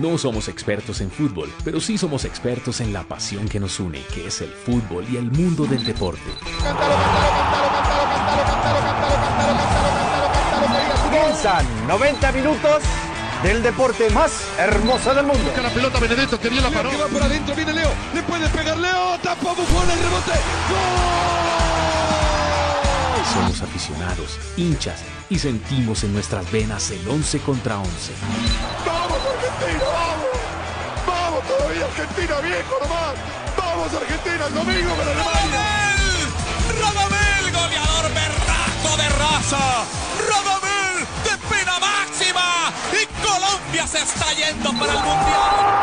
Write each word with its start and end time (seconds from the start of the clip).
No 0.00 0.16
somos 0.16 0.48
expertos 0.48 1.02
en 1.02 1.10
fútbol, 1.10 1.52
pero 1.62 1.78
sí 1.78 1.98
somos 1.98 2.24
expertos 2.24 2.80
en 2.80 2.90
la 2.90 3.02
pasión 3.02 3.46
que 3.50 3.60
nos 3.60 3.78
une, 3.80 4.02
que 4.14 4.28
es 4.28 4.40
el 4.40 4.48
fútbol 4.48 5.04
y 5.12 5.18
el 5.18 5.30
mundo 5.30 5.66
del 5.66 5.84
deporte. 5.84 6.22
Comienzan 11.04 11.66
90 11.86 12.32
minutos 12.32 12.82
del 13.42 13.62
deporte 13.62 14.08
más 14.08 14.42
hermoso 14.58 15.14
del 15.14 15.26
mundo. 15.26 15.52
la 15.62 15.68
pelota 15.68 16.00
Benedetto 16.00 16.40
que 16.40 16.48
bien 16.48 16.62
la 16.62 16.70
paró. 16.70 16.88
Que 16.88 16.96
va 16.96 17.06
por 17.06 17.22
adentro, 17.22 17.54
viene 17.54 17.74
Leo. 17.74 17.90
Le 18.14 18.22
puede 18.22 18.48
pegar 18.48 18.78
Leo. 18.78 19.18
Tapa 19.22 19.50
Buffon 19.50 19.90
el 19.90 19.98
rebote. 19.98 20.32
¡Gol! 20.70 21.40
Somos 23.34 23.60
aficionados, 23.60 24.38
hinchas 24.56 25.02
y 25.28 25.38
sentimos 25.38 26.04
en 26.04 26.14
nuestras 26.14 26.50
venas 26.50 26.90
el 26.90 27.06
11 27.06 27.38
contra 27.40 27.78
11. 27.78 28.12
¡Vamos 28.86 28.99
¡Vamos! 29.60 30.40
¡Vamos 31.06 31.44
todavía 31.46 31.84
Argentina 31.84 32.40
viejo 32.40 32.78
nomás! 32.80 33.14
¡Vamos 33.58 33.92
Argentina 33.92 34.46
el 34.46 34.54
domingo 34.54 34.94
para 34.94 35.10
Alemania! 35.10 35.66
¡Radamel! 36.80 37.52
¡Goleador 37.52 38.06
berraco 38.14 38.96
de 38.96 39.08
raza! 39.20 39.84
¡Radamel 40.30 41.06
de 41.24 41.34
pena 41.48 41.78
máxima! 41.78 42.72
¡Y 42.92 43.06
Colombia 43.22 43.86
se 43.86 43.98
está 43.98 44.32
yendo 44.32 44.72
para 44.78 44.92
el 44.92 44.98
Mundial! 44.98 45.80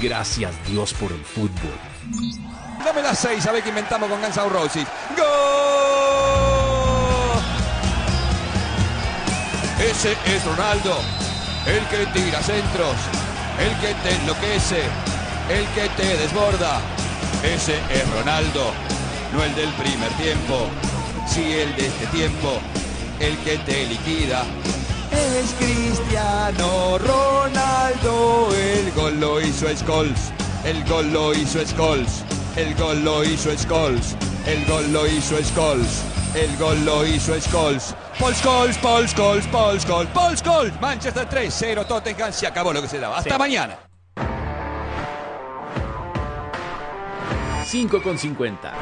Gracias 0.00 0.54
Dios 0.66 0.94
por 0.94 1.12
el 1.12 1.22
fútbol. 1.24 2.49
Dame 2.90 3.02
las 3.02 3.20
seis, 3.20 3.46
a 3.46 3.52
ver 3.52 3.62
qué 3.62 3.68
inventamos 3.68 4.10
con 4.10 4.20
Guns 4.20 4.36
N' 4.36 4.48
Roses. 4.48 4.84
¡Gol! 5.16 5.26
Ese 9.78 10.16
es 10.26 10.44
Ronaldo, 10.44 10.98
el 11.66 11.86
que 11.86 12.04
tira 12.06 12.42
centros, 12.42 12.96
el 13.60 13.76
que 13.78 13.94
te 13.94 14.16
enloquece, 14.16 14.82
el 15.50 15.64
que 15.68 15.88
te 15.90 16.16
desborda. 16.16 16.80
Ese 17.44 17.78
es 17.90 18.10
Ronaldo, 18.12 18.72
no 19.34 19.44
el 19.44 19.54
del 19.54 19.72
primer 19.74 20.10
tiempo, 20.14 20.68
sí 21.28 21.60
el 21.60 21.76
de 21.76 21.86
este 21.86 22.06
tiempo, 22.06 22.58
el 23.20 23.38
que 23.44 23.56
te 23.58 23.86
liquida. 23.86 24.42
Es 25.12 25.52
Cristiano 25.60 26.98
Ronaldo, 26.98 28.48
el 28.52 28.90
gol 28.96 29.20
lo 29.20 29.40
hizo 29.40 29.68
Scholes, 29.76 30.32
el 30.64 30.84
gol 30.86 31.12
lo 31.12 31.32
hizo 31.34 31.64
Scholes, 31.64 32.24
el 32.60 32.74
gol 32.74 33.02
lo 33.02 33.24
hizo 33.24 33.50
Scholes, 33.56 34.16
el 34.46 34.64
gol 34.66 34.92
lo 34.92 35.06
hizo 35.06 35.42
Scholes, 35.42 36.02
el 36.34 36.56
gol 36.58 36.84
lo 36.84 37.06
hizo 37.06 37.34
Scholes. 37.40 37.94
Paul 38.18 38.34
Scholes, 38.34 38.76
Paul 38.78 39.08
Scholes, 39.08 39.46
Paul 39.46 39.80
Scholes, 39.80 40.10
Paul 40.12 40.36
Scholes. 40.36 40.80
Manchester 40.80 41.26
3-0, 41.26 41.86
Tottenham, 41.86 42.32
se 42.32 42.46
acabó 42.46 42.72
lo 42.72 42.82
que 42.82 42.88
se 42.88 42.98
daba. 42.98 43.18
Hasta 43.18 43.38
mañana. 43.38 43.78
5 47.64 48.02
con 48.02 48.18
50. 48.18 48.72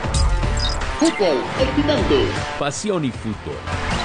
Fútbol 0.99 1.37
excitante. 1.61 2.27
Pasión 2.59 3.05
y 3.05 3.13
fútbol. 3.13 3.98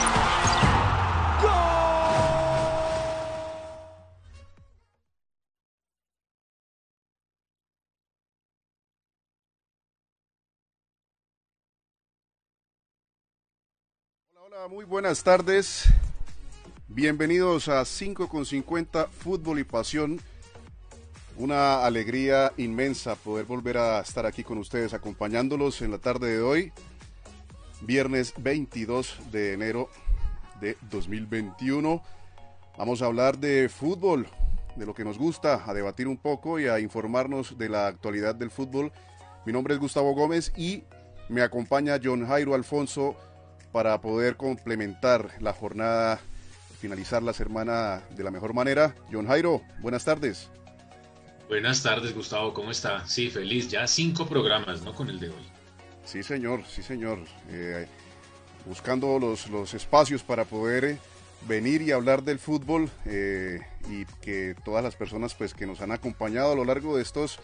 Muy 14.70 14.86
buenas 14.86 15.24
tardes. 15.24 15.86
Bienvenidos 16.88 17.70
a 17.70 17.84
5 17.84 18.30
con 18.30 18.46
50 18.46 19.08
Fútbol 19.08 19.60
y 19.60 19.64
Pasión. 19.64 20.22
Una 21.38 21.84
alegría 21.84 22.54
inmensa 22.58 23.16
poder 23.16 23.46
volver 23.46 23.80
a 23.80 24.00
estar 24.00 24.28
aquí 24.28 24.44
con 24.44 24.60
ustedes 24.60 24.94
acompañándolos 24.94 25.82
en 25.82 25.90
la 25.90 25.98
tarde 25.98 26.38
de 26.38 26.42
hoy, 26.42 26.72
viernes 27.82 28.36
22 28.38 29.32
de 29.32 29.54
enero 29.54 29.90
de 30.62 30.78
2021. 30.92 32.04
Vamos 32.78 33.02
a 33.02 33.08
hablar 33.08 33.40
de 33.40 33.70
fútbol, 33.70 34.28
de 34.76 34.86
lo 34.86 34.94
que 34.94 35.04
nos 35.04 35.18
gusta, 35.18 35.64
a 35.66 35.74
debatir 35.74 36.08
un 36.08 36.18
poco 36.18 36.60
y 36.60 36.68
a 36.68 36.80
informarnos 36.80 37.58
de 37.58 37.70
la 37.70 37.88
actualidad 37.88 38.36
del 38.36 38.52
fútbol. 38.52 38.92
Mi 39.48 39.52
nombre 39.52 39.74
es 39.74 39.80
Gustavo 39.80 40.14
Gómez 40.14 40.54
y 40.56 40.84
me 41.28 41.42
acompaña 41.42 42.00
John 42.02 42.28
Jairo 42.28 42.54
Alfonso 42.54 43.18
para 43.74 44.00
poder 44.00 44.38
complementar 44.38 45.32
la 45.42 45.52
jornada, 45.52 46.22
finalizar 46.80 47.24
la 47.24 47.34
semana 47.34 48.04
de 48.16 48.24
la 48.24 48.32
mejor 48.32 48.54
manera. 48.54 48.96
John 49.12 49.28
Jairo, 49.28 49.62
buenas 49.80 50.06
tardes. 50.06 50.50
Buenas 51.50 51.84
tardes, 51.84 52.16
Gustavo, 52.16 52.54
¿cómo 52.54 52.72
está? 52.72 53.06
Sí, 53.08 53.30
feliz, 53.30 53.68
ya 53.70 53.86
cinco 53.88 54.28
programas, 54.28 54.84
¿no? 54.84 54.94
Con 54.94 55.10
el 55.10 55.20
de 55.20 55.30
hoy. 55.30 55.46
Sí, 56.06 56.24
señor, 56.24 56.64
sí, 56.70 56.84
señor. 56.84 57.20
Eh, 57.50 57.88
buscando 58.66 59.20
los, 59.20 59.50
los 59.50 59.74
espacios 59.74 60.22
para 60.22 60.46
poder 60.46 60.86
eh, 60.86 60.98
venir 61.48 61.82
y 61.82 61.92
hablar 61.92 62.24
del 62.24 62.40
fútbol 62.40 62.90
eh, 63.06 63.60
y 63.90 64.06
que 64.22 64.56
todas 64.64 64.84
las 64.84 64.96
personas 64.96 65.34
pues 65.34 65.54
que 65.54 65.66
nos 65.66 65.82
han 65.82 65.92
acompañado 65.92 66.54
a 66.54 66.56
lo 66.56 66.64
largo 66.64 66.96
de 66.96 67.02
estos, 67.02 67.40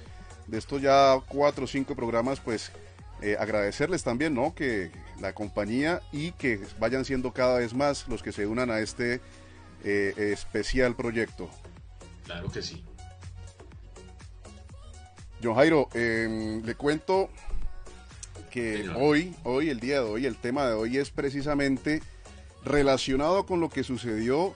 de 0.47 0.59
estos 0.59 0.81
ya 0.81 1.19
cuatro 1.27 1.65
o 1.65 1.67
cinco 1.67 1.95
programas, 1.95 2.39
pues 2.39 2.71
eh, 3.21 3.35
agradecerles 3.37 4.03
también, 4.03 4.33
¿no? 4.33 4.55
Que 4.55 4.91
la 5.19 5.33
compañía 5.33 6.01
y 6.11 6.31
que 6.33 6.61
vayan 6.79 7.03
siendo 7.03 7.33
cada 7.33 7.59
vez 7.59 7.73
más 7.73 8.07
los 8.07 8.23
que 8.23 8.31
se 8.31 8.47
unan 8.47 8.71
a 8.71 8.79
este 8.79 9.19
eh, 9.83 10.13
especial 10.17 10.95
proyecto. 10.95 11.49
Claro 12.23 12.49
que 12.49 12.61
sí. 12.61 12.83
John 15.43 15.55
Jairo, 15.55 15.89
eh, 15.93 16.61
le 16.63 16.75
cuento 16.75 17.29
que 18.51 18.77
Señor. 18.77 18.95
hoy, 18.97 19.35
hoy, 19.43 19.69
el 19.69 19.79
día 19.81 19.95
de 19.95 20.07
hoy, 20.07 20.25
el 20.25 20.37
tema 20.37 20.67
de 20.67 20.73
hoy 20.73 20.97
es 20.97 21.11
precisamente 21.11 22.01
relacionado 22.63 23.45
con 23.45 23.59
lo 23.59 23.69
que 23.69 23.83
sucedió 23.83 24.55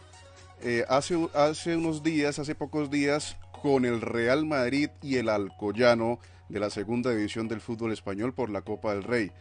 hace, 0.88 1.28
hace 1.34 1.76
unos 1.76 2.04
días, 2.04 2.40
hace 2.40 2.56
pocos 2.56 2.90
días, 2.90 3.36
con 3.62 3.86
el 3.86 4.02
Real 4.02 4.46
Madrid 4.46 4.90
y 5.02 5.18
el 5.18 5.30
Alcoyano 5.30 6.20
de 6.50 6.60
la 6.60 6.70
segunda 6.70 7.12
división 7.12 7.48
del 7.48 7.62
fútbol 7.62 7.92
español 7.92 8.34
por 8.34 8.50
la 8.50 8.62
Copa 8.62 8.94
del 8.94 9.04
Rey. 9.04 9.32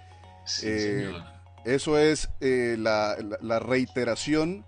Sí, 0.44 0.66
Eh. 0.68 1.12
Eso 1.64 1.96
es 1.96 2.28
eh, 2.40 2.74
la, 2.78 3.16
la- 3.20 3.38
la 3.40 3.58
reiteración 3.60 4.64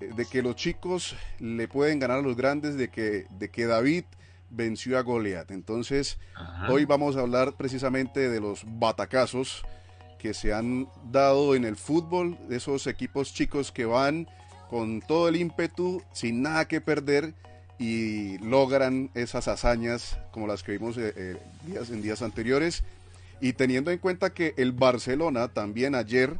eh, 0.00 0.10
de 0.16 0.26
que 0.26 0.42
los 0.42 0.56
chicos 0.56 1.14
le 1.38 1.68
pueden 1.68 2.00
ganar 2.00 2.18
a 2.18 2.22
los 2.22 2.36
grandes, 2.36 2.76
de 2.76 2.88
que, 2.88 3.26
de 3.30 3.48
que 3.48 3.66
David 3.66 4.04
venció 4.50 4.98
a 4.98 5.02
Goliat. 5.02 5.52
Entonces, 5.52 6.18
Ajá. 6.34 6.72
hoy 6.72 6.84
vamos 6.84 7.16
a 7.16 7.20
hablar 7.20 7.54
precisamente 7.56 8.28
de 8.28 8.40
los 8.40 8.64
batacazos 8.66 9.64
que 10.18 10.34
se 10.34 10.52
han 10.52 10.88
dado 11.12 11.54
en 11.54 11.64
el 11.64 11.76
fútbol, 11.76 12.36
de 12.48 12.56
esos 12.56 12.88
equipos 12.88 13.32
chicos 13.32 13.70
que 13.70 13.84
van 13.84 14.26
con 14.68 15.00
todo 15.02 15.28
el 15.28 15.36
ímpetu, 15.36 16.02
sin 16.12 16.42
nada 16.42 16.66
que 16.66 16.80
perder 16.80 17.34
y 17.78 18.38
logran 18.38 19.10
esas 19.14 19.48
hazañas 19.48 20.18
como 20.30 20.46
las 20.46 20.62
que 20.62 20.72
vimos 20.72 20.96
eh, 20.96 21.12
eh, 21.16 21.36
días, 21.66 21.90
en 21.90 22.02
días 22.02 22.22
anteriores. 22.22 22.84
Y 23.40 23.52
teniendo 23.52 23.90
en 23.90 23.98
cuenta 23.98 24.30
que 24.30 24.54
el 24.56 24.72
Barcelona 24.72 25.48
también 25.48 25.94
ayer 25.94 26.36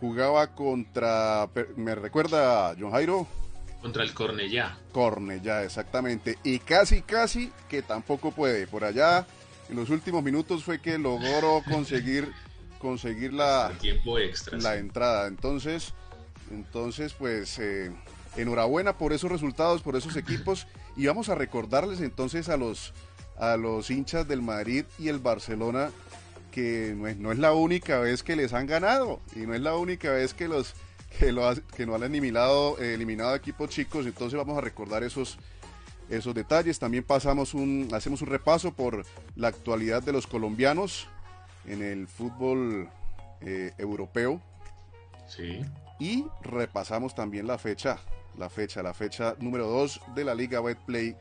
jugaba 0.00 0.54
contra, 0.54 1.48
me 1.76 1.94
recuerda 1.94 2.74
John 2.78 2.90
Jairo, 2.90 3.28
Contra 3.82 4.04
el 4.04 4.14
Cornellá. 4.14 4.78
Cornellá, 4.92 5.64
exactamente. 5.64 6.38
Y 6.44 6.60
casi, 6.60 7.02
casi 7.02 7.50
que 7.68 7.82
tampoco 7.82 8.30
puede. 8.30 8.68
Por 8.68 8.84
allá, 8.84 9.26
en 9.68 9.74
los 9.74 9.90
últimos 9.90 10.22
minutos 10.22 10.62
fue 10.62 10.80
que 10.80 10.98
logró 10.98 11.62
conseguir, 11.70 12.30
conseguir 12.78 13.32
la, 13.32 13.70
El 13.72 13.78
tiempo 13.78 14.20
extra. 14.20 14.56
la 14.58 14.74
sí. 14.74 14.78
entrada. 14.78 15.26
Entonces, 15.26 15.94
entonces 16.52 17.12
pues 17.14 17.58
eh, 17.58 17.90
enhorabuena 18.36 18.98
por 18.98 19.12
esos 19.12 19.30
resultados, 19.30 19.82
por 19.82 19.96
esos 19.96 20.16
equipos. 20.16 20.66
Y 20.96 21.06
vamos 21.06 21.28
a 21.28 21.34
recordarles 21.34 22.00
entonces 22.00 22.48
a 22.48 22.56
los, 22.56 22.92
a 23.38 23.56
los 23.56 23.90
hinchas 23.90 24.26
del 24.28 24.42
Madrid 24.42 24.84
y 24.98 25.08
el 25.08 25.18
Barcelona 25.18 25.90
que 26.50 26.94
no 26.96 27.08
es, 27.08 27.16
no 27.16 27.32
es 27.32 27.38
la 27.38 27.54
única 27.54 27.98
vez 27.98 28.22
que 28.22 28.36
les 28.36 28.52
han 28.52 28.66
ganado 28.66 29.20
y 29.34 29.40
no 29.40 29.54
es 29.54 29.62
la 29.62 29.74
única 29.74 30.10
vez 30.10 30.34
que 30.34 30.48
los 30.48 30.74
que 31.18 31.32
lo 31.32 31.50
que 31.74 31.86
no 31.86 31.94
han 31.94 32.02
eliminado 32.02 32.78
eh, 32.78 32.92
eliminado 32.92 33.34
equipos 33.34 33.70
chicos 33.70 34.04
entonces 34.04 34.36
vamos 34.36 34.58
a 34.58 34.60
recordar 34.60 35.02
esos 35.02 35.38
esos 36.10 36.34
detalles 36.34 36.78
también 36.78 37.04
pasamos 37.04 37.54
un 37.54 37.88
hacemos 37.94 38.20
un 38.20 38.28
repaso 38.28 38.72
por 38.74 39.06
la 39.34 39.48
actualidad 39.48 40.02
de 40.02 40.12
los 40.12 40.26
colombianos 40.26 41.06
en 41.66 41.80
el 41.82 42.06
fútbol 42.06 42.90
eh, 43.40 43.72
europeo 43.78 44.38
Sí. 45.26 45.64
y 45.98 46.26
repasamos 46.42 47.14
también 47.14 47.46
la 47.46 47.56
fecha, 47.56 47.98
la 48.38 48.48
fecha, 48.48 48.82
la 48.82 48.94
fecha 48.94 49.36
número 49.40 49.66
2 49.68 50.00
de 50.14 50.24
la 50.24 50.34
Liga 50.34 50.60
Betplay 50.60 51.16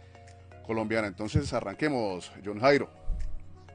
colombiana. 0.66 1.08
Entonces 1.08 1.52
arranquemos, 1.54 2.31
John 2.44 2.60
Jairo. 2.60 2.90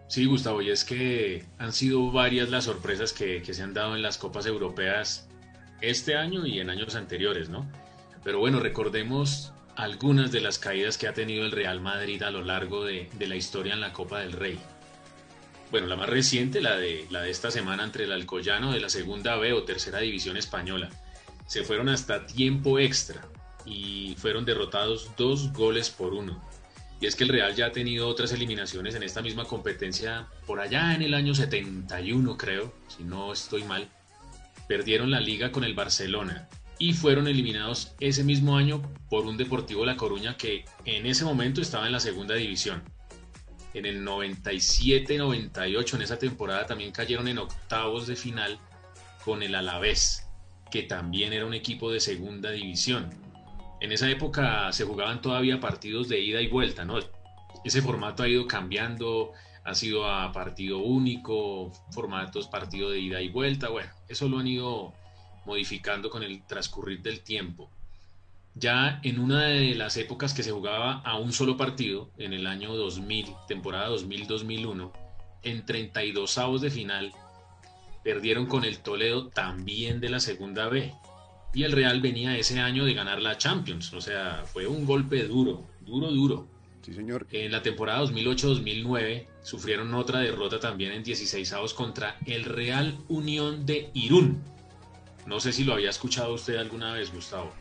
Sí, 0.09 0.25
Gustavo, 0.25 0.63
y 0.63 0.71
es 0.71 0.85
que 0.85 1.45
han 1.59 1.73
sido 1.73 2.13
varias 2.13 2.49
las 2.49 2.65
sorpresas 2.65 3.13
que, 3.13 3.45
se 3.45 3.63
han 3.63 3.75
dado 3.75 3.97
en 3.97 4.03
las 4.03 4.19
copas 4.19 4.47
europeas 4.47 5.29
este 5.81 6.17
año 6.17 6.47
y 6.47 6.61
en 6.61 6.71
años 6.71 6.95
anteriores, 6.95 7.49
¿no? 7.49 7.69
Pero 8.23 8.39
bueno, 8.39 8.61
recordemos 8.61 9.53
algunas 9.75 10.31
de 10.31 10.41
las 10.41 10.59
caídas 10.59 10.97
que 10.97 11.09
ha 11.09 11.13
tenido 11.13 11.45
el 11.45 11.51
Real 11.51 11.81
Madrid 11.81 12.23
a 12.23 12.31
lo 12.31 12.43
largo 12.43 12.85
de, 12.85 13.11
de, 13.19 13.27
la 13.27 13.37
historia 13.37 13.75
en 13.75 13.81
la 13.81 13.93
Copa 13.93 14.21
del 14.21 14.33
Rey. 14.33 14.59
Bueno, 15.71 15.89
la 15.89 15.97
más 15.97 16.09
reciente, 16.09 16.61
la 16.61 16.77
de, 16.77 17.07
la 17.11 17.23
de 17.23 17.31
esta 17.31 17.51
semana 17.51 17.83
entre 17.83 18.05
el 18.05 18.13
Alcoyano 18.13 18.73
de 18.73 18.81
la 18.81 18.89
Segunda 18.89 19.37
B 19.37 19.53
o 19.53 19.65
Tercera 19.65 19.99
División 19.99 20.37
Española. 20.37 20.89
Se 21.47 21.63
fueron 21.63 21.89
hasta 21.89 22.27
tiempo 22.27 22.79
extra 22.79 23.23
y 23.65 24.15
fueron 24.19 24.45
derrotados 24.45 25.11
dos 25.17 25.53
goles 25.53 25.91
por 25.91 26.15
uno. 26.15 26.43
Y 27.01 27.07
es 27.07 27.15
que 27.15 27.25
el 27.25 27.31
Real 27.31 27.55
ya 27.55 27.67
ha 27.67 27.73
tenido 27.73 28.09
otras 28.09 28.33
eliminaciones 28.33 28.95
en 28.95 29.03
esta 29.03 29.21
misma 29.21 29.45
competencia 29.45 30.29
por 30.47 30.61
allá 30.61 30.95
en 30.95 31.03
el 31.03 31.13
año 31.15 31.35
71, 31.35 32.37
creo, 32.37 32.73
si 32.89 33.05
no 33.05 33.33
estoy 33.33 33.65
mal. 33.65 33.89
Perdieron 34.67 35.11
la 35.11 35.21
liga 35.21 35.53
con 35.53 35.65
el 35.65 35.75
Barcelona 35.75 36.49
y 36.79 36.95
fueron 36.95 37.27
eliminados 37.29 37.93
ese 38.01 38.25
mismo 38.25 38.57
año 38.57 38.83
por 39.11 39.27
un 39.27 39.37
Deportivo 39.37 39.85
La 39.85 39.97
Coruña 39.97 40.37
que 40.37 40.65
en 40.85 41.07
ese 41.07 41.25
momento 41.25 41.61
estaba 41.61 41.87
en 41.87 41.93
la 41.93 42.01
segunda 42.01 42.35
división. 42.35 42.83
En 43.75 43.85
el 43.85 44.03
97-98, 44.05 45.95
en 45.95 46.03
esa 46.03 46.19
temporada, 46.19 46.67
también 46.67 46.93
cayeron 46.93 47.29
en 47.29 47.39
octavos 47.39 48.07
de 48.07 48.17
final 48.17 48.59
con 49.23 49.43
el 49.43 49.55
Alavés, 49.55 50.26
que 50.71 50.83
también 50.83 51.33
era 51.33 51.47
un 51.47 51.55
equipo 51.55 51.91
de 51.91 52.01
segunda 52.01 52.51
división. 52.51 53.11
En 53.81 53.93
esa 53.93 54.11
época 54.11 54.73
se 54.73 54.85
jugaban 54.85 55.21
todavía 55.21 55.61
partidos 55.61 56.09
de 56.09 56.21
ida 56.21 56.41
y 56.41 56.49
vuelta, 56.49 56.85
¿no? 56.85 56.99
Ese 57.65 57.83
formato 57.83 58.23
ha 58.23 58.29
ido 58.29 58.47
cambiando, 58.47 59.33
ha 59.65 59.75
sido 59.75 60.09
a 60.09 60.33
partido 60.33 60.79
único, 60.79 61.73
formatos 61.91 62.47
partido 62.49 62.91
de 62.91 63.01
ida 63.01 63.21
y 63.21 63.29
vuelta, 63.29 63.69
bueno, 63.69 63.91
eso 64.09 64.29
lo 64.29 64.39
han 64.39 64.47
ido 64.47 64.95
modificando 65.45 66.11
con 66.11 66.23
el 66.23 66.45
transcurrir 66.47 67.03
del 67.03 67.21
tiempo. 67.21 67.71
Ya 68.55 69.01
en 69.03 69.19
una 69.19 69.43
de 69.43 69.75
las 69.75 69.97
épocas 69.97 70.33
que 70.33 70.43
se 70.43 70.51
jugaba 70.51 71.01
a 71.01 71.19
un 71.19 71.33
solo 71.33 71.57
partido, 71.57 72.11
en 72.17 72.33
el 72.33 72.47
año 72.47 72.75
2000, 72.75 73.27
temporada 73.47 73.91
2000-2001, 73.91 74.93
en 75.43 75.67
32 75.67 76.39
avos 76.39 76.61
de 76.63 76.71
final, 76.71 77.13
perdieron 78.07 78.47
con 78.47 78.65
el 78.65 78.79
Toledo 78.79 79.31
también 79.31 79.99
de 79.99 80.09
la 80.09 80.21
segunda 80.21 80.69
B. 80.69 80.95
Y 81.53 81.65
el 81.65 81.73
Real 81.73 82.01
venía 82.01 82.39
ese 82.39 82.61
año 82.61 82.85
de 82.85 82.95
ganar 82.95 83.21
la 83.21 83.37
Champions, 83.37 83.93
o 83.95 84.01
sea, 84.01 84.45
fue 84.47 84.69
un 84.69 84.87
golpe 84.87 85.25
duro, 85.25 85.67
duro, 85.81 86.13
duro. 86.13 86.49
Sí, 86.83 86.95
señor. 86.95 87.27
En 87.33 87.51
la 87.51 87.63
temporada 87.63 88.05
2008-2009 88.05 89.27
sufrieron 89.43 89.93
otra 89.93 90.21
derrota 90.21 90.61
también 90.61 90.93
en 90.93 91.03
16 91.03 91.53
avos 91.55 91.75
contra 91.75 92.17
el 92.27 92.45
Real 92.45 92.97
Unión 93.09 93.67
de 93.67 93.91
Irún. 93.93 94.41
No 95.27 95.41
sé 95.41 95.53
si 95.53 95.65
lo 95.65 95.73
había 95.73 95.91
escuchado 95.91 96.33
usted 96.35 96.59
alguna 96.59 96.93
vez, 96.93 97.13
Gustavo. 97.13 97.53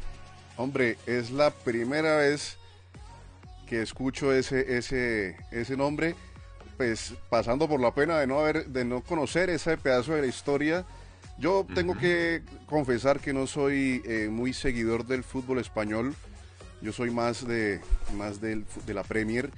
Hombre, 0.57 0.99
es 1.07 1.31
la 1.31 1.49
primera 1.49 2.17
vez 2.17 2.59
que 3.65 3.81
escucho 3.81 4.31
ese, 4.31 4.77
ese, 4.77 5.37
ese 5.49 5.75
nombre, 5.75 6.13
pues 6.77 7.13
pasando 7.29 7.67
por 7.67 7.79
la 7.79 7.93
pena 7.93 8.19
de 8.19 8.27
no 8.27 8.39
haber, 8.39 8.67
de 8.67 8.85
no 8.85 9.01
conocer 9.01 9.49
ese 9.49 9.77
pedazo 9.77 10.13
de 10.13 10.21
la 10.21 10.27
historia. 10.27 10.85
Yo 11.37 11.65
tengo 11.73 11.97
que 11.97 12.43
confesar 12.65 13.19
que 13.19 13.33
no 13.33 13.45
soy 13.45 14.01
eh, 14.05 14.29
muy 14.31 14.53
seguidor 14.53 15.05
del 15.05 15.23
fútbol 15.23 15.59
español. 15.59 16.15
Yo 16.81 16.93
soy 16.93 17.11
más 17.11 17.45
de 17.45 17.81
más 18.15 18.39
del, 18.39 18.65
de 18.85 18.93
la 18.93 19.03
Premier, 19.03 19.49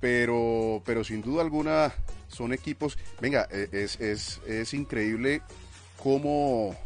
pero 0.00 0.82
pero 0.84 1.04
sin 1.04 1.22
duda 1.22 1.42
alguna 1.42 1.92
son 2.28 2.52
equipos. 2.52 2.98
Venga, 3.20 3.46
e, 3.50 3.68
es, 3.72 4.00
es, 4.00 4.40
es 4.46 4.74
increíble 4.74 5.42
cómo 6.02 6.76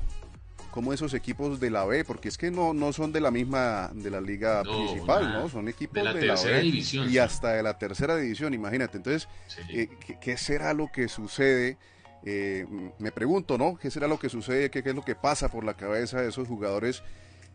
como 0.76 0.92
esos 0.92 1.14
equipos 1.14 1.58
de 1.58 1.70
la 1.70 1.86
B, 1.86 2.04
porque 2.04 2.28
es 2.28 2.36
que 2.36 2.50
no, 2.50 2.74
no 2.74 2.92
son 2.92 3.10
de 3.10 3.22
la 3.22 3.30
misma, 3.30 3.90
de 3.94 4.10
la 4.10 4.20
liga 4.20 4.62
No, 4.62 4.76
principal, 4.76 5.24
nada. 5.24 5.40
¿no? 5.40 5.48
Son 5.48 5.66
equipos 5.68 5.94
De 5.94 6.04
la 6.04 6.12
de, 6.12 6.20
B 6.52 6.60
división, 6.60 7.08
y 7.08 7.12
sí. 7.12 7.18
hasta 7.18 7.54
de 7.54 7.62
la 7.62 7.78
tercera 7.78 8.14
división, 8.14 8.52
imagínate. 8.52 8.98
Entonces, 8.98 9.26
Sí. 9.48 9.60
eh, 9.70 9.88
¿qué, 10.06 10.18
qué 10.20 10.36
será 10.36 10.74
lo 10.74 10.92
que 10.92 11.08
sucede? 11.08 11.78
Eh, 12.26 12.66
me 12.98 13.10
pregunto, 13.10 13.56
¿no? 13.56 13.78
¿Qué 13.78 13.90
será 13.90 14.06
lo 14.06 14.18
que 14.18 14.28
sucede? 14.28 14.70
¿Qué, 14.70 14.82
qué 14.82 14.90
es 14.90 14.94
lo 14.94 15.00
que 15.02 15.14
pasa 15.14 15.48
por 15.48 15.64
la 15.64 15.74
cabeza 15.78 16.20
de 16.20 16.28
esos 16.28 16.46
jugadores 16.46 17.02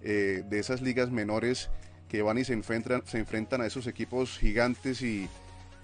eh, 0.02 0.42
de 0.50 0.58
esas 0.58 0.82
ligas 0.82 1.12
menores 1.12 1.70
que 2.10 2.24
van 2.24 2.40
y 2.40 2.44
se 2.44 2.54
enfrentan, 2.54 3.04
se 3.06 3.20
enfrentan 3.20 3.62
a 3.62 3.68
esos 3.68 3.86
equipos 3.86 4.40
gigantes 4.40 5.04
y, 5.04 5.30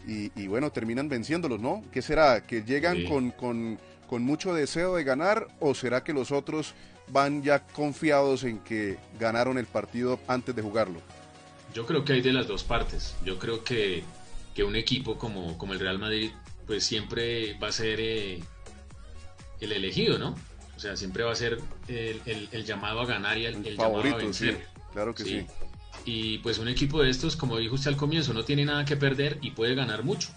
y, 0.07 0.31
y, 0.35 0.47
bueno, 0.47 0.71
terminan 0.71 1.07
venciéndolos, 1.07 1.59
¿no? 1.61 1.83
¿Qué 1.91 2.01
será? 2.01 2.41
¿Que 2.47 2.63
llegan 2.63 2.97
Sí. 2.97 3.05
con, 3.05 3.29
con, 3.29 3.77
con 4.09 4.23
mucho 4.23 4.55
deseo 4.55 4.95
de 4.95 5.03
ganar 5.03 5.47
o 5.59 5.75
será 5.75 6.03
que 6.03 6.13
los 6.13 6.31
otros 6.31 6.73
van 7.09 7.41
ya 7.43 7.59
confiados 7.67 8.43
en 8.43 8.59
que 8.59 8.97
ganaron 9.19 9.57
el 9.57 9.65
partido 9.65 10.19
antes 10.27 10.55
de 10.55 10.61
jugarlo? 10.61 10.99
Yo 11.73 11.85
creo 11.85 12.03
que 12.03 12.13
hay 12.13 12.21
de 12.21 12.33
las 12.33 12.47
dos 12.47 12.63
partes. 12.63 13.15
Yo 13.23 13.37
creo 13.39 13.63
que, 13.63 14.03
que 14.55 14.63
un 14.63 14.75
equipo 14.75 15.17
como, 15.17 15.57
como 15.57 15.73
el 15.73 15.79
Real 15.79 15.99
Madrid, 15.99 16.31
pues 16.65 16.83
siempre 16.83 17.53
va 17.59 17.67
a 17.67 17.71
ser 17.71 17.99
eh, 18.01 18.43
el 19.61 19.71
elegido, 19.71 20.17
¿no? 20.17 20.35
O 20.75 20.79
sea, 20.79 20.95
siempre 20.95 21.23
va 21.23 21.31
a 21.31 21.35
ser 21.35 21.59
el, 21.87 22.21
el- 22.25 22.49
el 22.51 22.65
llamado 22.65 23.01
a 23.01 23.05
ganar 23.05 23.37
y 23.37 23.45
el, 23.45 23.55
el 23.65 23.77
llamado 23.77 23.99
a 23.99 24.03
Favorito, 24.03 24.33
sí, 24.33 24.45
vencer. 24.45 24.67
claro 24.93 25.13
que 25.15 25.23
sí. 25.23 25.45
Y 26.05 26.37
pues 26.39 26.59
un 26.59 26.67
equipo 26.67 27.01
de 27.01 27.09
estos, 27.09 27.35
como 27.35 27.57
dijo 27.57 27.75
usted 27.75 27.89
al 27.91 27.97
comienzo, 27.97 28.33
no 28.33 28.43
tiene 28.45 28.63
nada 28.65 28.85
que 28.85 28.95
perder 28.95 29.39
y 29.41 29.51
puede 29.51 29.75
ganar 29.75 30.03
mucho. 30.03 30.29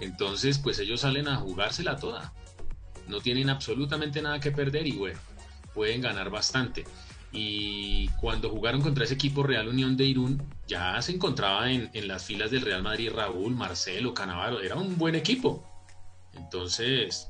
Entonces, 0.00 0.58
pues 0.58 0.78
ellos 0.80 1.00
salen 1.02 1.28
a 1.28 1.36
jugársela 1.36 1.96
toda. 1.96 2.32
No 3.06 3.20
tienen 3.20 3.48
absolutamente 3.48 4.20
nada 4.20 4.40
que 4.40 4.50
perder 4.50 4.86
y 4.86 4.92
bueno, 4.92 5.18
pueden 5.74 6.00
ganar 6.00 6.30
bastante. 6.30 6.84
Y 7.32 8.08
cuando 8.20 8.48
jugaron 8.48 8.80
contra 8.80 9.04
ese 9.04 9.14
equipo 9.14 9.42
Real 9.42 9.68
Unión 9.68 9.96
de 9.96 10.04
Irún, 10.04 10.42
ya 10.68 11.00
se 11.02 11.12
encontraba 11.12 11.70
en, 11.70 11.90
en 11.92 12.06
las 12.06 12.24
filas 12.24 12.50
del 12.50 12.62
Real 12.62 12.82
Madrid 12.82 13.10
Raúl, 13.12 13.54
Marcelo, 13.54 14.14
Canavaro. 14.14 14.60
Era 14.60 14.76
un 14.76 14.96
buen 14.96 15.16
equipo. 15.16 15.68
Entonces, 16.32 17.28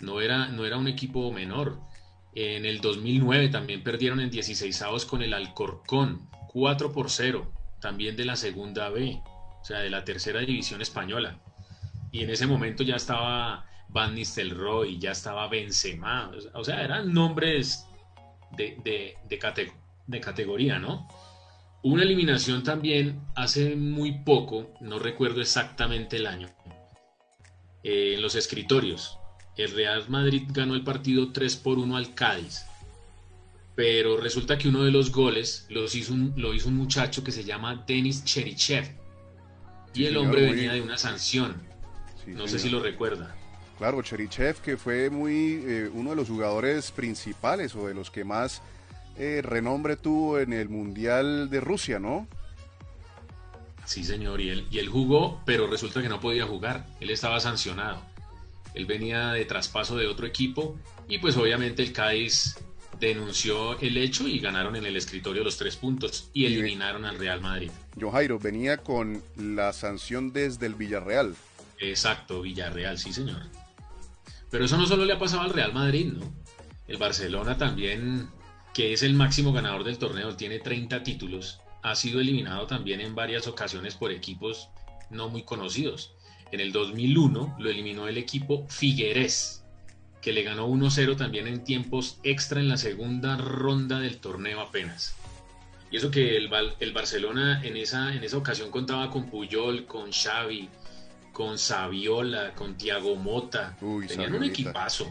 no 0.00 0.20
era, 0.20 0.48
no 0.48 0.64
era 0.64 0.76
un 0.76 0.88
equipo 0.88 1.32
menor. 1.32 1.80
En 2.34 2.64
el 2.64 2.80
2009 2.80 3.48
también 3.48 3.82
perdieron 3.82 4.20
en 4.20 4.30
16 4.30 4.82
avos 4.82 5.04
con 5.04 5.22
el 5.22 5.34
Alcorcón, 5.34 6.28
4 6.48 6.92
por 6.92 7.10
0, 7.10 7.52
también 7.80 8.16
de 8.16 8.24
la 8.24 8.36
segunda 8.36 8.88
B, 8.88 9.20
o 9.24 9.64
sea, 9.64 9.80
de 9.80 9.90
la 9.90 10.04
tercera 10.04 10.40
división 10.40 10.80
española. 10.80 11.40
Y 12.12 12.22
en 12.22 12.30
ese 12.30 12.46
momento 12.46 12.82
ya 12.82 12.96
estaba 12.96 13.66
Van 13.88 14.14
Nistelrooy, 14.14 14.98
ya 14.98 15.10
estaba 15.10 15.48
Benzema, 15.48 16.30
o 16.54 16.64
sea, 16.64 16.82
eran 16.82 17.12
nombres 17.12 17.86
de, 18.56 18.76
de, 18.84 19.14
de, 19.28 19.38
cate- 19.38 19.72
de 20.06 20.20
categoría, 20.20 20.78
¿no? 20.78 21.08
Una 21.82 22.02
eliminación 22.02 22.62
también 22.62 23.20
hace 23.34 23.74
muy 23.76 24.18
poco, 24.24 24.70
no 24.80 24.98
recuerdo 24.98 25.40
exactamente 25.40 26.16
el 26.18 26.26
año, 26.26 26.48
eh, 27.82 28.14
en 28.14 28.22
los 28.22 28.34
escritorios. 28.34 29.16
El 29.56 29.70
Real 29.72 30.08
Madrid 30.08 30.42
ganó 30.48 30.74
el 30.74 30.82
partido 30.84 31.32
3 31.32 31.56
por 31.56 31.78
1 31.78 31.96
al 31.96 32.14
Cádiz. 32.14 32.66
Pero 33.76 34.18
resulta 34.18 34.58
que 34.58 34.68
uno 34.68 34.82
de 34.82 34.90
los 34.90 35.10
goles 35.10 35.66
los 35.70 35.94
hizo 35.94 36.12
un- 36.12 36.34
lo 36.36 36.52
hizo 36.52 36.68
un 36.68 36.76
muchacho 36.76 37.24
que 37.24 37.32
se 37.32 37.44
llama 37.44 37.84
Denis 37.86 38.24
Cherichev. 38.24 38.84
Y 39.94 40.04
el 40.04 40.16
hombre 40.18 40.42
venía 40.54 40.72
de 40.74 40.82
una 40.82 40.98
sanción. 40.98 41.62
No 42.26 42.46
sé 42.46 42.58
si 42.58 42.68
lo 42.68 42.80
recuerda. 42.80 43.34
Claro, 43.80 44.02
Cherichev, 44.02 44.60
que 44.60 44.76
fue 44.76 45.08
muy 45.08 45.64
eh, 45.66 45.90
uno 45.94 46.10
de 46.10 46.16
los 46.16 46.28
jugadores 46.28 46.90
principales 46.90 47.74
o 47.74 47.88
de 47.88 47.94
los 47.94 48.10
que 48.10 48.24
más 48.24 48.60
eh, 49.16 49.40
renombre 49.42 49.96
tuvo 49.96 50.38
en 50.38 50.52
el 50.52 50.68
Mundial 50.68 51.48
de 51.48 51.60
Rusia, 51.60 51.98
¿no? 51.98 52.28
Sí, 53.86 54.04
señor, 54.04 54.42
y 54.42 54.50
él, 54.50 54.66
y 54.70 54.80
él 54.80 54.90
jugó, 54.90 55.40
pero 55.46 55.66
resulta 55.66 56.02
que 56.02 56.10
no 56.10 56.20
podía 56.20 56.44
jugar. 56.44 56.86
Él 57.00 57.08
estaba 57.08 57.40
sancionado. 57.40 58.02
Él 58.74 58.84
venía 58.84 59.32
de 59.32 59.46
traspaso 59.46 59.96
de 59.96 60.08
otro 60.08 60.26
equipo 60.26 60.76
y 61.08 61.16
pues 61.16 61.38
obviamente 61.38 61.82
el 61.82 61.94
Cádiz 61.94 62.58
denunció 63.00 63.80
el 63.80 63.96
hecho 63.96 64.28
y 64.28 64.40
ganaron 64.40 64.76
en 64.76 64.84
el 64.84 64.98
escritorio 64.98 65.42
los 65.42 65.56
tres 65.56 65.76
puntos 65.76 66.28
y 66.34 66.44
eliminaron 66.44 67.06
al 67.06 67.18
Real 67.18 67.40
Madrid. 67.40 67.70
Johairo 67.98 68.38
venía 68.38 68.76
con 68.76 69.22
la 69.38 69.72
sanción 69.72 70.34
desde 70.34 70.66
el 70.66 70.74
Villarreal. 70.74 71.34
Exacto, 71.78 72.42
Villarreal, 72.42 72.98
sí, 72.98 73.14
señor. 73.14 73.40
Pero 74.50 74.64
eso 74.64 74.76
no 74.76 74.86
solo 74.86 75.04
le 75.04 75.12
ha 75.12 75.18
pasado 75.18 75.42
al 75.42 75.52
Real 75.52 75.72
Madrid, 75.72 76.12
¿no? 76.12 76.32
El 76.88 76.96
Barcelona 76.96 77.56
también, 77.56 78.28
que 78.74 78.92
es 78.92 79.02
el 79.02 79.14
máximo 79.14 79.52
ganador 79.52 79.84
del 79.84 79.98
torneo, 79.98 80.36
tiene 80.36 80.58
30 80.58 81.02
títulos, 81.02 81.60
ha 81.82 81.94
sido 81.94 82.20
eliminado 82.20 82.66
también 82.66 83.00
en 83.00 83.14
varias 83.14 83.46
ocasiones 83.46 83.94
por 83.94 84.10
equipos 84.10 84.68
no 85.08 85.28
muy 85.28 85.42
conocidos. 85.42 86.12
En 86.52 86.60
el 86.60 86.72
2001 86.72 87.56
lo 87.58 87.70
eliminó 87.70 88.08
el 88.08 88.18
equipo 88.18 88.66
Figueres, 88.68 89.64
que 90.20 90.32
le 90.32 90.42
ganó 90.42 90.68
1-0 90.68 91.16
también 91.16 91.46
en 91.46 91.64
tiempos 91.64 92.18
extra 92.24 92.60
en 92.60 92.68
la 92.68 92.76
segunda 92.76 93.36
ronda 93.36 94.00
del 94.00 94.18
torneo 94.18 94.60
apenas. 94.60 95.14
Y 95.90 95.96
eso 95.96 96.10
que 96.10 96.36
el, 96.36 96.50
el 96.78 96.92
Barcelona 96.92 97.60
en 97.64 97.76
esa, 97.76 98.14
en 98.14 98.22
esa 98.22 98.36
ocasión 98.36 98.70
contaba 98.70 99.10
con 99.10 99.28
Puyol, 99.28 99.86
con 99.86 100.12
Xavi, 100.12 100.68
con 101.40 101.58
Saviola, 101.58 102.52
con 102.54 102.74
Tiago 102.74 103.16
Mota. 103.16 103.74
tenían 104.06 104.34
un 104.34 104.44
equipazo, 104.44 105.10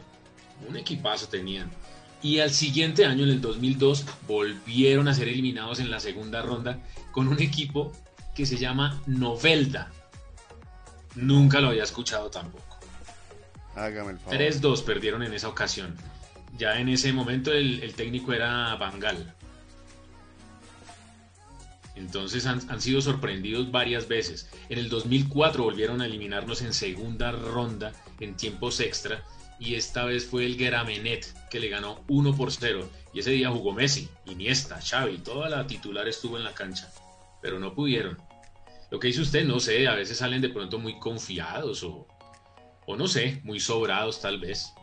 un 0.67 0.77
equipazo 0.77 1.27
tenían. 1.27 1.71
Y 2.21 2.38
al 2.38 2.51
siguiente 2.51 3.03
año, 3.03 3.24
en 3.24 3.31
el 3.31 3.41
2002, 3.41 4.05
volvieron 4.27 5.07
a 5.07 5.15
ser 5.15 5.27
eliminados 5.27 5.79
en 5.79 5.89
la 5.89 6.00
segunda 6.00 6.43
ronda 6.43 6.77
con 7.12 7.29
un 7.29 7.41
equipo 7.41 7.91
que 8.36 8.45
se 8.45 8.57
llama 8.57 9.01
Novelda. 9.07 9.91
Nunca 11.15 11.62
lo 11.62 11.69
había 11.69 11.81
escuchado 11.81 12.29
tampoco. 12.29 12.77
Hágame 13.74 14.12
el 14.12 14.19
favor. 14.19 14.39
3-2 14.39 14.83
perdieron 14.83 15.24
en 15.24 15.33
esa 15.33 15.48
ocasión. 15.48 15.95
Ya 16.59 16.79
en 16.79 16.89
ese 16.89 17.12
momento 17.12 17.51
el, 17.51 17.91
técnico 17.95 18.33
era 18.33 18.75
Bangal. 18.75 19.33
Entonces 22.00 22.46
han, 22.46 22.82
sido 22.82 23.01
sorprendidos 23.01 23.72
varias 23.72 24.08
veces. 24.08 24.50
En 24.70 24.79
el 24.79 24.88
2004 24.88 25.63
volvieron 25.65 26.01
a 26.01 26.06
eliminarnos 26.06 26.62
en 26.62 26.74
segunda 26.74 27.34
ronda 27.34 27.91
en 28.22 28.36
tiempos 28.38 28.79
extra 28.79 29.22
y 29.60 29.75
esta 29.75 30.06
vez 30.06 30.25
fue 30.25 30.46
el 30.46 30.56
Geramenet 30.58 31.27
que 31.50 31.60
le 31.60 31.68
ganó 31.68 32.01
1 32.08 32.38
por 32.38 32.53
0 32.53 32.89
y 33.13 33.20
ese 33.20 33.32
día 33.32 33.51
jugó 33.51 33.74
Messi, 33.74 34.10
Iniesta, 34.25 34.79
Xavi, 34.82 35.18
toda 35.18 35.50
la 35.50 35.68
titular 35.68 36.08
estuvo 36.08 36.38
en 36.38 36.46
la 36.46 36.53
cancha, 36.53 36.89
pero 37.41 37.60
no 37.60 37.75
pudieron. 37.75 38.18
Lo 38.89 39.00
que 39.00 39.08
dice 39.08 39.20
usted, 39.20 39.44
no 39.44 39.60
sé, 39.60 39.86
a 39.88 39.96
veces 39.96 40.20
salen 40.20 40.41
de 40.41 40.50
pronto 40.50 40.79
muy 40.79 40.98
confiados 41.00 41.84
o, 41.84 42.08
o 42.88 42.96
no 42.96 43.10
sé, 43.10 43.41
muy 43.44 43.60
sobrados 43.60 44.22
tal 44.22 44.39
vez. 44.39 44.74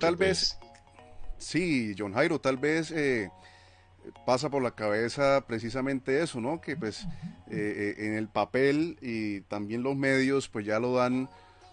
tal 0.00 0.16
vez, 0.16 0.58
pues, 0.58 0.72
sí, 1.38 1.94
John 1.96 2.12
Jairo, 2.12 2.40
tal 2.40 2.56
vez 2.56 2.90
eh, 2.90 3.30
pasa 4.26 4.50
por 4.50 4.62
la 4.62 4.72
cabeza 4.72 5.44
precisamente 5.46 6.22
eso, 6.22 6.40
¿no? 6.40 6.60
Que 6.60 6.76
pues 6.76 7.06
eh, 7.50 7.94
eh, 7.98 8.06
en 8.06 8.14
el 8.14 8.28
papel 8.28 8.98
y 9.00 9.40
también 9.42 9.82
los 9.82 9.96
medios 9.96 10.48
pues 10.48 10.66
ya 10.66 10.78
lo 10.78 10.94
dan 10.94 11.28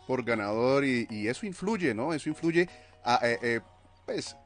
por 0.08 0.24
ganador 0.24 0.86
y, 0.86 1.28
eso 1.28 1.46
influye, 1.46 1.94
¿no? 1.94 2.14
Eso 2.14 2.30
influye, 2.30 2.70
a, 3.04 3.20
pues 4.06 4.38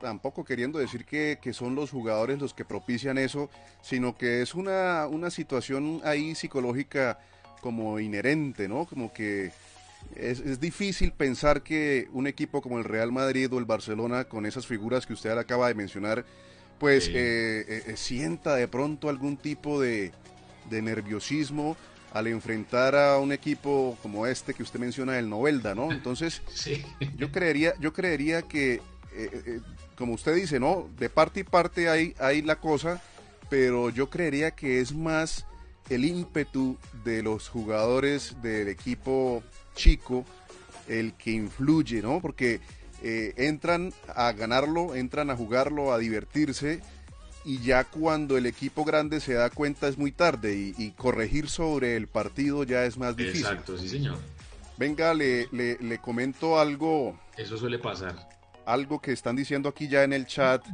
tampoco 0.00 0.44
queriendo 0.44 0.78
decir 0.78 1.04
que, 1.04 1.38
son 1.52 1.74
los 1.74 1.90
jugadores 1.90 2.38
los 2.38 2.54
que 2.54 2.64
propician 2.64 3.18
eso, 3.18 3.50
sino 3.82 4.16
que 4.16 4.42
es 4.42 4.54
una, 4.54 5.06
una 5.06 5.30
situación 5.30 6.00
ahí 6.04 6.34
psicológica 6.34 7.18
como 7.60 7.98
inherente, 7.98 8.68
¿no? 8.68 8.86
Como 8.86 9.12
que 9.12 9.50
es, 10.16 10.60
difícil 10.60 11.12
pensar 11.12 11.62
que 11.62 12.08
un 12.12 12.26
equipo 12.26 12.62
como 12.62 12.78
el 12.78 12.84
Real 12.84 13.12
Madrid 13.12 13.52
o 13.52 13.58
el 13.58 13.64
Barcelona, 13.64 14.24
con 14.24 14.46
esas 14.46 14.66
figuras 14.66 15.06
que 15.06 15.12
usted 15.12 15.36
acaba 15.36 15.68
de 15.68 15.74
mencionar, 15.74 16.24
pues 16.78 17.08
eh, 17.08 17.12
eh, 17.14 17.82
eh, 17.86 17.96
sienta 17.96 18.54
de 18.54 18.68
pronto 18.68 19.08
algún 19.08 19.36
tipo 19.36 19.80
de, 19.80 20.12
nerviosismo 20.70 21.76
al 22.12 22.26
enfrentar 22.26 22.94
a 22.94 23.18
un 23.18 23.32
equipo 23.32 23.98
como 24.02 24.26
este 24.26 24.54
que 24.54 24.62
usted 24.62 24.78
menciona, 24.78 25.18
el 25.18 25.28
Novelda, 25.28 25.74
¿no? 25.74 25.92
Entonces, 25.92 26.42
yo 27.16 27.32
creería, 27.32 27.74
yo 27.80 27.92
creería 27.92 28.42
que, 28.42 28.80
como 29.96 30.14
usted 30.14 30.34
dice, 30.34 30.60
¿no? 30.60 30.88
De 30.98 31.10
parte 31.10 31.40
y 31.40 31.44
parte 31.44 31.88
hay, 31.88 32.14
hay 32.18 32.42
la 32.42 32.56
cosa, 32.56 33.02
pero 33.50 33.90
yo 33.90 34.08
creería 34.08 34.52
que 34.52 34.80
es 34.80 34.94
más 34.94 35.46
el 35.90 36.04
ímpetu 36.04 36.76
de 37.04 37.22
los 37.22 37.48
jugadores 37.48 38.36
del 38.42 38.68
equipo 38.68 39.42
chico 39.74 40.24
el 40.86 41.14
que 41.14 41.30
influye, 41.32 42.02
¿no? 42.02 42.20
Porque 42.20 42.60
eh, 43.02 43.34
entran 43.36 43.92
a 44.14 44.32
ganarlo, 44.32 44.94
entran 44.94 45.30
a 45.30 45.36
jugarlo, 45.36 45.92
a 45.92 45.98
divertirse 45.98 46.80
y 47.44 47.60
ya 47.60 47.84
cuando 47.84 48.36
el 48.36 48.46
equipo 48.46 48.84
grande 48.84 49.20
se 49.20 49.34
da 49.34 49.50
cuenta 49.50 49.88
es 49.88 49.96
muy 49.96 50.12
tarde 50.12 50.74
y, 50.76 50.90
corregir 50.92 51.48
sobre 51.48 51.96
el 51.96 52.08
partido 52.08 52.64
ya 52.64 52.84
es 52.84 52.98
más 52.98 53.16
difícil. 53.16 53.46
Exacto, 53.46 53.78
sí 53.78 53.88
señor. 53.88 54.18
Venga, 54.76 55.14
le, 55.14 55.48
le, 55.50 55.98
comento 55.98 56.60
algo. 56.60 57.18
Eso 57.36 57.56
suele 57.56 57.78
pasar. 57.78 58.28
Algo 58.64 59.00
que 59.00 59.12
están 59.12 59.34
diciendo 59.34 59.68
aquí 59.68 59.88
ya 59.88 60.04
en 60.04 60.12
el 60.12 60.26
chat. 60.26 60.64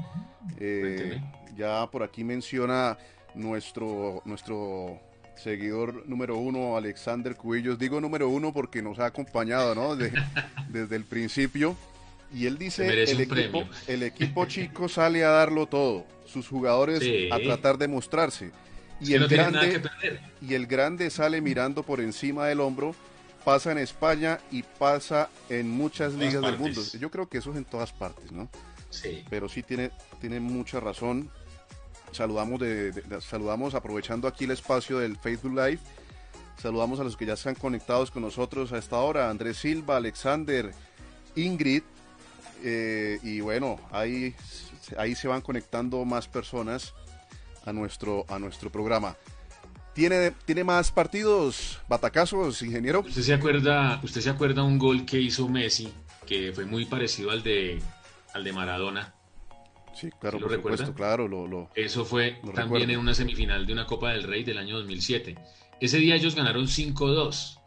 Eh, 0.59 1.21
ya 1.57 1.89
por 1.91 2.03
aquí 2.03 2.23
menciona 2.23 2.99
nuestro, 3.35 4.21
nuestro 4.25 5.01
seguidor 5.37 6.07
número 6.07 6.37
uno, 6.37 6.77
Alexander 6.77 7.35
Cubillos. 7.37 7.79
Digo 7.79 8.01
número 8.01 8.29
uno 8.29 8.53
porque 8.53 8.83
nos 8.83 8.99
ha 8.99 9.07
acompañado, 9.07 9.75
¿no? 9.75 9.97
Desde, 10.69 10.97
el 10.97 11.05
principio. 11.05 11.77
Y 12.33 12.47
él 12.47 12.59
dice, 12.59 12.87
el 12.87 13.21
equipo, 13.21 13.65
el 13.87 14.03
equipo 14.05 14.47
chico 14.47 14.89
sale 14.89 15.25
a 15.25 15.31
darlo 15.31 15.67
todo, 15.67 16.07
sus 16.27 16.49
jugadores 16.49 17.03
a 17.33 17.39
tratar 17.39 17.79
de 17.79 17.89
mostrarse. 17.89 18.51
Y 19.01 19.15
el, 19.15 19.29
grande, 19.29 19.83
y 20.41 20.55
el 20.55 20.67
grande 20.67 21.11
sale 21.11 21.41
mirando 21.41 21.83
por 21.83 22.01
encima 22.01 22.47
del 22.47 22.61
hombro, 22.61 22.95
pasa 23.45 23.73
en 23.73 23.79
España 23.79 24.39
y 24.51 24.63
pasa 24.63 25.29
en 25.49 25.69
muchas 25.69 26.15
ligas 26.15 26.43
del 26.43 26.59
mundo. 26.59 26.81
Yo 26.99 27.11
creo 27.11 27.29
que 27.29 27.39
eso 27.39 27.51
es 27.51 27.57
en 27.57 27.65
todas 27.65 27.93
partes, 27.93 28.33
¿no? 28.33 28.49
Sí. 28.91 29.25
Pero 29.29 29.49
sí 29.49 29.63
tiene, 29.63 29.91
tiene 30.21 30.41
mucha 30.41 30.81
razón 30.81 31.31
saludamos, 32.15 32.61
de, 32.61 32.93
saludamos 33.21 33.75
aprovechando 33.75 34.29
aquí 34.29 34.45
el 34.45 34.53
espacio 34.53 34.99
del 34.99 35.17
Facebook 35.17 35.53
Live. 35.53 35.81
Saludamos 36.61 37.01
a 37.01 37.05
los 37.05 37.17
que 37.17 37.27
ya 37.27 37.35
están 37.35 37.57
conectados 37.57 38.11
con 38.11 38.23
nosotros 38.23 38.73
a 38.73 38.79
esta 38.79 38.97
hora. 38.97 39.29
Andrés 39.29 39.59
Silva, 39.59 39.97
Alexander, 39.97 40.73
Ingrid. 41.35 41.83
Eh, 42.63 43.19
y 43.23 43.41
bueno, 43.41 43.81
ahí, 43.91 44.35
ahí 44.97 45.15
se 45.15 45.29
van 45.29 45.41
conectando 45.41 46.05
más 46.05 46.29
personas 46.29 46.95
a 47.65 47.73
nuestro, 47.73 48.25
a 48.29 48.39
nuestro 48.39 48.71
programa. 48.71 49.17
¿Tiene, 49.95 50.33
¿Tiene 50.45 50.65
más 50.65 50.91
partidos, 50.91 51.79
batacazos, 51.89 52.63
ingeniero? 52.63 53.01
¿Usted 53.01 53.23
se 53.23 53.33
acuerda, 53.33 54.01
usted 54.03 54.21
se 54.21 54.31
acuerda 54.31 54.65
un 54.65 54.79
gol 54.79 55.05
que 55.05 55.21
hizo 55.21 55.49
Messi, 55.49 55.93
que 56.27 56.53
fue 56.53 56.65
muy 56.65 56.85
parecido 56.85 57.31
al 57.31 57.43
de, 57.43 57.81
al 58.33 58.43
de 58.43 58.53
Maradona? 58.53 59.15
Sí, 59.95 60.11
claro, 60.21 60.41
lo 60.41 60.61
por 60.61 60.95
claro. 60.95 61.29
Lo, 61.29 61.71
Eso 61.77 62.05
fue 62.05 62.41
también 62.55 62.91
en 62.91 62.99
una 62.99 63.15
semifinal 63.15 63.65
de 63.65 63.73
una 63.73 63.87
Copa 63.87 64.11
del 64.11 64.25
Rey 64.25 64.43
del 64.43 64.59
año 64.59 64.77
2007. 64.79 65.37
Ese 65.81 65.99
día 65.99 66.17
ellos 66.17 66.35
ganaron 66.35 66.67
5-2. 66.67 67.61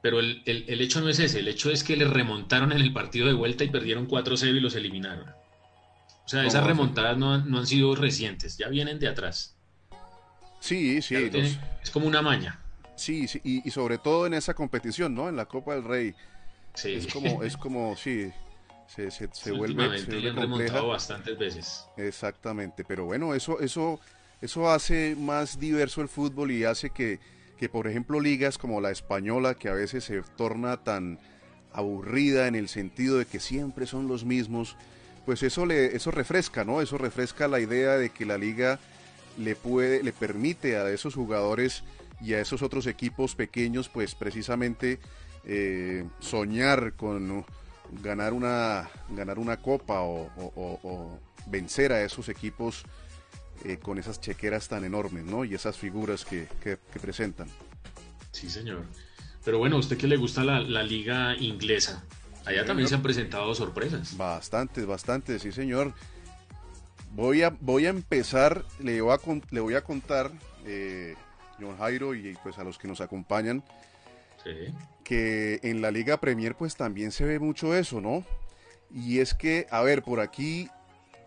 Pero 0.00 0.20
el, 0.20 0.42
hecho 0.46 1.00
no 1.00 1.08
es 1.08 1.18
ese, 1.18 1.40
el 1.40 1.48
hecho 1.48 1.70
es 1.70 1.82
que 1.82 1.96
les 1.96 2.08
remontaron 2.08 2.72
en 2.72 2.78
el 2.78 2.92
partido 2.92 3.26
de 3.26 3.32
vuelta 3.32 3.64
y 3.64 3.68
perdieron 3.68 4.06
4-0 4.06 4.56
y 4.56 4.60
los 4.60 4.76
eliminaron. 4.76 5.28
O 5.28 6.28
sea, 6.28 6.44
esas 6.44 6.64
remontadas 6.64 7.16
no 7.16 7.32
han, 7.32 7.66
sido 7.66 7.94
recientes, 7.94 8.58
ya 8.58 8.68
vienen 8.68 8.98
de 8.98 9.08
atrás. 9.08 9.56
Sí, 10.60 11.00
sí. 11.02 11.14
es 11.16 11.90
como 11.90 12.06
una 12.06 12.22
maña. 12.22 12.60
Sí, 12.96 13.26
sí 13.28 13.40
y, 13.42 13.70
sobre 13.70 13.98
todo 13.98 14.26
en 14.26 14.34
esa 14.34 14.54
competición, 14.54 15.14
¿no? 15.14 15.28
En 15.28 15.36
la 15.36 15.46
Copa 15.46 15.74
del 15.74 15.84
Rey. 15.84 16.14
Sí. 16.74 16.94
Es 16.94 17.06
como, 17.06 17.42
es 17.42 17.56
como, 17.56 17.96
sí, 17.96 18.30
se, 18.86 19.10
se, 19.10 19.52
vuelve, 19.52 19.98
se 19.98 20.32
remontado 20.32 20.88
bastantes 20.88 21.38
veces. 21.38 21.86
Exactamente, 21.96 22.84
pero 22.84 23.04
bueno, 23.04 23.34
eso, 23.34 23.60
eso, 23.60 24.00
eso 24.40 24.70
hace 24.70 25.14
más 25.16 25.58
diverso 25.58 26.02
el 26.02 26.08
fútbol 26.08 26.50
y 26.50 26.64
hace 26.64 26.90
que, 26.90 27.20
que, 27.58 27.68
por 27.68 27.86
ejemplo, 27.88 28.20
ligas 28.20 28.56
como 28.58 28.80
la 28.80 28.90
española, 28.90 29.54
que 29.54 29.68
a 29.68 29.74
veces 29.74 30.04
se 30.04 30.22
torna 30.36 30.78
tan 30.78 31.18
aburrida 31.72 32.46
en 32.46 32.54
el 32.54 32.68
sentido 32.68 33.18
de 33.18 33.26
que 33.26 33.40
siempre 33.40 33.86
son 33.86 34.08
los 34.08 34.24
mismos, 34.24 34.76
pues 35.26 35.42
eso 35.42 35.66
le, 35.66 35.94
eso 35.94 36.10
refresca, 36.10 36.64
¿no? 36.64 36.80
Eso 36.80 36.96
refresca 36.96 37.48
la 37.48 37.60
idea 37.60 37.96
de 37.96 38.10
que 38.10 38.24
la 38.24 38.38
liga 38.38 38.78
le 39.36 39.54
puede, 39.54 40.02
le 40.02 40.12
permite 40.12 40.76
a 40.76 40.88
esos 40.90 41.14
jugadores 41.14 41.84
y 42.20 42.34
a 42.34 42.40
esos 42.40 42.62
otros 42.62 42.86
equipos 42.86 43.34
pequeños, 43.34 43.88
pues 43.88 44.14
precisamente 44.14 44.98
eh, 45.44 46.04
soñar 46.20 46.94
con 46.94 47.44
ganar 48.02 48.32
una, 48.32 48.88
ganar 49.10 49.38
una 49.38 49.58
copa 49.58 50.00
o, 50.02 51.18
vencer 51.46 51.92
a 51.92 52.02
esos 52.02 52.28
equipos 52.28 52.84
eh, 53.64 53.78
con 53.78 53.98
esas 53.98 54.20
chequeras 54.20 54.68
tan 54.68 54.84
enormes, 54.84 55.24
¿no? 55.24 55.44
Y 55.44 55.54
esas 55.54 55.76
figuras 55.76 56.24
que, 56.24 56.46
presentan. 57.00 57.48
Sí, 58.32 58.48
señor. 58.48 58.84
Pero 59.44 59.58
bueno, 59.58 59.76
¿a 59.76 59.78
usted 59.78 59.96
que 59.96 60.06
le 60.06 60.16
gusta 60.16 60.44
la, 60.44 60.82
liga 60.82 61.36
inglesa? 61.36 62.04
Allá 62.44 62.64
también 62.64 62.88
se 62.88 62.94
han 62.94 63.02
presentado 63.02 63.54
sorpresas. 63.54 64.16
Bastantes, 64.16 64.86
bastantes, 64.86 65.42
sí, 65.42 65.52
señor. 65.52 65.92
Voy 67.12 67.42
a, 67.42 67.56
voy 67.60 67.86
a 67.86 67.90
empezar, 67.90 68.64
le 68.80 69.00
voy 69.00 69.14
a, 69.14 69.18
le 69.50 69.60
voy 69.60 69.74
a 69.74 69.82
contar, 69.82 70.30
eh, 70.64 71.14
John 71.58 71.76
Jairo, 71.78 72.14
y 72.14 72.36
pues 72.42 72.58
a 72.58 72.64
los 72.64 72.78
que 72.78 72.86
nos 72.86 73.00
acompañan, 73.00 73.64
que 75.04 75.60
en 75.62 75.82
la 75.82 75.90
Liga 75.90 76.18
Premier 76.18 76.54
pues 76.54 76.76
también 76.76 77.12
se 77.12 77.24
ve 77.24 77.38
mucho 77.38 77.74
eso, 77.74 78.00
¿no? 78.00 78.24
Y 78.90 79.18
es 79.18 79.34
que, 79.34 79.66
a 79.70 79.82
ver, 79.82 80.02
por 80.02 80.20
aquí 80.20 80.70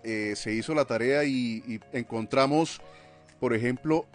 eh, 0.03 0.33
se 0.35 0.53
hizo 0.53 0.73
la 0.73 0.85
tarea 0.85 1.23
y, 1.23 1.79
encontramos, 1.93 2.81
por 3.39 3.53
ejemplo, 3.53 4.05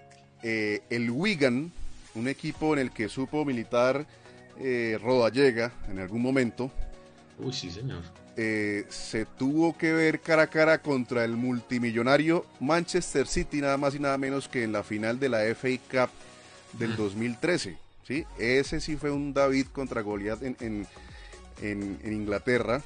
eh, 0.43 0.81
el 0.91 1.11
Wigan, 1.11 1.73
un 2.15 2.29
equipo 2.29 2.73
en 2.73 2.81
el 2.81 2.91
que 2.91 3.09
supo 3.09 3.45
militar 3.45 4.07
eh, 4.59 4.99
Rodallega 5.03 5.73
en 5.89 5.99
algún 5.99 6.23
momento. 6.23 6.71
Uy, 7.39 7.53
sí, 7.53 7.71
señor. 7.71 8.03
se 8.37 9.27
tuvo 9.39 9.77
que 9.77 9.93
ver 9.93 10.21
cara 10.21 10.43
a 10.43 10.47
cara 10.47 10.83
contra 10.83 11.25
el 11.25 11.37
multimillonario 11.37 12.47
Manchester 12.61 13.27
City, 13.27 13.61
nada 13.61 13.77
más 13.77 13.95
y 13.95 13.99
nada 13.99 14.19
menos 14.19 14.49
que 14.49 14.63
en 14.63 14.73
la 14.73 14.83
final 14.83 15.19
de 15.19 15.29
la 15.29 15.43
FA 15.55 15.69
Cup 15.91 16.11
del 16.79 16.97
2013. 16.97 17.77
¿sí? 18.07 18.25
Ese 18.39 18.81
sí 18.81 18.97
fue 18.97 19.11
un 19.11 19.33
David 19.33 19.67
contra 19.73 20.01
Goliat 20.01 20.43
en, 20.43 20.57
en, 20.61 20.87
en, 21.61 21.99
en 22.03 22.13
Inglaterra. 22.13 22.83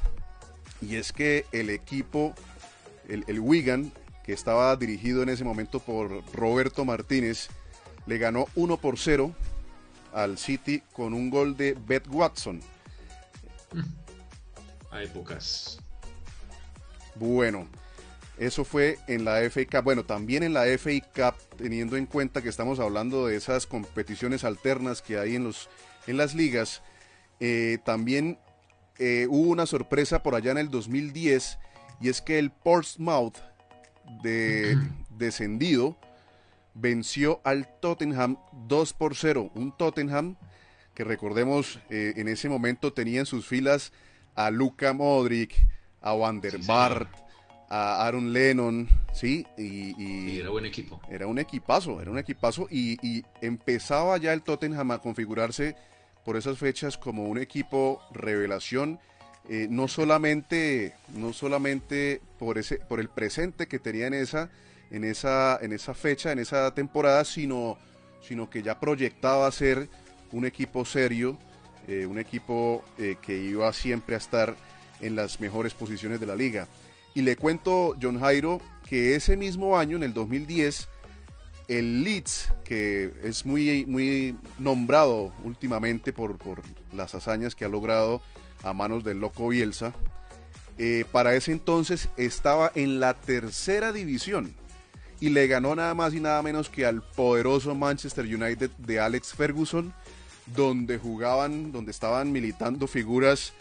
Y 0.80 0.97
es 0.97 1.12
que 1.12 1.45
el 1.52 1.71
equipo, 1.71 2.35
el, 3.11 3.25
el 3.26 3.40
Wigan, 3.40 3.93
que 4.25 4.33
estaba 4.33 4.75
dirigido 4.76 5.23
en 5.23 5.29
ese 5.29 5.45
momento 5.45 5.81
por 5.81 6.25
Roberto 6.33 6.85
Martínez, 6.85 7.49
le 8.07 8.19
ganó 8.19 8.47
1 8.55 8.76
por 8.79 8.99
0 8.99 9.35
al 10.12 10.38
City 10.38 10.83
con 10.93 11.14
un 11.14 11.31
gol 11.31 11.57
de 11.57 11.75
Beth 11.75 12.09
Watson. 12.09 12.61
A 14.90 15.02
épocas. 15.02 15.79
Bueno, 17.14 17.69
eso 18.38 18.64
fue 18.64 18.99
en 19.07 19.25
la 19.25 19.40
FA 19.50 19.64
Cup. 19.67 19.85
Bueno, 19.85 20.05
también 20.05 20.43
en 20.43 20.52
la 20.52 20.64
FA 20.79 20.90
Cup, 21.14 21.35
teniendo 21.57 21.97
en 21.97 22.07
cuenta 22.07 22.43
que 22.43 22.49
estamos 22.49 22.81
hablando 22.81 23.26
de 23.26 23.37
esas 23.37 23.67
competiciones 23.67 24.45
alternas 24.45 25.02
que 25.02 25.19
hay 25.19 25.37
en, 25.37 25.45
los, 25.45 25.69
en 26.07 26.17
las 26.17 26.35
ligas, 26.35 26.83
eh, 27.38 27.79
también 27.85 28.38
eh, 28.99 29.26
hubo 29.29 29.50
una 29.50 29.67
sorpresa 29.67 30.23
por 30.23 30.35
allá 30.35 30.50
en 30.52 30.59
el 30.59 30.71
2010 30.71 31.59
y 32.00 32.09
es 32.09 32.23
que 32.23 32.38
el 32.38 32.50
Portsmouth 32.50 33.37
de 34.23 34.76
descendido 35.11 35.97
venció 36.75 37.40
al 37.45 37.69
Tottenham 37.80 38.38
2 38.69 38.92
por 38.95 39.14
0. 39.16 39.50
Un 39.54 39.76
Tottenham 39.76 40.37
que 40.95 41.04
recordemos 41.04 41.78
eh, 41.90 42.14
en 42.16 42.28
ese 42.28 42.49
momento 42.49 42.92
tenía 42.92 43.21
en 43.21 43.26
sus 43.26 43.47
filas 43.47 43.92
a 44.35 44.50
Luka 44.50 44.92
Modric, 44.92 45.66
a 46.00 46.12
Van 46.14 46.40
der 46.40 46.52
Sí, 46.52 46.66
Vaart, 46.66 47.09
a 47.69 48.07
Aaron 48.07 48.33
Lennon, 48.33 48.88
¿sí? 49.12 49.47
Y, 49.57 49.95
y 50.02 50.30
Y 50.30 50.40
era 50.40 50.50
buen 50.50 50.64
equipo. 50.66 51.00
era 51.11 51.26
un 51.26 51.38
equipazo, 51.38 52.00
era 52.00 52.11
un 52.11 52.19
equipazo 52.19 52.66
y, 52.71 52.99
y 53.07 53.25
empezaba 53.40 54.16
ya 54.19 54.33
el 54.33 54.42
Tottenham 54.42 54.90
a 54.90 54.99
configurarse 54.99 55.76
por 56.25 56.37
esas 56.37 56.59
fechas 56.59 56.99
como 56.99 57.25
un 57.25 57.38
equipo 57.38 58.02
revelación, 58.12 58.99
eh, 59.52 59.66
no 59.69 59.88
solamente, 59.88 60.95
no 61.12 61.33
solamente 61.33 62.21
por 62.38 62.57
ese, 62.57 62.76
por 62.76 63.00
el 63.00 63.09
presente 63.09 63.66
que 63.66 63.80
tenía 63.80 64.07
en 64.07 64.14
esa, 64.14 64.49
en 64.92 65.02
esa, 65.02 65.59
en 65.61 65.73
esa 65.73 65.92
fecha, 65.92 66.30
en 66.30 66.38
esa 66.38 66.73
temporada, 66.73 67.25
sino, 67.25 67.76
sino 68.23 68.49
que 68.49 68.62
ya 68.62 68.78
proyectaba 68.78 69.50
ser 69.50 69.88
un 70.30 70.47
equipo 70.47 70.85
serio, 70.85 71.37
eh, 71.88 72.07
un 72.07 72.21
equipo 72.21 72.85
eh, 72.97 73.16
que 73.21 73.38
iba 73.38 73.73
siempre 73.73 74.14
a 74.14 74.19
estar 74.19 74.54
en 75.00 75.16
las 75.16 75.40
mejores 75.40 75.75
posiciones 75.75 76.21
de 76.21 76.26
la 76.26 76.37
liga. 76.37 76.69
Y 77.12 77.23
le 77.23 77.35
cuento, 77.35 77.97
John 78.00 78.21
Jairo, 78.21 78.61
que 78.88 79.16
ese 79.16 79.37
mismo 79.37 79.76
año, 79.76 79.97
en 79.97 80.04
el 80.04 80.14
2010, 80.14 80.88
el 81.66 82.04
Leeds, 82.04 82.52
que 82.62 83.12
es 83.25 83.45
muy, 83.45 83.85
muy 83.85 84.37
nombrado 84.61 85.33
últimamente 85.42 86.12
por, 86.12 86.38
por 86.38 86.62
las 86.92 87.16
hazañas 87.16 87.57
que 87.57 87.64
ha 87.64 87.69
logrado 87.69 88.23
a 88.62 88.73
manos 88.73 89.05
del 89.05 89.21
loco 89.21 89.49
Bielsa, 89.49 89.93
eh, 90.79 91.05
para 91.12 91.35
ese 91.35 91.52
entonces 91.52 92.09
estaba 92.17 92.73
en 92.75 93.00
la 93.00 93.14
tercera 93.14 93.93
división 93.93 94.55
y 95.21 95.29
le 95.29 95.47
ganó 95.47 95.75
nada 95.75 95.95
más 95.95 96.14
y 96.14 96.21
nada 96.21 96.43
menos 96.43 96.71
que 96.71 96.87
al 96.87 97.02
poderoso 97.02 97.75
Manchester 97.75 98.25
United 98.25 98.71
de 98.79 99.00
Alex 99.00 99.35
Ferguson, 99.35 99.93
donde 100.47 100.99
jugaban, 100.99 101.73
donde 101.73 101.90
estaban 101.90 102.33
militando 102.33 102.87
figuras 102.87 103.52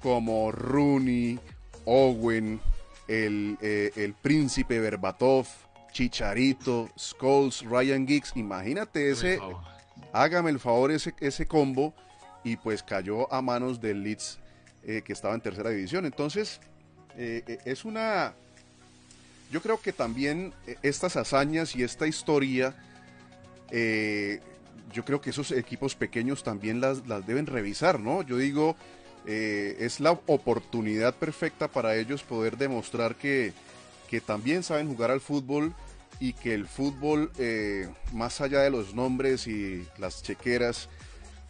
como 0.00 0.52
Rooney, 0.52 1.40
Owen, 1.84 2.60
el, 3.08 3.58
eh, 3.60 3.90
el 3.96 4.14
príncipe 4.14 4.78
Berbatov, 4.78 5.46
Chicharito, 5.92 6.88
Scholes, 6.96 7.62
Ryan 7.62 8.06
Giggs. 8.06 8.32
Imagínate 8.36 9.10
ese, 9.10 9.40
hágame 10.12 10.50
el 10.50 10.60
favor 10.60 10.92
ese, 10.92 11.14
ese 11.20 11.46
combo 11.46 11.94
y 12.44 12.56
pues 12.56 12.82
cayó 12.82 13.32
a 13.32 13.40
manos 13.42 13.80
del 13.80 14.02
Leeds 14.02 14.38
eh, 14.84 15.02
que 15.04 15.12
estaba 15.12 15.34
en 15.34 15.40
tercera 15.40 15.70
división. 15.70 16.06
Entonces, 16.06 16.60
eh, 17.16 17.44
eh, 17.46 17.58
es 17.64 17.84
una... 17.84 18.34
Yo 19.50 19.60
creo 19.60 19.80
que 19.80 19.92
también 19.92 20.52
estas 20.82 21.16
hazañas 21.16 21.76
y 21.76 21.82
esta 21.82 22.06
historia, 22.06 22.74
yo 23.70 25.04
creo 25.04 25.20
que 25.20 25.28
esos 25.28 25.52
equipos 25.52 25.94
pequeños 25.94 26.42
también 26.42 26.80
las, 26.80 27.06
las 27.06 27.26
deben 27.26 27.46
revisar, 27.46 28.00
¿no? 28.00 28.22
Yo 28.22 28.38
digo, 28.38 28.76
es 29.26 30.00
la 30.00 30.12
oportunidad 30.12 31.14
perfecta 31.14 31.68
para 31.68 31.96
ellos 31.96 32.22
poder 32.22 32.56
demostrar 32.56 33.14
que, 33.14 33.52
que 34.08 34.22
también 34.22 34.62
saben 34.62 34.88
jugar 34.88 35.10
al 35.10 35.20
fútbol 35.20 35.74
y 36.18 36.32
que 36.32 36.54
el 36.54 36.66
fútbol, 36.66 37.30
más 38.14 38.40
allá 38.40 38.60
de 38.62 38.70
los 38.70 38.94
nombres 38.94 39.46
y 39.46 39.86
las 39.98 40.22
chequeras, 40.22 40.88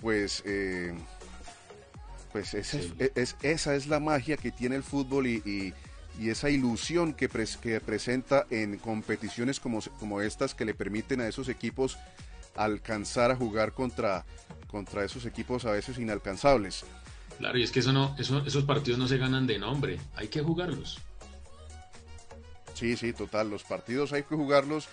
pues, 0.02 0.42
eh, 0.44 0.92
pues 2.32 2.48
Sí. 2.48 2.58
es, 2.58 3.12
es- 3.14 3.36
esa 3.42 3.74
es 3.74 3.86
la 3.86 4.00
magia 4.00 4.36
que 4.36 4.50
tiene 4.50 4.76
el 4.76 4.82
fútbol 4.82 5.26
y, 5.26 5.36
y- 5.46 5.72
y 6.20 6.28
esa 6.28 6.50
ilusión 6.50 7.14
que, 7.14 7.30
pres- 7.30 7.56
que 7.58 7.80
presenta 7.80 8.46
en 8.50 8.76
competiciones 8.78 9.58
como, 9.60 9.80
como 9.98 10.20
estas 10.20 10.54
que 10.54 10.66
le 10.66 10.74
permiten 10.74 11.22
a 11.22 11.28
esos 11.28 11.48
equipos 11.48 11.96
alcanzar 12.54 13.30
a 13.30 13.36
jugar 13.36 13.72
contra, 13.72 14.26
contra 14.66 15.04
esos 15.04 15.24
equipos 15.24 15.64
a 15.64 15.70
veces 15.70 15.96
inalcanzables. 15.98 16.84
Claro, 17.38 17.56
y 17.58 17.62
es 17.62 17.70
que 17.70 17.80
eso 17.80 17.92
no, 17.94 18.14
eso- 18.18 18.44
esos 18.44 18.64
partidos 18.64 18.98
no 18.98 19.08
se 19.08 19.16
ganan 19.16 19.46
de 19.46 19.58
nombre, 19.58 19.98
hay 20.16 20.28
que 20.28 20.42
jugarlos. 20.42 20.98
Sí, 22.74 22.96
sí, 22.96 23.12
total. 23.12 23.48
Los 23.50 23.62
partidos 23.64 24.12
hay 24.12 24.22
que 24.24 24.34
jugarlos 24.34 24.88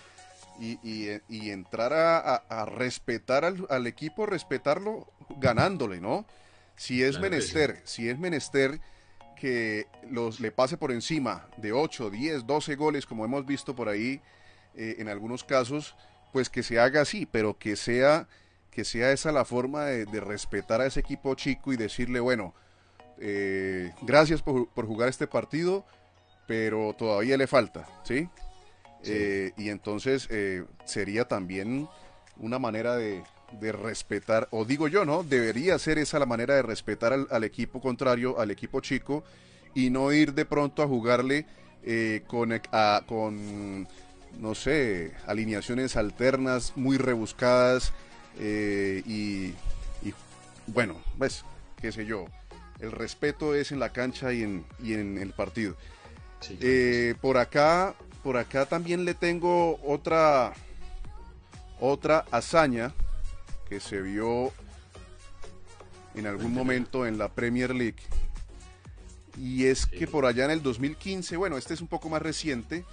y, 0.59 0.79
y- 0.83 1.21
y 1.29 1.51
entrar 1.51 1.93
a, 1.93 2.19
a- 2.19 2.43
a 2.49 2.65
respetar 2.65 3.45
al, 3.45 3.65
al 3.69 3.87
equipo, 3.87 4.25
respetarlo 4.25 5.07
ganándole, 5.37 6.01
¿no? 6.01 6.25
Si 6.75 7.03
es 7.03 7.11
Claro 7.17 7.21
menester, 7.31 7.81
si 7.85 8.09
es 8.09 8.19
menester 8.19 8.79
que 9.35 9.87
los 10.09 10.39
le 10.39 10.51
pase 10.51 10.77
por 10.77 10.91
encima 10.91 11.47
de 11.57 11.71
8, 11.71 12.09
10, 12.09 12.45
12 12.45 12.75
goles, 12.75 13.05
como 13.05 13.23
hemos 13.25 13.45
visto 13.45 13.75
por 13.75 13.87
ahí 13.89 14.21
eh, 14.75 14.95
en 14.99 15.07
algunos 15.07 15.43
casos, 15.43 15.95
pues 16.33 16.49
que 16.49 16.61
se 16.63 16.79
haga 16.79 17.01
así, 17.01 17.25
pero 17.25 17.57
que 17.57 17.75
sea, 17.75 18.27
que 18.69 18.83
sea 18.83 19.11
esa 19.11 19.31
la 19.31 19.45
forma 19.45 19.85
de, 19.85 20.05
de 20.05 20.19
respetar 20.19 20.81
a 20.81 20.85
ese 20.85 20.99
equipo 20.99 21.35
chico 21.35 21.71
y 21.73 21.77
decirle, 21.77 22.19
bueno, 22.19 22.53
eh, 23.19 23.91
gracias 24.01 24.41
por, 24.41 24.67
por 24.69 24.85
jugar 24.85 25.09
este 25.09 25.27
partido, 25.27 25.85
pero 26.47 26.93
todavía 26.97 27.37
le 27.37 27.47
falta, 27.47 27.87
¿sí? 28.03 28.29
Sí. 29.01 29.11
Eh, 29.13 29.53
y 29.57 29.69
entonces 29.69 30.27
eh, 30.29 30.65
sería 30.85 31.25
también 31.25 31.87
una 32.37 32.59
manera 32.59 32.95
de, 32.95 33.23
de 33.59 33.71
respetar, 33.71 34.47
o 34.51 34.65
digo 34.65 34.87
yo, 34.87 35.05
¿no? 35.05 35.23
Debería 35.23 35.77
ser 35.79 35.97
esa 35.99 36.19
la 36.19 36.25
manera 36.25 36.55
de 36.55 36.61
respetar 36.61 37.13
al, 37.13 37.27
al 37.31 37.43
equipo 37.43 37.79
contrario, 37.81 38.39
al 38.39 38.51
equipo 38.51 38.81
chico, 38.81 39.23
y 39.73 39.89
no 39.89 40.11
ir 40.11 40.33
de 40.33 40.45
pronto 40.45 40.83
a 40.83 40.87
jugarle 40.87 41.45
eh, 41.83 42.23
con, 42.27 42.51
a- 42.71 43.03
con, 43.07 43.87
no 44.39 44.53
sé, 44.55 45.13
alineaciones 45.27 45.95
alternas 45.95 46.73
muy 46.75 46.97
rebuscadas 46.97 47.93
y, 48.39 49.53
y, 50.01 50.13
bueno, 50.67 50.95
pues, 51.17 51.43
qué 51.81 51.91
sé 51.91 52.05
yo, 52.05 52.25
el 52.79 52.91
respeto 52.91 53.53
es 53.55 53.71
en 53.71 53.79
la 53.79 53.89
cancha 53.91 54.31
y 54.33 54.43
en, 54.43 54.65
y 54.81 54.93
en 54.93 55.17
el 55.17 55.31
partido. 55.33 55.75
Sí, 56.41 57.13
por 57.19 57.37
acá, 57.37 57.95
por 58.23 58.37
acá 58.37 58.65
también 58.65 59.05
le 59.05 59.13
tengo 59.13 59.79
otra, 59.83 60.53
otra 61.79 62.25
hazaña 62.31 62.93
que 63.67 63.79
se 63.79 64.01
vio 64.01 64.51
en 66.15 66.27
algún 66.27 66.53
momento 66.53 67.05
en 67.05 67.17
la 67.17 67.29
Premier 67.29 67.73
League. 67.73 68.01
Y 69.37 69.65
es 69.65 69.85
que 69.85 70.05
por 70.05 70.25
allá 70.25 70.45
en 70.45 70.51
el 70.51 70.61
2015, 70.61 71.37
bueno, 71.37 71.57
este 71.57 71.73
es 71.73 71.81
un 71.81 71.87
poco 71.87 72.09
más 72.09 72.21
reciente, 72.21 72.83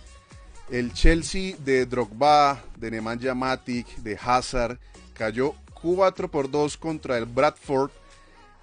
el 0.70 0.92
Chelsea 0.92 1.56
de 1.58 1.86
Drogba, 1.86 2.62
de 2.76 2.90
Nemanja 2.90 3.34
Matic, 3.34 3.86
de 3.96 4.18
Hazard, 4.20 4.78
cayó 5.14 5.54
4 5.82 6.30
por 6.30 6.50
2 6.50 6.76
contra 6.76 7.18
el 7.18 7.26
Bradford 7.26 7.90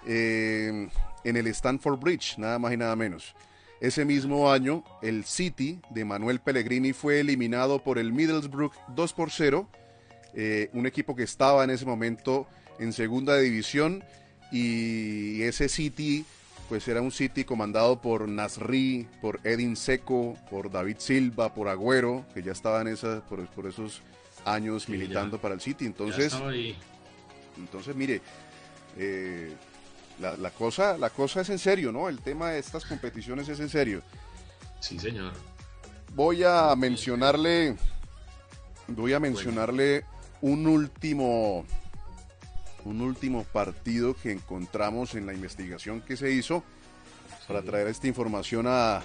eh, 0.06 0.88
en 1.24 1.36
el 1.36 1.46
Stanford 1.48 1.98
Bridge, 1.98 2.38
nada 2.38 2.58
más 2.58 2.72
y 2.72 2.76
nada 2.76 2.96
menos. 2.96 3.34
Ese 3.84 4.06
mismo 4.06 4.50
año, 4.50 4.82
el 5.02 5.24
City 5.24 5.78
de 5.90 6.06
Manuel 6.06 6.40
Pellegrini 6.40 6.94
fue 6.94 7.20
eliminado 7.20 7.80
por 7.80 7.98
el 7.98 8.14
Middlesbrough 8.14 8.72
2 8.96 9.12
por 9.12 9.30
0, 9.30 9.68
eh, 10.32 10.70
un 10.72 10.86
equipo 10.86 11.14
que 11.14 11.22
estaba 11.22 11.62
en 11.64 11.68
ese 11.68 11.84
momento 11.84 12.46
en 12.78 12.94
segunda 12.94 13.36
división 13.36 14.02
y 14.50 15.42
ese 15.42 15.68
City 15.68 16.24
pues 16.70 16.88
era 16.88 17.02
un 17.02 17.12
City 17.12 17.44
comandado 17.44 18.00
por 18.00 18.26
Nasri, 18.26 19.06
por 19.20 19.38
Edin 19.44 19.76
Seco, 19.76 20.34
por 20.48 20.70
David 20.70 20.96
Silva, 20.98 21.52
por 21.52 21.68
Agüero, 21.68 22.24
que 22.32 22.42
ya 22.42 22.52
estaban 22.52 22.88
esas, 22.88 23.20
por, 23.24 23.46
por 23.48 23.66
esos 23.66 24.00
años 24.46 24.84
Sí, 24.84 24.92
militando 24.92 25.36
ya. 25.36 25.42
para 25.42 25.54
el 25.56 25.60
City. 25.60 25.84
Entonces, 25.84 26.32
estaba 26.32 26.54
entonces, 27.58 27.94
mire, 27.94 28.22
eh, 28.96 29.52
la, 30.20 30.36
la 30.36 30.50
cosa, 30.50 30.96
la 30.98 31.10
cosa 31.10 31.40
es 31.40 31.50
en 31.50 31.58
serio, 31.58 31.92
¿no? 31.92 32.08
El 32.08 32.20
tema 32.20 32.50
de 32.50 32.58
estas 32.58 32.84
competiciones 32.84 33.48
es 33.48 33.60
en 33.60 33.68
serio. 33.68 34.02
Sí, 34.80 34.98
señor. 34.98 35.32
Voy 36.14 36.44
a 36.44 36.74
mencionarle, 36.76 37.76
voy 38.88 39.12
a 39.12 39.20
mencionarle 39.20 40.04
un 40.40 40.66
último, 40.66 41.64
un 42.84 43.00
último 43.00 43.44
partido 43.44 44.14
que 44.14 44.30
encontramos 44.30 45.14
en 45.14 45.26
la 45.26 45.32
investigación 45.32 46.02
que 46.02 46.16
se 46.16 46.30
hizo 46.30 46.62
para 47.48 47.62
traer 47.62 47.88
esta 47.88 48.06
información 48.06 48.66
a, 48.68 49.02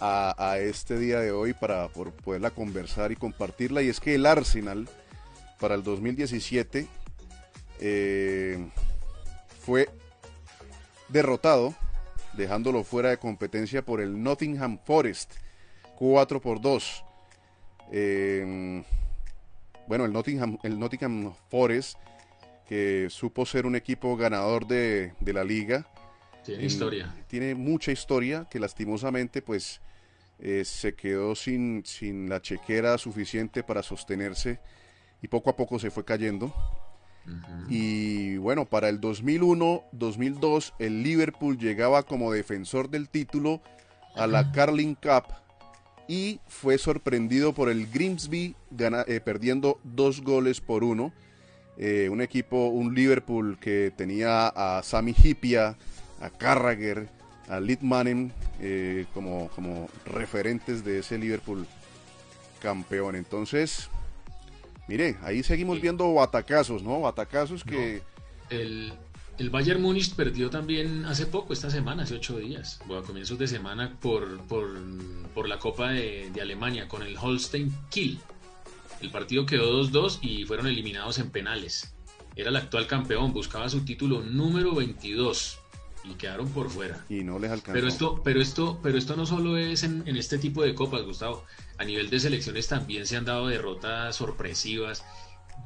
a, 0.00 0.58
este 0.58 0.98
día 0.98 1.20
de 1.20 1.32
hoy 1.32 1.52
para 1.52 1.88
poderla 1.88 2.50
conversar 2.50 3.12
y 3.12 3.16
compartirla. 3.16 3.82
Y 3.82 3.88
es 3.88 4.00
que 4.00 4.14
el 4.14 4.26
Arsenal 4.26 4.88
para 5.58 5.74
el 5.74 5.82
2017 5.82 6.86
eh, 7.80 8.68
fue 9.66 9.88
derrotado, 11.08 11.74
dejándolo 12.34 12.84
fuera 12.84 13.10
de 13.10 13.18
competencia 13.18 13.84
por 13.84 14.00
el 14.00 14.22
Nottingham 14.22 14.78
Forest, 14.84 15.34
4 15.96 16.40
por 16.40 16.60
2. 16.60 17.04
Eh, 17.90 18.84
bueno, 19.88 20.04
el 20.04 20.12
Nottingham, 20.12 20.56
el 20.62 20.78
Nottingham 20.78 21.34
Forest, 21.50 21.98
que 22.68 23.08
supo 23.10 23.44
ser 23.44 23.66
un 23.66 23.74
equipo 23.74 24.16
ganador 24.16 24.68
de, 24.68 25.12
la 25.20 25.42
liga. 25.42 25.84
Tiene 26.44 26.64
historia. 26.64 27.12
Tiene 27.26 27.56
mucha 27.56 27.90
historia 27.90 28.46
que 28.48 28.60
lastimosamente 28.60 29.42
pues 29.42 29.80
eh, 30.38 30.64
se 30.64 30.94
quedó 30.94 31.34
sin, 31.34 31.84
sin 31.84 32.28
la 32.28 32.40
chequera 32.40 32.98
suficiente 32.98 33.64
para 33.64 33.82
sostenerse 33.82 34.60
y 35.20 35.26
poco 35.26 35.50
a 35.50 35.56
poco 35.56 35.80
se 35.80 35.90
fue 35.90 36.04
cayendo. 36.04 36.54
Y 37.68 38.36
bueno, 38.36 38.64
para 38.64 38.88
el 38.88 39.00
2001-2002 39.00 40.72
el 40.78 41.02
Liverpool 41.02 41.58
llegaba 41.58 42.04
como 42.04 42.32
defensor 42.32 42.88
del 42.88 43.08
título 43.08 43.60
a 44.14 44.26
la 44.26 44.52
Carling 44.52 44.94
Cup 44.94 45.34
y 46.08 46.40
fue 46.46 46.78
sorprendido 46.78 47.52
por 47.52 47.68
el 47.68 47.88
Grimsby 47.90 48.54
eh, 48.78 49.20
perdiendo 49.24 49.80
dos 49.82 50.20
goles 50.22 50.60
por 50.60 50.84
uno. 50.84 51.12
Eh, 51.78 52.08
un 52.10 52.22
equipo, 52.22 52.68
un 52.68 52.94
Liverpool 52.94 53.58
que 53.60 53.92
tenía 53.94 54.48
a 54.48 54.82
Sami 54.82 55.14
Hipia, 55.16 55.76
a 56.20 56.30
Carragher, 56.30 57.08
a 57.48 57.60
Litmanen 57.60 58.32
eh, 58.60 59.06
como, 59.12 59.48
como 59.48 59.88
referentes 60.06 60.84
de 60.84 61.00
ese 61.00 61.18
Liverpool 61.18 61.66
campeón. 62.62 63.16
Entonces, 63.16 63.90
mire, 64.88 65.16
ahí 65.22 65.42
seguimos 65.42 65.80
viendo 65.80 66.12
batacazos, 66.14 66.82
¿no? 66.82 67.00
Batacazos 67.00 67.64
que... 67.64 68.02
el, 68.50 68.92
el 69.38 69.50
Bayern 69.50 69.82
Múnich 69.82 70.14
perdió 70.14 70.48
también 70.48 71.04
hace 71.04 71.26
poco, 71.26 71.52
esta 71.52 71.70
semana, 71.70 72.04
hace 72.04 72.14
ocho 72.14 72.38
días, 72.38 72.80
o 72.88 72.96
a 72.96 73.02
comienzos 73.02 73.38
de 73.38 73.46
semana, 73.46 73.94
por, 74.00 74.40
por, 74.46 75.48
la 75.48 75.58
Copa 75.58 75.90
de, 75.90 76.32
Alemania 76.40 76.88
con 76.88 77.02
el 77.02 77.16
Holstein 77.18 77.74
Kiel. 77.90 78.18
El 79.02 79.10
partido 79.10 79.44
quedó 79.44 79.82
2-2 79.82 80.20
y 80.22 80.44
fueron 80.46 80.68
eliminados 80.68 81.18
en 81.18 81.30
penales. 81.30 81.94
Era 82.34 82.48
el 82.48 82.56
actual 82.56 82.86
campeón, 82.86 83.34
buscaba 83.34 83.68
su 83.68 83.84
título 83.84 84.22
número 84.22 84.74
22 84.74 85.58
y 86.08 86.14
quedaron 86.14 86.48
por 86.50 86.70
fuera. 86.70 87.04
Y 87.08 87.24
no 87.24 87.38
les 87.38 87.50
alcanzó. 87.50 87.72
Pero 87.72 87.88
esto, 87.88 88.20
pero 88.22 88.40
esto, 88.40 88.80
pero 88.82 88.98
esto 88.98 89.16
no 89.16 89.26
solo 89.26 89.56
es 89.56 89.82
en, 89.82 90.02
en 90.06 90.16
este 90.16 90.38
tipo 90.38 90.62
de 90.62 90.74
copas, 90.74 91.02
Gustavo. 91.02 91.44
A 91.78 91.84
nivel 91.84 92.10
de 92.10 92.20
selecciones 92.20 92.68
también 92.68 93.06
se 93.06 93.16
han 93.16 93.24
dado 93.24 93.48
derrotas 93.48 94.16
sorpresivas. 94.16 95.04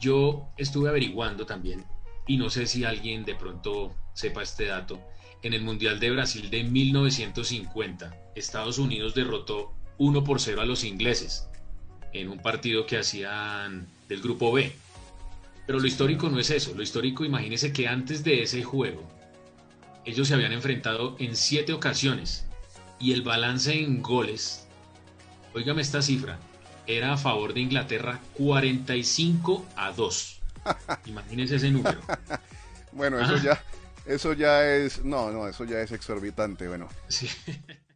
Yo 0.01 0.49
estuve 0.57 0.89
averiguando 0.89 1.47
también 1.47 1.85
y 2.31 2.37
no 2.37 2.49
sé 2.49 2.67
si 2.67 2.85
alguien 2.85 3.25
de 3.25 3.35
pronto 3.35 3.93
sepa 4.15 4.43
este 4.43 4.67
dato, 4.67 5.01
en 5.43 5.53
el 5.53 5.63
Mundial 5.63 5.99
de 5.99 6.13
Brasil 6.13 6.49
de 6.49 6.63
1950, 6.63 8.15
Estados 8.37 8.79
Unidos 8.79 9.15
derrotó 9.15 9.73
1 9.99 10.23
por 10.23 10.41
0 10.41 10.61
a 10.61 10.65
los 10.65 10.85
ingleses 10.85 11.49
en 12.13 12.29
un 12.29 12.39
partido 12.39 12.87
que 12.87 12.99
hacían 12.99 13.89
del 14.09 14.21
grupo 14.21 14.53
B. 14.53 14.73
Pero 15.67 15.81
lo 15.81 15.87
histórico 15.89 16.29
no 16.29 16.39
es 16.39 16.51
eso, 16.51 16.73
lo 16.75 16.85
histórico 16.85 17.25
imagínense 17.25 17.73
que 17.73 17.89
antes 17.89 18.23
de 18.23 18.43
ese 18.43 18.63
juego 18.63 19.03
ellos 20.05 20.29
se 20.29 20.35
habían 20.35 20.53
enfrentado 20.53 21.17
en 21.19 21.37
siete 21.37 21.73
ocasiones 21.73 22.47
y 22.99 23.13
el 23.13 23.23
balance 23.23 23.73
en 23.73 24.03
goles, 24.03 24.67
oígame 25.55 25.83
esta 25.83 26.03
cifra, 26.03 26.39
era 26.87 27.13
a 27.13 27.17
favor 27.17 27.55
de 27.55 27.61
Inglaterra 27.61 28.21
45 28.35 29.67
a 29.77 29.93
2. 29.93 30.41
Imagínese 31.07 31.57
ese 31.57 31.71
número. 31.71 32.01
bueno, 32.93 33.21
eso 33.21 33.37
ya, 33.37 33.63
eso 34.07 34.33
ya 34.33 34.67
es, 34.67 35.05
no, 35.05 35.31
no, 35.31 35.49
eso 35.49 35.65
ya 35.65 35.81
es 35.81 35.93
exorbitante, 35.93 36.69
bueno. 36.69 36.89
Sí. 37.09 37.29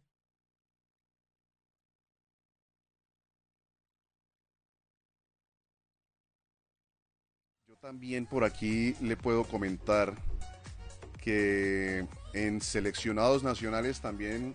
Yo 7.67 7.75
también 7.77 8.25
por 8.25 8.43
aquí 8.43 8.95
le 9.01 9.17
puedo 9.17 9.43
comentar 9.43 10.15
que 11.25 12.05
en 12.33 12.61
seleccionados 12.61 13.43
nacionales 13.43 13.99
también, 13.99 14.53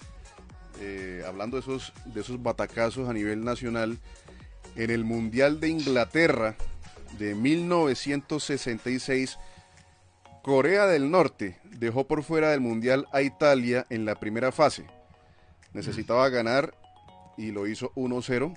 eh, 0.81 1.23
hablando 1.27 1.57
de 1.57 1.63
esos, 1.63 1.93
de 2.07 2.23
esos 2.23 2.43
batacazos 2.43 3.09
a 3.09 3.13
nivel 3.13 3.45
nacional, 3.45 3.99
en 4.77 4.91
el 4.91 5.05
Mundial 5.05 5.61
de 5.61 5.69
Inglaterra, 5.69 6.57
de 7.19 7.35
1966, 7.35 9.39
Corea 10.43 10.87
del 10.87 11.11
Norte 11.11 11.59
dejó 11.65 12.07
por 12.07 12.23
fuera 12.23 12.51
del 12.51 12.61
Mundial 12.61 13.07
a 13.13 13.21
Italia 13.21 13.87
en 13.91 14.05
la 14.05 14.15
primera 14.15 14.53
fase. 14.53 14.87
Necesitaba 15.73 16.29
ganar 16.31 16.75
y 17.37 17.51
lo 17.51 17.67
hizo 17.67 17.93
1-0. 17.95 18.57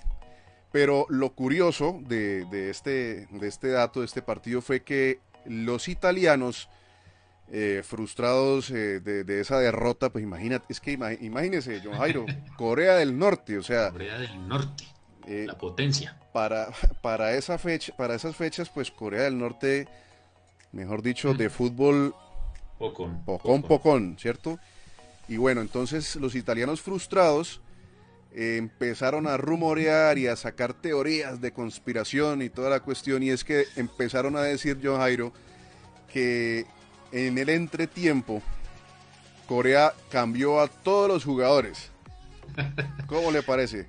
Pero 0.72 1.06
lo 1.10 1.34
curioso 1.34 2.00
de, 2.08 2.70
este, 2.70 3.28
de 3.30 3.48
este 3.48 3.70
dato, 3.70 4.00
de 4.00 4.08
este 4.08 4.24
partido, 4.24 4.62
fue 4.62 4.82
que 4.82 5.20
los 5.46 5.88
italianos, 5.88 6.68
eh, 7.56 7.84
frustrados 7.84 8.72
eh, 8.72 9.00
de, 9.00 9.40
esa 9.40 9.60
derrota, 9.60 10.10
pues 10.10 10.24
imagínate, 10.24 10.66
es 10.70 10.80
que 10.80 10.94
imagínese, 10.94 11.82
John 11.84 11.94
Jairo, 11.94 12.26
Corea 12.58 12.96
del 12.96 13.16
Norte, 13.16 13.60
o 13.60 13.62
sea... 13.62 13.92
Corea 13.92 14.18
del 14.18 14.48
Norte. 14.48 14.86
Eh, 15.28 15.46
la 15.46 15.56
potencia. 15.56 16.20
Para, 16.34 16.70
para, 17.04 17.36
esa 17.36 17.60
fecha, 17.60 17.96
para 17.96 18.16
esas 18.16 18.36
fechas, 18.36 18.72
pues 18.72 18.90
Corea 18.90 19.26
del 19.26 19.38
Norte, 19.38 19.88
mejor 20.72 21.04
dicho, 21.04 21.36
de 21.36 21.52
fútbol 21.52 22.16
pocón, 22.80 23.24
pocón, 23.24 23.62
pocón, 23.62 24.18
¿cierto? 24.18 24.58
Y 25.28 25.38
bueno, 25.38 25.62
entonces 25.62 26.16
los 26.16 26.34
italianos 26.34 26.82
frustrados 26.82 27.62
empezaron 28.34 29.28
a 29.28 29.38
rumorear 29.38 30.18
y 30.18 30.26
a 30.26 30.36
sacar 30.36 30.74
teorías 30.74 31.40
de 31.40 31.54
conspiración 31.54 32.42
y 32.42 32.50
toda 32.50 32.72
la 32.72 32.80
cuestión, 32.80 33.22
y 33.22 33.30
es 33.30 33.44
que 33.44 33.66
empezaron 33.76 34.38
a 34.38 34.42
decir, 34.42 34.80
John 34.84 34.98
Jairo, 34.98 35.32
que 36.12 36.66
en 37.14 37.38
el 37.38 37.50
entretiempo 37.50 38.42
Corea 39.48 39.94
cambió 40.10 40.60
a 40.60 40.68
todos 40.68 41.08
los 41.08 41.24
jugadores. 41.24 41.92
¿Cómo 43.08 43.32
le 43.32 43.44
parece? 43.44 43.88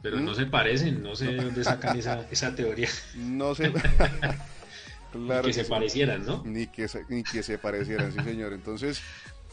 Pero 0.00 0.20
no 0.20 0.32
¿Mm? 0.32 0.34
se 0.34 0.46
parecen, 0.46 1.02
no 1.02 1.16
sé 1.16 1.26
de 1.26 1.36
dónde 1.36 1.64
sacan 1.64 1.98
esa, 1.98 2.26
esa 2.30 2.54
teoría. 2.54 2.88
No 3.16 3.54
sé. 3.54 3.72
claro 5.12 5.46
que, 5.46 5.52
se 5.52 5.64
parecieran, 5.64 6.24
¿no? 6.24 6.42
Ni 6.44 6.68
que 6.68 6.88
se, 6.88 7.04
ni 7.08 7.24
que 7.24 7.42
se 7.42 7.58
parecieran, 7.58 8.12
sí 8.12 8.20
señor. 8.22 8.52
Entonces... 8.52 9.00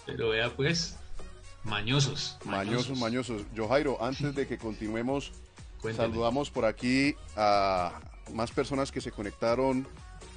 Pero 0.06 0.30
vea 0.30 0.50
pues, 0.56 0.98
mañosos. 1.63 2.38
Mañosos, 2.45 2.98
mañosos. 3.00 3.41
Yo 3.56 3.67
Jairo, 3.67 4.04
antes 4.04 4.36
de 4.36 4.48
que 4.48 4.58
continuemos, 4.58 5.32
saludamos 5.95 6.52
por 6.52 6.65
aquí 6.65 7.15
a 7.36 8.00
más 8.34 8.52
personas 8.52 8.91
que 8.91 9.02
se 9.02 9.12
conectaron 9.12 9.88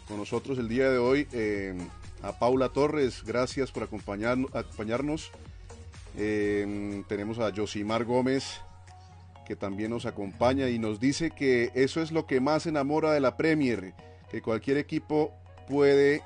con 0.09 0.17
nosotros 0.17 0.59
el 0.59 0.69
día 0.69 0.91
de 0.91 0.99
hoy. 0.99 1.27
Eh, 1.33 1.77
a 2.23 2.33
Paula 2.39 2.69
Torres, 2.69 3.23
gracias 3.25 3.71
por 3.73 3.83
acompañarnos. 3.83 5.31
Eh, 6.17 7.03
tenemos 7.09 7.39
a 7.39 7.53
Josimar 7.55 8.05
Gómez, 8.05 8.61
que 9.47 9.57
también 9.57 9.91
nos 9.91 10.07
acompaña 10.07 10.69
y 10.69 10.79
nos 10.79 11.01
dice 11.01 11.31
que 11.31 11.71
eso 11.75 12.01
es 12.01 12.13
lo 12.13 12.27
que 12.27 12.41
más 12.41 12.67
enamora 12.67 13.13
de 13.13 13.21
la 13.21 13.37
Premier, 13.37 13.95
que 14.31 14.41
cualquier 14.41 14.79
equipo 14.79 15.33
puede 15.69 16.23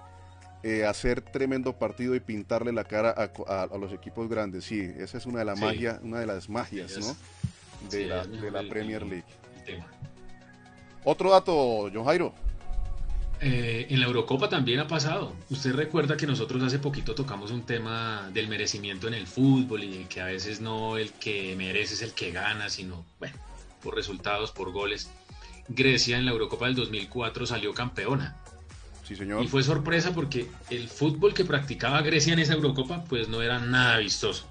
eh, 0.62 0.84
hacer 0.84 1.22
tremendo 1.22 1.78
partido 1.78 2.14
y 2.14 2.20
pintarle 2.20 2.72
la 2.72 2.84
cara 2.84 3.10
a, 3.10 3.78
los 3.78 3.92
equipos 3.92 4.28
grandes. 4.28 4.64
Sí, 4.64 4.80
esa 4.98 5.18
es 5.18 5.26
una 5.26 5.40
de, 5.40 5.44
la 5.46 5.56
magia, 5.56 6.00
una 6.02 6.20
de 6.20 6.26
las 6.26 6.48
magias 6.48 6.98
¿no? 6.98 7.16
de, 7.90 8.06
la, 8.06 8.26
de 8.26 8.50
la 8.50 8.68
Premier 8.68 9.02
League. 9.02 9.24
Otro 11.04 11.30
dato, 11.30 11.88
John 11.92 12.04
Jairo. 12.04 12.34
Eh, 13.40 13.86
en 13.90 14.00
la 14.00 14.06
Eurocopa 14.06 14.48
también 14.48 14.80
ha 14.80 14.88
pasado. 14.88 15.34
Usted 15.50 15.74
recuerda 15.74 16.16
que 16.16 16.26
nosotros 16.26 16.62
hace 16.62 16.78
poquito 16.78 17.14
tocamos 17.14 17.50
un 17.50 17.62
tema 17.62 18.30
del 18.32 18.48
merecimiento 18.48 19.08
en 19.08 19.14
el 19.14 19.26
fútbol 19.26 19.84
y 19.84 20.06
que 20.08 20.20
a 20.20 20.26
veces 20.26 20.60
no 20.60 20.96
el 20.96 21.12
que 21.12 21.54
merece 21.56 21.94
es 21.94 22.02
el 22.02 22.12
que 22.12 22.30
gana, 22.30 22.70
sino, 22.70 23.04
bueno, 23.18 23.36
por 23.82 23.94
resultados, 23.94 24.52
por 24.52 24.72
goles. 24.72 25.10
Grecia 25.68 26.16
en 26.16 26.24
la 26.24 26.30
Eurocopa 26.30 26.66
del 26.66 26.76
2004 26.76 27.46
salió 27.46 27.74
campeona. 27.74 28.36
Sí, 29.06 29.14
señor. 29.14 29.44
Y 29.44 29.48
fue 29.48 29.62
sorpresa 29.62 30.14
porque 30.14 30.48
el 30.70 30.88
fútbol 30.88 31.34
que 31.34 31.44
practicaba 31.44 32.00
Grecia 32.02 32.32
en 32.32 32.38
esa 32.38 32.54
Eurocopa 32.54 33.04
pues 33.04 33.28
no 33.28 33.42
era 33.42 33.58
nada 33.58 33.98
vistoso. 33.98 34.46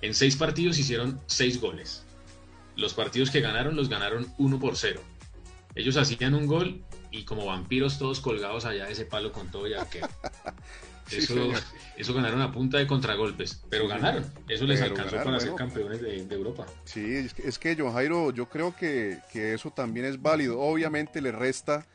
En 0.00 0.14
seis 0.14 0.36
partidos 0.36 0.78
hicieron 0.78 1.20
seis 1.26 1.60
goles. 1.60 2.04
Los 2.76 2.94
partidos 2.94 3.30
que 3.30 3.40
ganaron 3.40 3.76
los 3.76 3.88
ganaron 3.88 4.26
uno 4.38 4.58
por 4.58 4.76
cero. 4.76 5.02
Ellos 5.74 5.96
hacían 5.96 6.34
un 6.34 6.46
gol 6.46 6.82
y 7.10 7.24
como 7.24 7.46
vampiros 7.46 7.98
todos 7.98 8.20
colgados 8.20 8.64
allá 8.64 8.86
de 8.86 8.92
ese 8.92 9.04
palo 9.04 9.32
con 9.32 9.50
todo 9.50 9.66
y 9.68 9.74
arquero. 9.74 10.08
Eso, 11.10 11.52
eso 11.96 12.14
ganaron 12.14 12.42
a 12.42 12.50
punta 12.50 12.78
de 12.78 12.86
contragolpes, 12.88 13.62
pero 13.70 13.86
ganaron. 13.86 14.24
Eso 14.48 14.64
les 14.64 14.80
alcanzó 14.82 15.22
para 15.22 15.38
ser 15.38 15.54
campeones 15.54 16.00
de, 16.00 16.26
Europa. 16.34 16.66
Sí, 16.84 17.14
es 17.14 17.32
que, 17.32 17.46
es 17.46 17.58
que 17.60 17.76
John 17.78 17.92
Jairo, 17.92 18.32
yo 18.32 18.48
creo 18.48 18.74
que, 18.74 19.20
que, 19.32 19.54
eso 19.54 19.70
también 19.70 20.06
es 20.06 20.20
válido. 20.20 20.60
Obviamente 20.60 21.20
le 21.20 21.30
resta, 21.30 21.86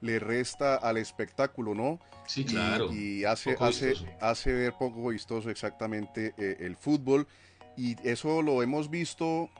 le 0.00 0.18
resta 0.18 0.74
al 0.74 0.96
espectáculo, 0.96 1.72
¿no? 1.74 2.00
Sí, 2.26 2.44
claro. 2.44 2.92
Y, 2.92 3.24
hace, 3.24 3.56
hace, 3.60 3.94
hace 4.20 4.52
ver 4.52 4.72
poco 4.72 5.08
vistoso 5.08 5.50
exactamente 5.50 6.34
eh, 6.36 6.56
el 6.60 6.76
fútbol. 6.76 7.28
Y 7.76 7.96
eso 8.02 8.42
lo 8.42 8.60
hemos 8.64 8.90
visto 8.90 9.50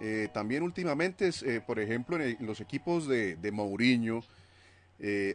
eh, 0.00 0.28
también 0.32 0.62
últimamente, 0.62 1.30
eh, 1.44 1.60
por 1.60 1.80
ejemplo, 1.80 2.20
en, 2.20 2.36
los 2.40 2.60
equipos 2.60 3.08
de, 3.08 3.36
de 3.36 3.50
Mourinho. 3.50 4.22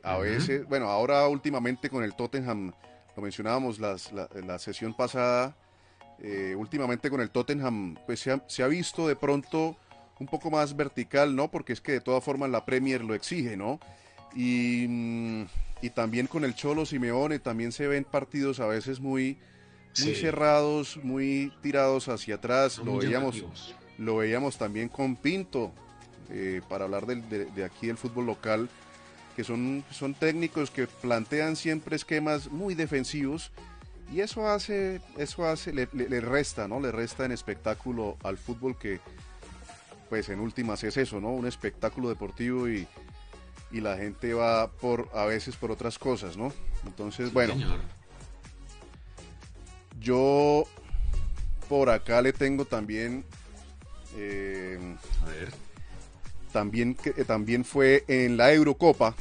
A 0.04 0.18
veces, 0.18 0.68
bueno, 0.68 0.88
ahora 0.88 1.28
últimamente 1.28 1.90
con 1.90 2.04
el 2.04 2.16
Tottenham 2.16 2.74
lo 3.20 3.24
mencionábamos 3.24 3.80
la, 3.80 4.60
sesión 4.60 4.94
pasada, 4.94 5.54
eh, 6.20 6.56
últimamente 6.58 7.10
con 7.10 7.20
el 7.20 7.30
Tottenham, 7.30 7.98
pues 8.06 8.22
se 8.48 8.64
ha, 8.64 8.68
visto 8.68 9.10
de 9.10 9.18
pronto 9.18 9.76
un 10.20 10.28
poco 10.28 10.50
más 10.50 10.74
vertical, 10.76 11.36
¿no? 11.36 11.52
Porque 11.52 11.74
es 11.74 11.82
que 11.82 11.92
de 11.92 12.02
todas 12.02 12.24
formas 12.24 12.50
la 12.50 12.64
Premier 12.64 13.04
lo 13.04 13.14
exige, 13.14 13.58
¿no? 13.58 13.80
Y, 14.34 14.86
mm, 14.88 15.46
también 15.94 16.28
con 16.28 16.46
el 16.46 16.56
Cholo 16.56 16.86
Simeone 16.86 17.40
también 17.40 17.74
se 17.74 17.88
ven 17.88 18.06
partidos 18.06 18.62
a 18.62 18.68
veces 18.68 19.02
muy, 19.02 19.38
muy 20.02 20.16
cerrados, 20.16 20.98
muy 21.04 21.52
tirados 21.62 22.08
hacia 22.08 22.36
atrás. 22.36 22.78
lo 22.78 22.98
veíamos, 22.98 23.76
lo 23.98 24.18
veíamos 24.18 24.58
también 24.58 24.88
con 24.88 25.18
Pinto, 25.18 25.74
eh, 26.30 26.62
para 26.70 26.86
hablar 26.86 27.06
de, 27.06 27.46
de, 27.46 27.66
aquí 27.66 27.88
del 27.88 27.98
fútbol 27.98 28.28
local 28.28 28.70
que 29.40 29.46
son, 29.46 29.86
son 29.90 30.16
técnicos 30.16 30.70
que 30.70 30.86
plantean 30.86 31.56
siempre 31.56 31.96
esquemas 31.96 32.52
muy 32.52 32.76
defensivos 32.76 33.52
y 34.12 34.20
eso 34.20 34.50
hace, 34.50 35.00
eso 35.18 35.46
hace, 35.46 35.72
le, 35.72 36.20
resta, 36.20 36.68
¿no? 36.68 36.82
Le 36.82 36.92
resta 36.92 37.24
en 37.24 37.32
espectáculo 37.32 38.18
al 38.22 38.38
fútbol 38.38 38.78
que, 38.78 39.00
pues 40.10 40.28
en 40.28 40.42
últimas 40.42 40.84
es 40.84 40.98
eso, 40.98 41.22
¿no? 41.22 41.30
Un 41.30 41.48
espectáculo 41.48 42.10
deportivo 42.10 42.68
y, 42.68 42.86
la 43.72 43.96
gente 43.96 44.34
va 44.34 44.70
por, 44.70 45.08
a 45.14 45.24
veces 45.24 45.56
por 45.56 45.72
otras 45.72 45.98
cosas, 45.98 46.36
¿no? 46.36 46.52
Entonces, 46.86 47.32
bueno. 47.32 47.56
Yo 50.02 50.66
por 51.70 51.90
acá 51.90 52.22
le 52.22 52.34
tengo 52.34 52.66
también. 52.66 53.24
Eh, 54.18 54.98
a 55.24 55.30
ver. 55.30 55.69
También, 56.52 56.98
también 57.28 57.64
fue 57.64 58.04
en 58.08 58.38
la 58.38 58.52
Eurocopa 58.54 59.16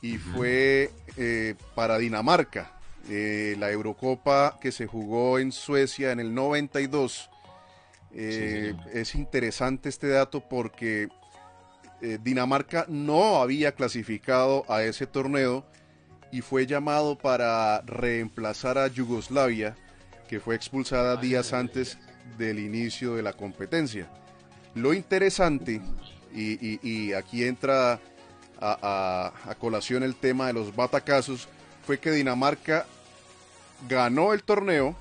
y 0.00 0.18
fue 0.18 0.90
eh, 1.16 1.54
para 1.74 1.98
Dinamarca. 1.98 2.72
Eh, 3.08 3.56
la 3.58 3.70
Eurocopa 3.70 4.58
que 4.60 4.72
se 4.72 4.86
jugó 4.86 5.38
en 5.38 5.52
Suecia 5.52 6.12
en 6.12 6.20
el 6.20 6.34
92. 6.34 7.30
Eh, 8.12 8.74
es 8.92 9.14
interesante 9.14 9.88
este 9.88 10.08
dato 10.08 10.40
porque 10.48 11.08
Dinamarca 12.22 12.84
no 12.88 13.40
había 13.40 13.72
clasificado 13.72 14.64
a 14.68 14.82
ese 14.82 15.06
torneo 15.06 15.66
y 16.30 16.40
fue 16.42 16.66
llamado 16.66 17.16
para 17.16 17.80
reemplazar 17.82 18.78
a 18.78 18.88
Yugoslavia, 18.88 19.76
que 20.28 20.40
fue 20.40 20.54
expulsada 20.54 21.16
días 21.16 21.52
antes 21.52 21.98
del 22.36 22.58
inicio 22.58 23.14
de 23.14 23.22
la 23.22 23.32
competencia. 23.32 24.08
Lo 24.74 24.92
interesante, 24.92 25.80
y 26.36 27.12
aquí 27.12 27.44
entra 27.44 28.00
a, 28.60 29.56
colación 29.58 30.02
el 30.02 30.14
tema 30.14 30.46
de 30.46 30.52
los 30.52 30.74
batacazos 30.74 31.48
fue 31.84 31.98
que 31.98 32.10
Dinamarca 32.10 32.86
ganó 33.88 34.32
el 34.32 34.42
torneo, 34.42 34.96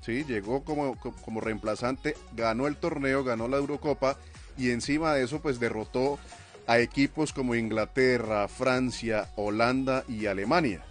¿sí? 0.00 0.24
llegó 0.24 0.64
como, 0.64 0.96
como 0.96 1.40
reemplazante, 1.40 2.16
ganó 2.32 2.66
el 2.66 2.76
torneo, 2.76 3.24
ganó 3.24 3.48
la 3.48 3.56
Eurocopa 3.56 4.16
y 4.56 4.70
encima 4.70 5.14
de 5.14 5.24
eso 5.24 5.40
pues 5.40 5.60
derrotó 5.60 6.18
a 6.66 6.78
equipos 6.78 7.32
como 7.32 7.54
Inglaterra, 7.54 8.48
Francia, 8.48 9.30
Holanda 9.36 10.04
y 10.08 10.26
Alemania. 10.26 10.82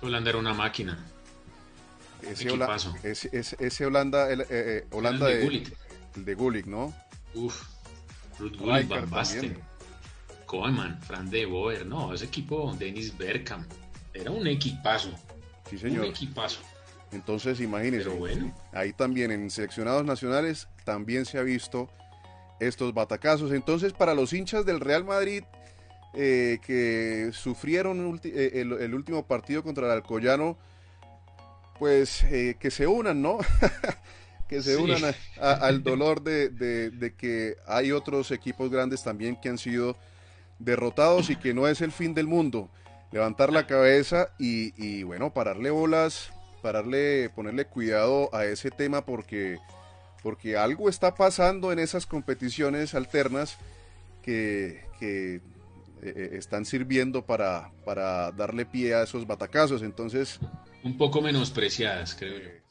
Holanda 0.00 0.30
era 0.30 0.38
una 0.40 0.54
máquina. 0.54 0.98
Ese, 2.22 3.28
ese, 3.32 3.86
Holanda, 3.86 4.30
el, 4.30 4.40
eh, 4.42 4.46
eh, 4.50 4.86
Holanda 4.90 5.26
de, 5.26 5.42
Gullit. 5.42 5.68
El 6.16 6.24
de 6.24 6.34
Gullit, 6.34 6.66
¿no? 6.66 6.92
Uf, 7.34 7.62
Ruth 8.38 8.56
Gullit, 8.56 8.88
Van 8.88 9.08
Basten. 9.08 9.56
Koeman, 10.46 11.00
Fran 11.00 11.30
de 11.30 11.46
Boer, 11.46 11.86
no, 11.86 12.12
ese 12.12 12.26
equipo, 12.26 12.74
Dennis 12.78 13.16
Bergkamp, 13.16 13.66
era 14.12 14.30
un 14.30 14.46
equipazo. 14.46 15.10
Sí, 15.70 15.78
señor. 15.78 16.04
Un 16.04 16.10
equipazo. 16.10 16.60
Entonces, 17.10 17.60
imagínense, 17.60 18.08
bueno. 18.08 18.54
ahí 18.72 18.92
también 18.92 19.30
en 19.30 19.50
seleccionados 19.50 20.04
nacionales 20.04 20.68
también 20.84 21.24
se 21.24 21.38
ha 21.38 21.42
visto 21.42 21.88
estos 22.58 22.94
batacazos. 22.94 23.52
Entonces, 23.52 23.92
para 23.92 24.14
los 24.14 24.32
hinchas 24.32 24.64
del 24.64 24.80
Real 24.80 25.04
Madrid 25.04 25.44
eh, 26.14 26.58
que 26.66 27.30
sufrieron 27.32 28.20
eh, 28.24 28.50
el, 28.54 28.94
último 28.94 29.26
partido 29.26 29.62
contra 29.62 29.86
el 29.86 29.92
Alcoyano, 29.92 30.58
pues 31.78 32.24
eh, 32.24 32.56
que 32.58 32.70
se 32.70 32.86
unan, 32.86 33.22
¿no? 33.22 33.38
que 34.52 34.62
se 34.62 34.76
unan 34.76 35.14
al 35.40 35.82
dolor 35.82 36.22
de, 36.22 36.50
de, 36.50 37.14
que 37.14 37.56
hay 37.66 37.90
otros 37.90 38.30
equipos 38.30 38.70
grandes 38.70 39.02
también 39.02 39.36
que 39.40 39.48
han 39.48 39.56
sido 39.56 39.96
derrotados 40.58 41.30
y 41.30 41.36
que 41.36 41.54
no 41.54 41.66
es 41.66 41.80
el 41.80 41.90
fin 41.90 42.12
del 42.12 42.26
mundo. 42.26 42.68
Levantar 43.12 43.50
la 43.50 43.66
cabeza 43.66 44.28
y, 44.38 45.02
bueno, 45.04 45.32
pararle 45.32 45.70
bolas, 45.70 46.30
pararle, 46.60 47.30
ponerle 47.30 47.64
cuidado 47.64 48.28
a 48.34 48.44
ese 48.44 48.70
tema 48.70 49.04
porque, 49.04 49.58
porque 50.22 50.56
algo 50.56 50.88
está 50.88 51.14
pasando 51.14 51.72
en 51.72 51.78
esas 51.78 52.04
competiciones 52.06 52.94
alternas 52.94 53.56
que, 54.22 54.84
que 55.00 55.36
eh, 55.36 55.40
eh, 56.02 56.30
están 56.32 56.66
sirviendo 56.66 57.24
para, 57.24 57.70
para 57.84 58.32
darle 58.32 58.66
pie 58.66 58.94
a 58.94 59.02
esos 59.02 59.26
batacazos. 59.26 59.82
Entonces... 59.82 60.38
Un 60.84 60.98
poco 60.98 61.22
menospreciadas, 61.22 62.14
creo 62.14 62.38
yo. 62.38 62.61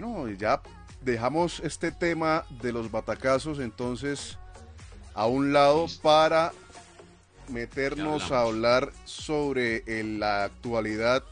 Bueno, 0.00 0.28
ya 0.28 0.60
dejamos 1.02 1.60
este 1.60 1.92
tema 1.92 2.44
de 2.60 2.72
los 2.72 2.90
batacazos 2.90 3.60
entonces 3.60 4.36
a 5.14 5.26
un 5.28 5.52
lado 5.52 5.86
para 6.02 6.52
meternos 7.48 8.32
a 8.32 8.40
hablar 8.40 8.90
sobre 9.04 9.84
la 10.02 10.46
actualidad 10.46 11.22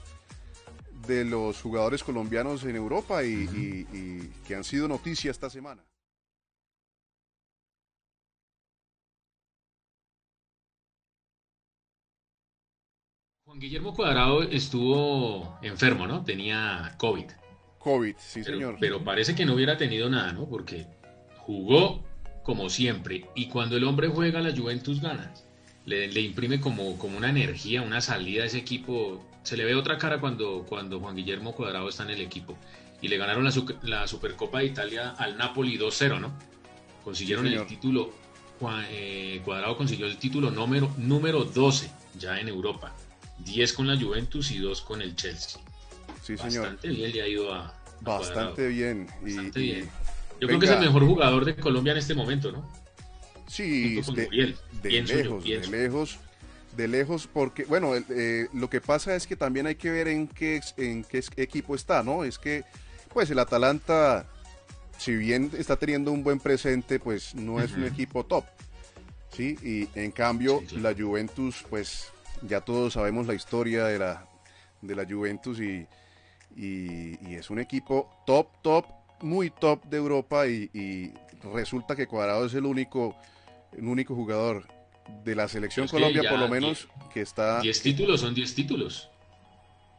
de 1.08 1.24
los 1.24 1.60
jugadores 1.60 2.04
colombianos 2.04 2.62
en 2.62 2.76
Europa 2.76 3.24
y, 3.24 4.30
que 4.46 4.54
han 4.54 4.62
sido 4.62 4.86
noticia 4.86 5.32
esta 5.32 5.50
semana. 5.50 5.82
Juan 13.44 13.58
Guillermo 13.58 13.92
Cuadrado 13.92 14.44
estuvo 14.44 15.58
enfermo, 15.62 16.06
¿no? 16.06 16.22
Tenía 16.22 16.94
COVID. 16.98 17.41
COVID, 17.82 18.14
sí, 18.18 18.44
señor. 18.44 18.76
Pero 18.80 19.02
parece 19.02 19.34
que 19.34 19.44
no 19.44 19.54
hubiera 19.54 19.76
tenido 19.76 20.08
nada, 20.08 20.32
¿no? 20.32 20.46
Porque 20.48 20.86
jugó 21.38 22.02
como 22.42 22.70
siempre. 22.70 23.26
Y 23.34 23.48
cuando 23.48 23.76
el 23.76 23.84
hombre 23.84 24.08
juega, 24.08 24.40
la 24.40 24.56
Juventus 24.56 25.00
gana. 25.00 25.32
Le, 25.84 26.20
imprime 26.20 26.60
como, 26.60 26.96
como 26.96 27.16
una 27.16 27.30
energía, 27.30 27.82
una 27.82 28.00
salida 28.00 28.44
a 28.44 28.46
ese 28.46 28.58
equipo. 28.58 29.24
Se 29.42 29.56
le 29.56 29.64
ve 29.64 29.74
otra 29.74 29.98
cara 29.98 30.20
cuando, 30.20 30.64
cuando 30.68 31.00
Juan 31.00 31.16
Guillermo 31.16 31.54
Cuadrado 31.54 31.88
está 31.88 32.04
en 32.04 32.10
el 32.10 32.20
equipo. 32.20 32.56
Y 33.00 33.08
le 33.08 33.16
ganaron 33.16 33.44
la, 33.44 33.52
la 33.82 34.06
Supercopa 34.06 34.60
de 34.60 34.66
Italia 34.66 35.10
al 35.18 35.36
Napoli 35.36 35.76
2-0, 35.76 36.20
¿no? 36.20 36.32
Consiguieron 37.02 37.46
el 37.46 37.66
título. 37.66 38.12
Eh, 38.90 39.40
Cuadrado 39.44 39.76
consiguió 39.76 40.06
el 40.06 40.18
título 40.18 40.52
número, 40.52 40.94
número 40.96 41.44
12 41.44 41.90
ya 42.18 42.38
en 42.38 42.48
Europa. 42.48 42.94
10 43.44 43.72
con 43.72 43.88
la 43.88 43.98
Juventus 43.98 44.52
y 44.52 44.58
2 44.58 44.82
con 44.82 45.02
el 45.02 45.16
Chelsea. 45.16 45.60
Sí, 46.22 46.36
señor. 46.38 46.62
Bastante 46.62 46.88
bien 46.88 47.12
le 47.12 47.22
ha 47.22 47.28
ido 47.28 47.52
a. 47.52 47.74
Bastante 48.00 48.68
bien. 48.68 49.08
Bastante 49.20 49.60
bien. 49.60 49.90
Yo 50.40 50.48
creo 50.48 50.58
que 50.58 50.66
es 50.66 50.72
el 50.72 50.80
mejor 50.80 51.04
jugador 51.04 51.44
de 51.44 51.56
Colombia 51.56 51.92
en 51.92 51.98
este 51.98 52.14
momento, 52.14 52.50
¿no? 52.50 52.68
Sí, 53.46 54.00
de, 54.14 54.56
de 54.82 55.02
lejos, 55.02 55.44
de 55.44 55.68
lejos, 55.68 56.18
de 56.76 56.88
lejos, 56.88 57.28
porque, 57.30 57.64
bueno, 57.64 57.92
eh, 57.94 58.48
lo 58.54 58.70
que 58.70 58.80
pasa 58.80 59.14
es 59.14 59.26
que 59.26 59.36
también 59.36 59.66
hay 59.66 59.74
que 59.74 59.90
ver 59.90 60.08
en 60.08 60.26
qué, 60.26 60.60
en 60.78 61.04
qué 61.04 61.22
equipo 61.36 61.74
está, 61.74 62.02
¿no? 62.02 62.24
Es 62.24 62.38
que, 62.38 62.64
pues, 63.12 63.30
el 63.30 63.38
Atalanta, 63.38 64.26
si 64.96 65.14
bien 65.14 65.50
está 65.58 65.76
teniendo 65.76 66.12
un 66.12 66.24
buen 66.24 66.40
presente, 66.40 66.98
pues 66.98 67.34
no 67.34 67.60
es 67.60 67.72
un 67.72 67.84
equipo 67.84 68.24
top, 68.24 68.44
¿sí? 69.30 69.56
Y 69.62 69.98
en 69.98 70.10
cambio, 70.10 70.62
la 70.72 70.94
Juventus, 70.94 71.64
pues, 71.68 72.08
ya 72.40 72.62
todos 72.62 72.94
sabemos 72.94 73.26
la 73.26 73.34
historia 73.34 73.84
de 73.84 73.98
la, 73.98 74.26
de 74.80 74.96
la 74.96 75.04
Juventus 75.04 75.60
y, 75.60 75.86
y, 76.56 77.18
y 77.28 77.34
es 77.34 77.50
un 77.50 77.58
equipo 77.58 78.10
top, 78.26 78.48
top, 78.62 78.86
muy 79.20 79.50
top 79.50 79.84
de 79.84 79.96
Europa 79.96 80.46
y, 80.46 80.70
y 80.72 81.12
resulta 81.54 81.94
que 81.94 82.06
Cuadrado 82.06 82.46
es 82.46 82.54
el 82.54 82.64
único, 82.64 83.16
el 83.72 83.84
único 83.84 84.14
jugador 84.14 84.66
de 85.24 85.34
la 85.34 85.48
selección 85.48 85.88
Colombia, 85.88 86.22
por 86.28 86.38
lo 86.38 86.48
menos, 86.48 86.88
que 87.12 87.20
está... 87.20 87.60
10 87.60 87.82
títulos 87.82 88.20
son 88.20 88.34
10 88.34 88.54
títulos. 88.54 89.10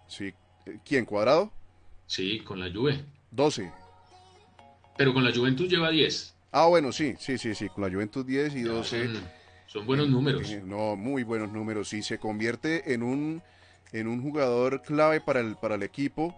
Sí, 0.07 0.33
¿quién? 0.85 1.05
¿Cuadrado? 1.05 1.51
Sí, 2.07 2.39
con 2.41 2.59
la 2.59 2.71
Juve. 2.71 3.03
12. 3.31 3.71
Pero 4.97 5.13
con 5.13 5.23
la 5.23 5.33
Juventus 5.33 5.69
lleva 5.69 5.89
10. 5.89 6.35
Ah, 6.51 6.67
bueno, 6.67 6.91
sí, 6.91 7.15
sí, 7.19 7.37
sí, 7.37 7.55
sí, 7.55 7.69
con 7.69 7.83
la 7.83 7.89
Juventus 7.89 8.25
10 8.25 8.55
y 8.55 8.61
12. 8.61 9.05
Son, 9.05 9.23
son 9.67 9.85
buenos 9.85 10.09
números. 10.09 10.49
Eh, 10.51 10.61
no, 10.63 10.95
muy 10.95 11.23
buenos 11.23 11.51
números. 11.51 11.93
Y 11.93 12.03
se 12.03 12.19
convierte 12.19 12.93
en 12.93 13.01
un, 13.01 13.41
en 13.91 14.07
un 14.07 14.21
jugador 14.21 14.83
clave 14.83 15.19
para 15.19 15.39
el, 15.39 15.55
para 15.55 15.75
el 15.75 15.83
equipo. 15.83 16.35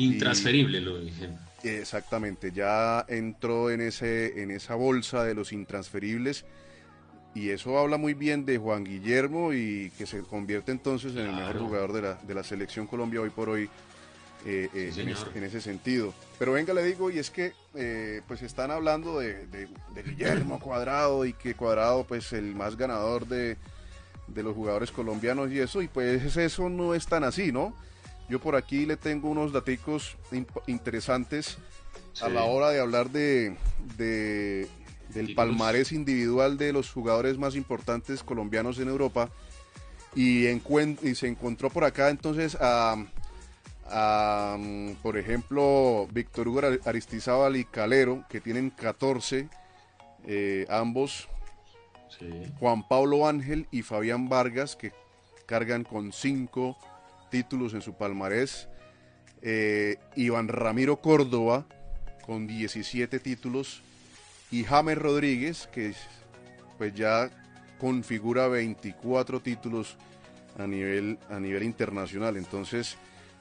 Intransferible, 0.00 0.80
lo 0.80 1.00
dije. 1.00 1.28
Exactamente, 1.62 2.52
ya 2.52 3.04
entró 3.08 3.70
en, 3.70 3.80
ese, 3.80 4.42
en 4.42 4.50
esa 4.50 4.74
bolsa 4.74 5.24
de 5.24 5.34
los 5.34 5.52
intransferibles. 5.52 6.44
Y 7.34 7.50
eso 7.50 7.78
habla 7.78 7.96
muy 7.96 8.14
bien 8.14 8.44
de 8.44 8.58
Juan 8.58 8.82
Guillermo 8.82 9.52
y 9.52 9.92
que 9.96 10.06
se 10.06 10.20
convierte 10.22 10.72
entonces 10.72 11.12
en 11.12 11.18
el 11.26 11.32
mejor 11.32 11.58
jugador 11.58 11.92
de 11.92 12.02
la, 12.02 12.14
de 12.14 12.34
la 12.34 12.42
selección 12.42 12.88
Colombia 12.88 13.20
hoy 13.20 13.30
por 13.30 13.48
hoy 13.50 13.68
eh, 14.46 14.68
eh, 14.74 14.90
Sí, 14.92 15.02
en, 15.02 15.08
ese, 15.10 15.26
en 15.36 15.44
ese 15.44 15.60
sentido. 15.60 16.12
Pero 16.40 16.52
venga, 16.52 16.74
le 16.74 16.82
digo, 16.82 17.08
y 17.10 17.18
es 17.20 17.30
que 17.30 17.52
eh, 17.74 18.22
pues 18.26 18.42
están 18.42 18.70
hablando 18.72 19.20
de, 19.20 19.46
de- 19.46 19.68
de 19.94 20.02
Guillermo 20.02 20.58
Cuadrado 20.58 21.24
y 21.24 21.32
que 21.34 21.54
Cuadrado 21.54 22.04
pues 22.04 22.32
el 22.32 22.54
más 22.56 22.76
ganador 22.76 23.28
de, 23.28 23.56
de 24.26 24.42
los 24.42 24.56
jugadores 24.56 24.90
colombianos 24.90 25.52
y 25.52 25.60
eso, 25.60 25.82
y 25.82 25.88
pues 25.88 26.36
eso 26.36 26.68
no 26.68 26.94
es 26.94 27.06
tan 27.06 27.22
así, 27.22 27.52
¿no? 27.52 27.76
Yo 28.30 28.38
por 28.40 28.54
aquí 28.54 28.86
le 28.86 28.96
tengo 28.96 29.28
unos 29.28 29.52
daticos 29.52 30.16
interesantes 30.68 31.58
a 32.22 32.28
la 32.28 32.44
hora 32.44 32.70
de 32.70 32.80
hablar 32.80 33.10
de, 33.10 33.56
de- 33.98 34.68
del 35.08 35.34
palmarés 35.34 35.90
individual 35.90 36.56
de 36.56 36.72
los 36.72 36.90
jugadores 36.92 37.36
más 37.38 37.56
importantes 37.56 38.22
colombianos 38.22 38.78
en 38.78 38.88
Europa. 38.88 39.28
Y, 40.14 40.46
se 41.16 41.26
encontró 41.26 41.70
por 41.70 41.82
acá 41.84 42.08
entonces 42.10 42.56
a, 42.60 42.96
a, 43.88 44.56
mm, 44.58 44.92
por 45.02 45.16
ejemplo, 45.18 46.06
Víctor 46.12 46.46
Hugo 46.46 46.60
Ar- 46.60 46.80
Aristizábal 46.84 47.56
y 47.56 47.64
Calero, 47.64 48.24
que 48.28 48.40
tienen 48.40 48.70
14, 48.70 49.48
eh, 50.26 50.66
ambos, 50.70 51.28
Sí. 52.18 52.28
Juan 52.58 52.86
Pablo 52.86 53.26
Ángel 53.28 53.66
y 53.70 53.82
Fabián 53.82 54.28
Vargas, 54.28 54.74
que 54.76 54.92
cargan 55.46 55.84
con 55.84 56.12
5 56.12 56.76
títulos 57.30 57.74
en 57.74 57.82
su 57.82 57.94
palmarés, 57.94 58.68
eh, 59.42 59.96
Iván 60.16 60.48
Ramiro 60.48 61.00
Córdoba, 61.00 61.66
con 62.26 62.46
17 62.46 63.18
títulos, 63.20 63.82
y 64.50 64.64
James 64.64 64.98
Rodríguez, 64.98 65.68
que 65.72 65.94
pues 66.78 66.94
ya 66.94 67.30
configura 67.78 68.48
24 68.48 69.40
títulos 69.40 69.96
a 70.58 70.66
nivel, 70.66 71.18
a 71.30 71.38
nivel 71.38 71.62
internacional. 71.62 72.36
Entonces, 72.36 72.96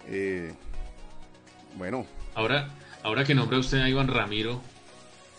eh, 0.08 0.54
bueno, 1.78 2.06
Ahora, 2.36 2.70
ahora 3.04 3.24
que 3.24 3.36
nombra 3.36 3.60
usted 3.60 3.80
a 3.80 3.90
Iván 3.90 4.08
Ramiro, 4.08 4.62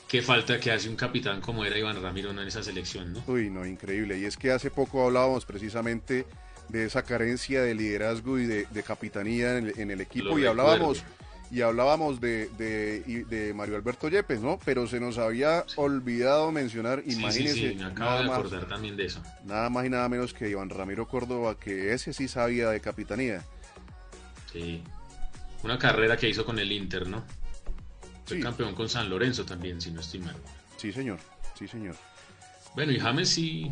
qué 0.09 0.23
falta 0.23 0.59
que 0.61 0.71
hace 0.71 0.89
un 0.89 0.97
capitán 0.97 1.41
como 1.41 1.65
era 1.65 1.79
Iván 1.79 2.03
Ramiro 2.03 2.31
en 2.31 2.39
esa 2.41 2.63
selección, 2.63 3.13
¿no? 3.13 3.23
Uy, 3.27 3.49
no, 3.49 3.65
increíble. 3.65 4.19
Y 4.19 4.25
es 4.25 4.37
que 4.37 4.51
hace 4.51 4.71
poco 4.71 5.07
hablábamos 5.07 5.47
precisamente 5.47 6.27
de 6.71 6.85
esa 6.85 7.03
carencia 7.03 7.63
de 7.63 7.75
liderazgo 7.75 8.39
y 8.39 8.47
de, 8.47 8.67
de 8.71 8.83
capitanía 8.83 9.59
en 9.59 9.69
el, 9.69 9.79
en 9.79 9.91
el 9.91 10.01
equipo 10.01 10.31
Lo 10.31 10.39
y 10.39 10.47
hablábamos 10.47 11.05
y 11.51 11.63
hablábamos 11.63 12.21
de, 12.21 12.49
de, 12.49 13.53
Mario 13.55 13.75
Alberto 13.77 14.09
Yepes, 14.09 14.41
¿no? 14.41 14.59
Pero 14.65 14.87
se 14.87 15.01
nos 15.01 15.19
había 15.19 15.65
olvidado 15.77 16.53
mencionar, 16.53 17.03
Sí, 17.05 17.15
imagínense, 17.15 17.71
sí, 17.71 17.75
me 17.75 17.85
acabo 17.85 18.11
nada, 18.11 18.23
de 18.23 18.29
más, 18.29 18.39
acordar 18.39 18.69
también 18.69 18.97
de 18.97 19.07
eso. 19.07 19.21
nada 19.45 19.69
más 19.69 19.85
y 19.85 19.91
nada 19.91 20.09
menos 20.09 20.33
que 20.33 20.49
Iván 20.49 20.71
Ramiro 20.71 21.09
Córdoba, 21.09 21.57
que 21.59 21.93
ese 21.93 22.13
sí 22.13 22.29
sabía 22.29 22.71
de 22.71 22.81
capitanía. 22.81 23.43
Sí. 24.53 24.83
Una 25.65 25.79
carrera 25.79 26.17
que 26.17 26.29
hizo 26.29 26.45
con 26.45 26.59
el 26.59 26.71
Inter, 26.71 27.09
¿no? 27.09 27.25
Fue 28.25 28.39
campeón 28.39 28.75
con 28.75 28.89
San 28.89 29.11
Lorenzo 29.11 29.45
también, 29.45 29.81
si 29.81 29.91
no 29.91 30.01
estoy 30.01 30.21
mal. 30.21 30.37
Sí, 30.77 30.93
señor, 30.93 31.19
sí, 31.59 31.67
señor. 31.67 31.97
Bueno, 32.77 32.93
y 32.93 33.01
James 33.01 33.29
sí 33.29 33.71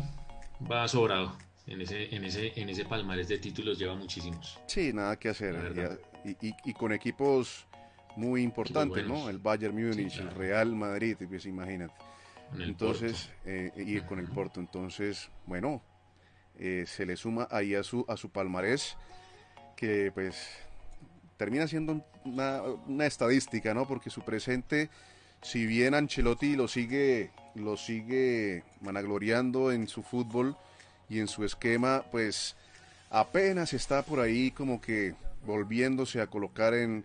va 0.69 0.85
sobrado. 0.87 1.37
En 1.69 1.81
ese, 1.81 2.13
en 2.15 2.23
ese, 2.25 2.51
en 2.59 2.67
ese 2.69 2.83
palmarés 2.85 3.27
de 3.27 3.37
títulos 3.37 3.77
lleva 3.77 3.95
muchísimos. 3.95 4.59
Sí, 4.67 4.91
nada 4.91 5.17
que 5.17 5.29
hacer. 5.29 5.99
Y, 6.25 6.47
y- 6.47 6.55
y 6.65 6.73
con 6.73 6.91
equipos 6.91 7.67
muy 8.15 8.41
importantes, 8.41 9.05
buenos. 9.05 9.23
¿no? 9.25 9.29
El 9.29 9.37
Bayern 9.37 9.75
Múnich, 9.75 10.15
claro. 10.15 10.29
el 10.31 10.35
Real 10.35 10.75
Madrid, 10.75 11.15
pues 11.29 11.45
imagínate. 11.45 11.93
Con 12.49 12.61
el 12.63 12.69
Entonces, 12.69 13.29
eh, 13.45 13.71
y 13.77 14.01
con 14.01 14.17
el 14.19 14.27
Porto. 14.27 14.59
Entonces, 14.59 15.29
bueno, 15.45 15.81
eh, 16.57 16.85
se 16.87 17.05
le 17.05 17.15
suma 17.15 17.47
ahí 17.51 17.75
a 17.75 17.83
su, 17.83 18.03
a 18.09 18.17
su 18.17 18.29
palmarés, 18.31 18.97
que 19.75 20.11
pues 20.11 20.49
termina 21.37 21.67
siendo 21.67 22.03
una, 22.25 22.63
una 22.87 23.05
estadística, 23.05 23.73
¿no? 23.75 23.87
Porque 23.87 24.09
su 24.09 24.21
presente, 24.23 24.89
si 25.43 25.67
bien 25.67 25.93
Ancelotti 25.93 26.55
lo 26.55 26.67
sigue, 26.67 27.29
lo 27.53 27.77
sigue 27.77 28.63
managloriando 28.81 29.71
en 29.71 29.87
su 29.87 30.01
fútbol 30.01 30.57
y 31.09 31.19
en 31.19 31.27
su 31.27 31.43
esquema, 31.43 32.03
pues 32.11 32.55
apenas 33.09 33.73
está 33.73 34.03
por 34.03 34.19
ahí 34.19 34.51
como 34.51 34.79
que 34.79 35.15
volviéndose 35.45 36.21
a 36.21 36.27
colocar 36.27 36.73
en, 36.73 37.03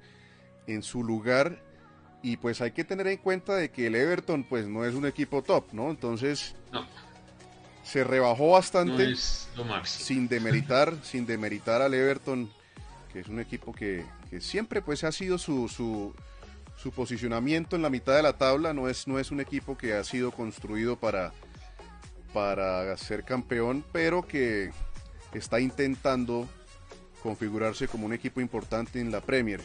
en 0.67 0.83
su 0.83 1.03
lugar 1.03 1.59
y 2.23 2.37
pues 2.37 2.61
hay 2.61 2.73
que 2.73 2.85
tener 2.85 3.07
en 3.07 3.19
cuenta 3.19 3.55
de 3.55 3.71
que 3.71 3.87
el 3.87 3.95
Everton 3.95 4.45
pues 4.45 4.67
no 4.67 4.85
es 4.85 4.95
un 4.95 5.07
equipo 5.07 5.43
top, 5.43 5.65
¿no? 5.73 5.91
Entonces 5.91 6.55
No, 6.73 6.87
se 7.83 8.03
rebajó 8.05 8.45
no 8.47 8.51
bastante 8.53 9.11
es 9.13 9.49
lo 9.57 9.65
máximo. 9.65 10.05
sin 10.07 10.29
demeritar, 10.29 10.95
sin 11.03 11.27
demeritar 11.27 11.83
al 11.83 11.95
Everton, 11.95 12.51
que 13.13 13.21
es 13.21 13.29
un 13.29 13.41
equipo 13.41 13.73
que, 13.73 14.05
que 14.31 14.41
siempre 14.41 14.83
pues 14.83 15.05
ha 15.05 15.13
sido 15.13 15.39
su, 15.39 15.69
su, 15.69 16.15
su 16.77 16.91
posicionamiento 16.93 17.77
en 17.77 17.83
la 17.83 17.91
mitad 17.91 18.17
de 18.17 18.23
la 18.23 18.33
tabla, 18.37 18.73
no 18.75 18.89
es, 18.89 19.07
no 19.07 19.19
es 19.19 19.31
un 19.31 19.41
equipo 19.41 19.77
que 19.79 19.95
ha 19.95 20.03
sido 20.03 20.31
construido 20.33 20.97
para, 20.97 21.33
para 22.35 22.95
ser 22.97 23.23
campeón, 23.25 23.85
pero 23.93 24.27
que 24.27 24.71
está 25.33 25.61
intentando 25.61 26.49
configurarse 27.23 27.89
como 27.89 28.05
un 28.07 28.13
equipo 28.13 28.41
importante 28.41 29.01
en 29.01 29.11
la 29.11 29.21
Premier. 29.23 29.61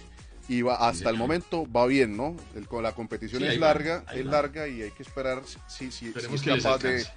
Y 0.48 0.62
va, 0.62 0.76
hasta 0.88 1.10
el 1.10 1.18
momento 1.18 1.70
va 1.72 1.86
bien, 1.88 2.16
¿no? 2.16 2.36
El- 2.56 2.68
la 2.82 2.94
competición 2.94 3.42
Sí, 3.42 3.48
es 3.50 3.56
va, 3.62 3.68
larga, 3.68 4.06
es 4.14 4.26
va. 4.26 4.32
larga 4.32 4.68
y 4.68 4.82
hay 4.84 4.92
que 4.92 5.04
esperar 5.04 5.42
si, 5.46 5.60
si, 5.68 5.92
si 5.92 6.08
Esperemos 6.08 6.42
es 6.48 6.64
capaz 6.64 6.78
de, 6.82 6.90
alcance. 6.90 7.12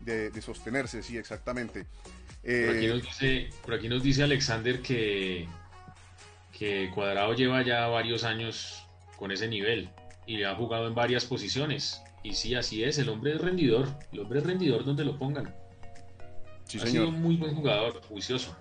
de- 0.00 0.30
de 0.30 0.42
sostenerse, 0.42 1.02
sí, 1.02 1.16
exactamente. 1.16 1.84
Por 2.42 2.76
aquí, 2.76 2.84
Eh, 2.86 2.88
nos 2.88 3.02
dice, 3.02 3.50
por 3.62 3.74
aquí 3.74 3.88
nos 3.88 4.02
dice 4.02 4.22
Alexander 4.22 4.80
que, 4.82 5.48
que 6.52 6.90
Cuadrado 6.94 7.32
lleva 7.34 7.62
ya 7.62 7.86
varios 7.86 8.24
años 8.24 8.86
con 9.16 9.30
ese 9.32 9.48
nivel 9.48 9.88
y 10.26 10.42
ha 10.42 10.54
jugado 10.54 10.86
en 10.88 10.94
varias 10.94 11.24
posiciones. 11.24 12.02
Y 12.24 12.32
sí, 12.34 12.54
así 12.54 12.82
es, 12.82 12.96
el 12.98 13.10
hombre 13.10 13.34
es 13.34 13.40
rendidor, 13.40 13.86
el 14.10 14.20
hombre 14.20 14.38
es 14.40 14.46
rendidor 14.46 14.84
donde 14.84 15.04
lo 15.04 15.16
pongan. 15.18 15.54
sí, 16.66 16.78
ha 16.78 16.86
señor. 16.86 16.90
sido 16.90 17.08
un 17.10 17.20
muy 17.22 17.36
buen 17.36 17.54
jugador, 17.54 18.00
juicioso. 18.08 18.56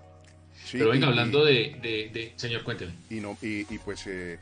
Sí, 0.65 0.77
Pero 0.77 0.91
venga, 0.91 1.07
y- 1.07 1.09
hablando 1.09 1.43
de, 1.45 1.53
de- 1.81 2.09
de- 2.13 2.33
Señor, 2.35 2.63
cuénteme. 2.63 2.91
y 3.09 3.15
no 3.15 3.37
y, 3.41 3.61
y 3.73 3.79
pues 3.79 4.05
eh, 4.07 4.37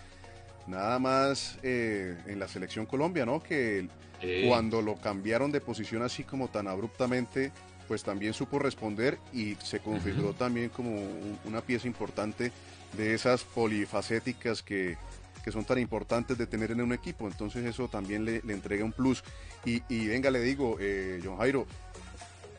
nada 0.67 0.97
más 0.99 1.57
eh, 1.63 2.17
en 2.27 2.39
la 2.39 2.47
selección 2.47 2.85
Colombia 2.85 3.25
no 3.25 3.41
que 3.41 3.87
Eh, 4.23 4.45
cuando 4.47 4.83
lo 4.83 4.97
cambiaron 4.97 5.51
de 5.51 5.61
posición 5.61 6.03
así 6.03 6.23
como 6.23 6.47
tan 6.47 6.67
abruptamente 6.67 7.51
pues 7.87 8.03
también 8.03 8.33
supo 8.35 8.59
responder 8.59 9.17
y 9.33 9.55
se 9.63 9.79
configuró 9.79 10.33
también 10.33 10.69
como 10.69 10.91
un- 10.91 11.39
una 11.45 11.61
pieza 11.61 11.87
importante 11.87 12.51
de 12.95 13.13
esas 13.15 13.43
polifacéticas 13.43 14.61
que, 14.61 14.95
que 15.43 15.51
son 15.51 15.65
tan 15.65 15.79
importantes 15.79 16.37
de 16.37 16.47
tener 16.47 16.71
en 16.71 16.81
un 16.81 16.93
equipo 16.93 17.27
entonces 17.27 17.65
eso 17.65 17.87
también 17.87 18.25
le, 18.25 18.41
le 18.43 18.53
entrega 18.53 18.85
un 18.85 18.91
plus 18.91 19.23
y, 19.65 19.81
y 19.89 20.07
venga 20.07 20.29
le 20.31 20.41
digo 20.41 20.77
eh, 20.79 21.19
John 21.23 21.37
Jairo 21.37 21.65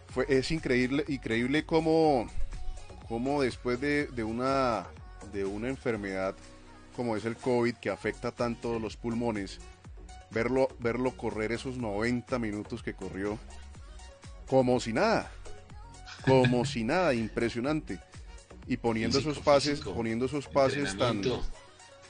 fue, 0.09 0.27
es 0.29 0.51
increíble 0.51 1.05
increíble 1.09 1.65
cómo, 1.65 2.29
cómo 3.09 3.43
después 3.43 3.81
de, 3.81 4.07
de 4.07 4.25
una 4.25 4.87
de 5.33 5.45
una 5.45 5.69
enfermedad 5.69 6.35
como 6.97 7.17
es 7.17 7.25
el 7.25 7.37
COVID 7.37 7.75
que 7.77 7.91
afecta 7.91 8.33
tanto 8.33 8.79
los 8.79 8.97
pulmones, 8.97 9.59
verlo, 10.31 10.69
verlo 10.79 11.17
correr 11.17 11.53
esos 11.53 11.77
90 11.77 12.39
minutos 12.39 12.83
que 12.83 12.95
corrió 12.95 13.39
como 14.47 14.79
si 14.81 14.93
nada, 14.93 15.31
como 16.27 16.65
si 16.65 16.85
nada, 16.85 17.15
impresionante. 17.15 17.99
Y 18.67 18.77
poniendo 18.77 19.17
Físico, 19.17 19.33
esos 19.33 19.43
pases, 19.43 19.71
físico, 19.71 19.95
poniendo 19.95 20.27
esos 20.27 20.47
pases 20.47 20.97
tan. 20.97 21.23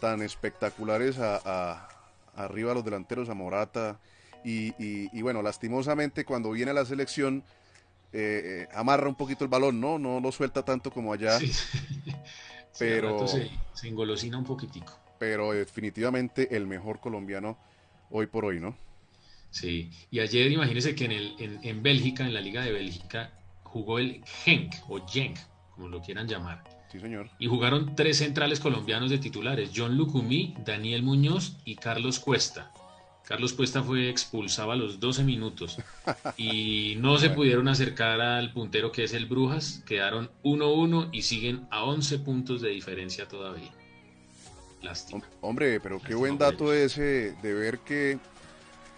Tan 0.03 0.21
espectaculares 0.21 1.17
a, 1.21 1.41
a- 1.45 1.89
arriba 2.35 2.73
a 2.73 2.75
los 2.75 2.85
delanteros, 2.85 3.29
a 3.29 3.35
Morata. 3.35 4.01
Y, 4.45 4.71
y- 4.85 5.09
y 5.17 5.23
bueno, 5.23 5.43
lastimosamente 5.43 6.25
cuando 6.25 6.51
viene 6.51 6.73
a 6.73 6.75
la 6.75 6.85
selección, 6.85 7.45
eh, 8.13 8.67
amarra 8.75 9.09
un 9.09 9.15
poquito 9.15 9.45
el 9.45 9.49
balón, 9.49 9.81
¿no? 9.81 10.01
No 10.01 10.19
lo 10.19 10.33
suelta 10.33 10.65
tanto 10.65 10.91
como 10.91 11.13
allá. 11.13 11.39
Sí. 11.39 11.53
pero 12.81 13.29
se, 13.29 13.49
se 13.75 13.89
engolosina 13.89 14.39
un 14.39 14.45
poquitico. 14.45 14.99
Pero 15.21 15.53
definitivamente 15.53 16.57
el 16.57 16.67
mejor 16.67 16.99
colombiano 16.99 17.57
hoy 18.11 18.27
por 18.27 18.45
hoy, 18.45 18.59
¿no? 18.59 18.77
Sí, 19.53 19.93
y 20.11 20.19
ayer 20.19 20.51
imagínense 20.51 20.97
que 20.97 21.05
en, 21.05 21.13
el, 21.13 21.37
en, 21.39 21.61
en 21.63 21.83
Bélgica, 21.83 22.25
en 22.27 22.35
la 22.35 22.41
Liga 22.41 22.63
de 22.65 22.73
Bélgica, 22.73 23.31
jugó 23.63 24.01
el 24.01 24.25
Genk 24.25 24.75
o 24.89 25.07
Genk, 25.07 25.39
como 25.77 25.87
lo 25.89 26.01
quieran 26.03 26.27
llamar. 26.27 26.65
Sí, 26.93 27.01
señor. 27.01 27.31
Y 27.39 27.47
jugaron 27.47 27.97
tres 27.97 28.19
centrales 28.19 28.61
colombianos 28.61 29.09
de 29.09 29.17
titulares, 29.17 29.71
John 29.75 29.97
Lucumí, 29.97 30.55
Daniel 30.63 31.03
Muñoz 31.03 31.57
y 31.65 31.77
Carlos 31.77 32.19
Cuesta. 32.19 32.71
Carlos 33.27 33.55
Cuesta 33.55 33.83
fue 33.83 34.11
expulsado 34.11 34.73
a 34.73 34.77
los 34.77 35.01
12 35.01 35.25
minutos 35.25 35.79
y 36.37 36.97
no 36.99 37.17
se 37.17 37.31
pudieron 37.31 37.67
acercar 37.69 38.21
al 38.21 38.53
puntero 38.53 38.93
que 38.93 39.05
es 39.05 39.15
el 39.15 39.25
Brujas, 39.25 39.83
quedaron 39.87 40.31
1-1 40.43 41.09
y 41.13 41.23
siguen 41.23 41.67
a 41.71 41.83
11 41.85 42.19
puntos 42.19 42.61
de 42.61 42.69
diferencia 42.69 43.27
todavía. 43.27 43.73
Lástima. 44.83 45.23
Hombre, 45.41 45.81
pero 45.81 45.97
qué 45.97 46.11
Lástima 46.11 46.19
buen 46.19 46.37
dato 46.37 46.75
ese 46.75 47.35
de 47.43 47.55
ver 47.55 47.79
que, 47.79 48.19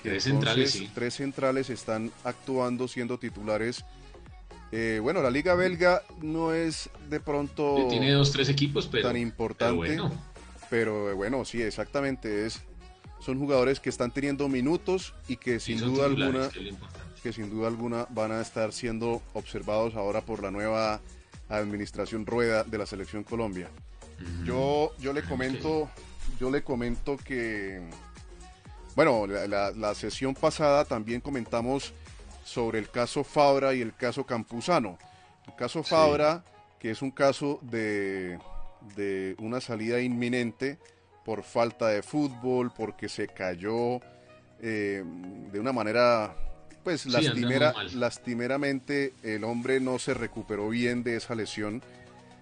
que 0.02 0.08
Tres 0.08 0.26
entonces 0.26 0.72
centrales, 0.72 0.72
sí. 0.72 0.90
tres 0.92 1.14
centrales 1.14 1.70
están 1.70 2.10
actuando 2.24 2.88
siendo 2.88 3.18
titulares. 3.18 3.84
Eh, 4.76 4.98
bueno, 5.00 5.22
la 5.22 5.30
liga 5.30 5.54
belga 5.54 6.02
no 6.20 6.52
es 6.52 6.90
de 7.08 7.20
pronto 7.20 7.86
Tiene 7.88 8.10
dos, 8.10 8.32
tres 8.32 8.48
equipos, 8.48 8.88
pero, 8.90 9.06
tan 9.06 9.16
importante, 9.16 9.96
pero 9.96 10.10
pero 10.68 11.14
bueno, 11.14 11.44
sí, 11.44 11.62
exactamente 11.62 12.44
es 12.46 12.60
son 13.20 13.38
jugadores 13.38 13.78
que 13.78 13.88
están 13.88 14.10
teniendo 14.10 14.48
minutos 14.48 15.14
y 15.28 15.36
que 15.36 15.60
sin 15.60 15.80
duda 15.80 16.06
alguna 16.06 16.50
que 17.22 17.32
sin 17.32 17.50
duda 17.50 17.68
alguna 17.68 18.06
van 18.10 18.32
a 18.32 18.40
estar 18.40 18.72
siendo 18.72 19.22
observados 19.32 19.94
ahora 19.94 20.22
por 20.22 20.42
la 20.42 20.50
nueva 20.50 21.00
administración 21.48 22.26
rueda 22.26 22.64
de 22.64 22.76
la 22.76 22.86
selección 22.86 23.22
Colombia. 23.22 23.68
Yo, 24.44 24.92
yo 24.98 25.12
le 25.12 25.22
comento, 25.22 25.88
yo 26.40 26.50
le 26.50 26.62
comento 26.64 27.16
que, 27.16 27.80
bueno, 28.96 29.26
la, 29.28 29.46
la- 29.46 29.70
la 29.70 29.94
sesión 29.94 30.34
pasada 30.34 30.84
también 30.84 31.20
comentamos 31.20 31.92
sobre 32.44 32.78
el 32.78 32.90
caso 32.90 33.24
Fabra 33.24 33.74
y 33.74 33.80
el 33.80 33.94
caso 33.94 34.24
Campuzano. 34.24 34.98
El 35.48 35.56
caso 35.56 35.82
Sí. 35.82 35.90
Fabra, 35.90 36.44
que 36.78 36.90
es 36.90 37.02
un 37.02 37.10
caso 37.10 37.58
de, 37.62 38.38
de 38.96 39.34
una 39.38 39.60
salida 39.60 40.00
inminente 40.00 40.78
por 41.24 41.42
falta 41.42 41.88
de 41.88 42.02
fútbol, 42.02 42.70
porque 42.76 43.08
se 43.08 43.28
cayó 43.28 44.00
eh, 44.60 45.02
de 45.52 45.58
una 45.60 45.72
manera, 45.72 46.36
pues 46.84 47.00
Sí, 47.02 47.10
lastimera, 47.10 47.72
lastimeramente 47.94 49.14
el 49.22 49.44
hombre 49.44 49.80
no 49.80 49.98
se 49.98 50.14
recuperó 50.14 50.68
bien 50.68 51.02
de 51.02 51.16
esa 51.16 51.34
lesión 51.34 51.82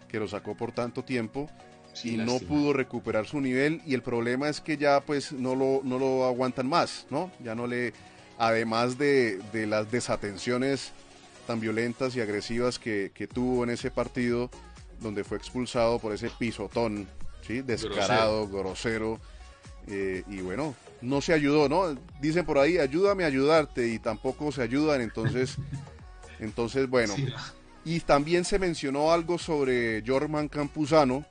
que 0.09 0.19
lo 0.19 0.29
sacó 0.29 0.57
por 0.57 0.73
tanto 0.73 1.05
tiempo 1.05 1.49
Sí, 1.95 2.15
y 2.15 2.17
no 2.17 2.39
pudo 2.39 2.73
recuperar 2.73 3.27
su 3.27 3.41
nivel 3.41 3.83
y 3.87 3.95
el 3.95 4.03
problema 4.03 4.49
es 4.49 4.61
que 4.61 4.77
ya 4.79 5.01
pues 5.03 5.33
no 5.33 5.55
lo, 5.55 5.81
no 5.85 5.99
lo 5.99 6.25
aguantan 6.25 6.67
más, 6.67 7.07
¿no? 7.11 7.31
Ya 7.45 7.55
no 7.55 7.67
le, 7.67 7.93
además 8.43 8.99
de, 8.99 9.39
de 9.53 9.69
las 9.69 9.93
desatenciones 9.93 10.91
tan 11.47 11.61
violentas 11.61 12.17
y 12.17 12.21
agresivas 12.21 12.81
que, 12.81 13.13
que 13.15 13.29
tuvo 13.29 13.63
en 13.63 13.71
ese 13.71 13.89
partido 13.93 14.51
donde 14.99 15.23
fue 15.23 15.39
expulsado 15.39 16.01
por 16.01 16.13
ese 16.13 16.29
pisotón, 16.29 17.07
¿sí? 17.47 17.63
Descarado, 17.63 18.49
grosero, 18.49 19.21
eh, 19.87 20.25
y 20.29 20.41
bueno, 20.41 20.75
no 21.01 21.21
se 21.21 21.33
ayudó, 21.33 21.69
¿no? 21.69 21.97
Dicen 22.21 22.45
por 22.45 22.59
ahí, 22.59 22.79
ayúdame 22.79 23.23
a 23.23 23.29
ayudarte 23.29 23.87
y 23.87 24.01
tampoco 24.01 24.51
se 24.51 24.63
ayudan, 24.63 25.03
entonces, 25.03 25.57
entonces 26.41 26.89
bueno. 26.91 27.15
Sí, 27.15 27.29
Y 27.85 28.01
también 28.01 28.45
se 28.45 28.59
mencionó 28.59 29.13
algo 29.13 29.39
sobre 29.39 30.03
Jorman 30.05 30.49
Campuzano, 30.49 31.25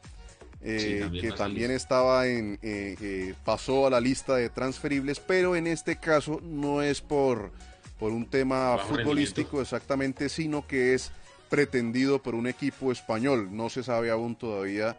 eh, 0.63 0.79
Sí, 0.79 0.99
también 0.99 1.21
que 1.31 1.31
también 1.37 1.71
estaba 1.71 2.27
en, 2.27 2.59
eh, 2.61 2.95
eh, 3.01 3.33
pasó 3.43 3.87
a 3.87 3.89
la 3.89 3.99
lista 3.99 4.35
de 4.35 4.49
transferibles, 4.49 5.19
pero 5.19 5.55
en 5.55 5.67
este 5.67 5.95
caso 5.97 6.39
no 6.43 6.81
es 6.81 7.01
por, 7.01 7.51
por 7.99 8.11
un 8.11 8.25
tema 8.29 8.75
Bajo 8.75 8.95
futbolístico 8.95 9.61
exactamente, 9.61 10.29
sino 10.29 10.65
que 10.67 10.93
es 10.93 11.11
pretendido 11.49 12.21
por 12.21 12.35
un 12.35 12.47
equipo 12.47 12.91
español. 12.91 13.49
No 13.51 13.69
se 13.69 13.83
sabe 13.83 14.09
aún 14.11 14.35
todavía 14.35 14.95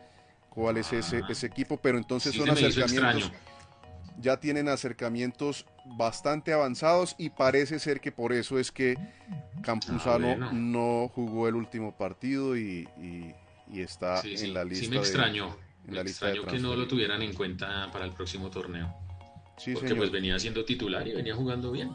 cuál 0.50 0.76
es 0.76 0.92
ese, 0.92 1.18
Ah. 1.24 1.26
ese 1.30 1.46
equipo, 1.46 1.76
pero 1.78 1.96
entonces 1.98 2.32
Sí 2.32 2.38
son 2.38 2.50
acercamientos 2.50 3.32
ya 4.20 4.36
tienen 4.38 4.68
acercamientos 4.68 5.64
bastante 5.96 6.52
avanzados 6.52 7.14
y 7.18 7.30
parece 7.30 7.78
ser 7.78 7.98
que 8.00 8.12
por 8.12 8.32
eso 8.34 8.58
es 8.58 8.70
que 8.70 8.94
Campuzano 9.62 10.28
Ah, 10.32 10.36
bueno. 10.36 10.52
no 10.52 11.08
jugó 11.14 11.48
el 11.48 11.54
último 11.54 11.96
partido 11.96 12.56
y, 12.56 12.86
y- 13.00 13.34
y 13.72 13.80
está 13.80 14.20
Sí, 14.22 14.36
sí, 14.36 14.44
en 14.46 14.54
la 14.54 14.64
lista 14.64 14.84
sí 14.84 14.90
me 14.90 14.96
de- 14.96 15.02
extrañó. 15.02 15.56
en 15.84 15.90
me 15.90 15.96
la 15.96 16.02
lista 16.04 16.26
de 16.26 16.32
extrañó 16.32 16.52
que 16.56 16.62
no 16.62 16.76
lo 16.76 16.86
tuvieran 16.86 17.22
en 17.22 17.32
cuenta 17.34 17.90
para 17.92 18.04
el 18.04 18.12
próximo 18.12 18.50
torneo. 18.50 18.94
Sí, 19.58 19.72
porque 19.72 19.88
señor. 19.88 19.98
pues 19.98 20.10
venía 20.10 20.38
siendo 20.38 20.64
titular 20.64 21.06
y 21.08 21.12
venía 21.14 21.34
jugando 21.34 21.72
bien. 21.72 21.90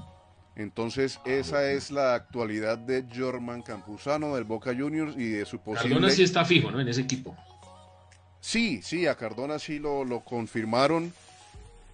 Entonces 0.55 1.19
esa 1.25 1.69
es 1.71 1.91
la 1.91 2.15
actualidad 2.15 2.77
de 2.79 3.05
Jorman 3.15 3.61
Campuzano 3.61 4.33
del 4.35 4.43
Boca 4.43 4.73
Juniors 4.75 5.15
y 5.15 5.29
de 5.29 5.45
su 5.45 5.59
posible 5.59 5.89
Cardona 5.95 6.09
sí 6.11 6.23
está 6.23 6.43
fijo, 6.45 6.71
¿no? 6.71 6.79
En 6.79 6.87
ese 6.87 7.01
equipo. 7.01 7.35
Sí, 8.39 8.81
sí, 8.81 9.07
a 9.07 9.15
Cardona 9.15 9.59
sí 9.59 9.79
lo, 9.79 10.03
lo 10.05 10.21
confirmaron. 10.21 11.13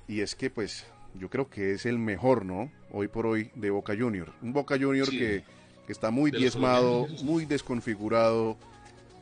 Y 0.08 0.20
es 0.22 0.36
que, 0.36 0.50
pues, 0.50 0.86
yo 1.16 1.30
creo 1.30 1.50
que 1.50 1.72
es 1.74 1.86
el 1.86 1.98
mejor, 1.98 2.46
¿no? 2.46 2.72
Hoy 2.92 3.08
por 3.08 3.26
hoy 3.26 3.50
de 3.56 3.70
Boca 3.70 3.96
Junior. 3.98 4.32
Un 4.42 4.54
Boca 4.54 4.76
Junior 4.80 5.08
Sí. 5.08 5.18
que, 5.18 5.44
que 5.88 5.92
está 5.92 6.12
muy 6.12 6.30
De 6.32 6.38
diezmado, 6.40 7.08
muy 7.24 7.46
desconfigurado. 7.46 8.58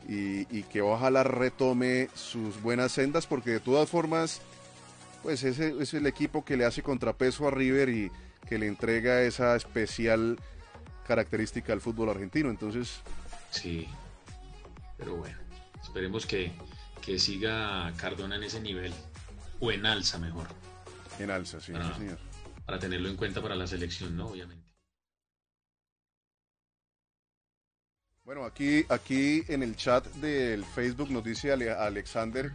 Y, 0.08 0.46
y 0.56 0.64
que 0.64 0.82
ojalá 0.82 1.22
retome 1.22 2.08
sus 2.14 2.60
buenas 2.60 2.92
sendas, 2.92 3.26
porque 3.26 3.50
de 3.50 3.60
todas 3.60 3.88
formas, 3.88 4.40
pues 5.22 5.44
ese 5.44 5.74
es 5.80 5.94
el 5.94 6.06
equipo 6.06 6.44
que 6.44 6.56
le 6.56 6.64
hace 6.64 6.82
contrapeso 6.82 7.46
a 7.46 7.50
River 7.50 7.88
y 7.88 8.10
que 8.48 8.58
le 8.58 8.66
entrega 8.66 9.22
esa 9.22 9.54
especial 9.54 10.38
característica 11.06 11.72
al 11.72 11.80
fútbol 11.80 12.10
argentino. 12.10 12.50
Entonces, 12.50 13.00
Sí. 13.50 13.86
Pero 14.98 15.16
bueno, 15.16 15.36
esperemos 15.82 16.26
que, 16.26 16.52
que 17.00 17.18
siga 17.18 17.92
Cardona 17.96 18.36
en 18.36 18.44
ese 18.44 18.60
nivel. 18.60 18.92
O 19.60 19.70
en 19.70 19.84
alza 19.86 20.18
mejor. 20.18 20.46
en 21.18 21.30
alza, 21.30 21.60
sí, 21.60 21.72
Ah. 21.76 21.92
sí, 21.94 22.00
señor. 22.00 22.18
Para 22.66 22.78
tenerlo 22.78 23.08
en 23.08 23.16
cuenta 23.16 23.40
para 23.42 23.54
la 23.54 23.66
selección, 23.66 24.16
¿no? 24.16 24.26
Obviamente. 24.28 24.61
Bueno, 28.24 28.44
aquí, 28.44 28.84
aquí 28.88 29.42
en 29.48 29.62
el 29.62 29.74
chat 29.74 30.06
del 30.16 30.64
Facebook 30.64 31.10
nos 31.10 31.24
dice 31.24 31.50
Ale- 31.52 31.70
Alexander 31.72 32.52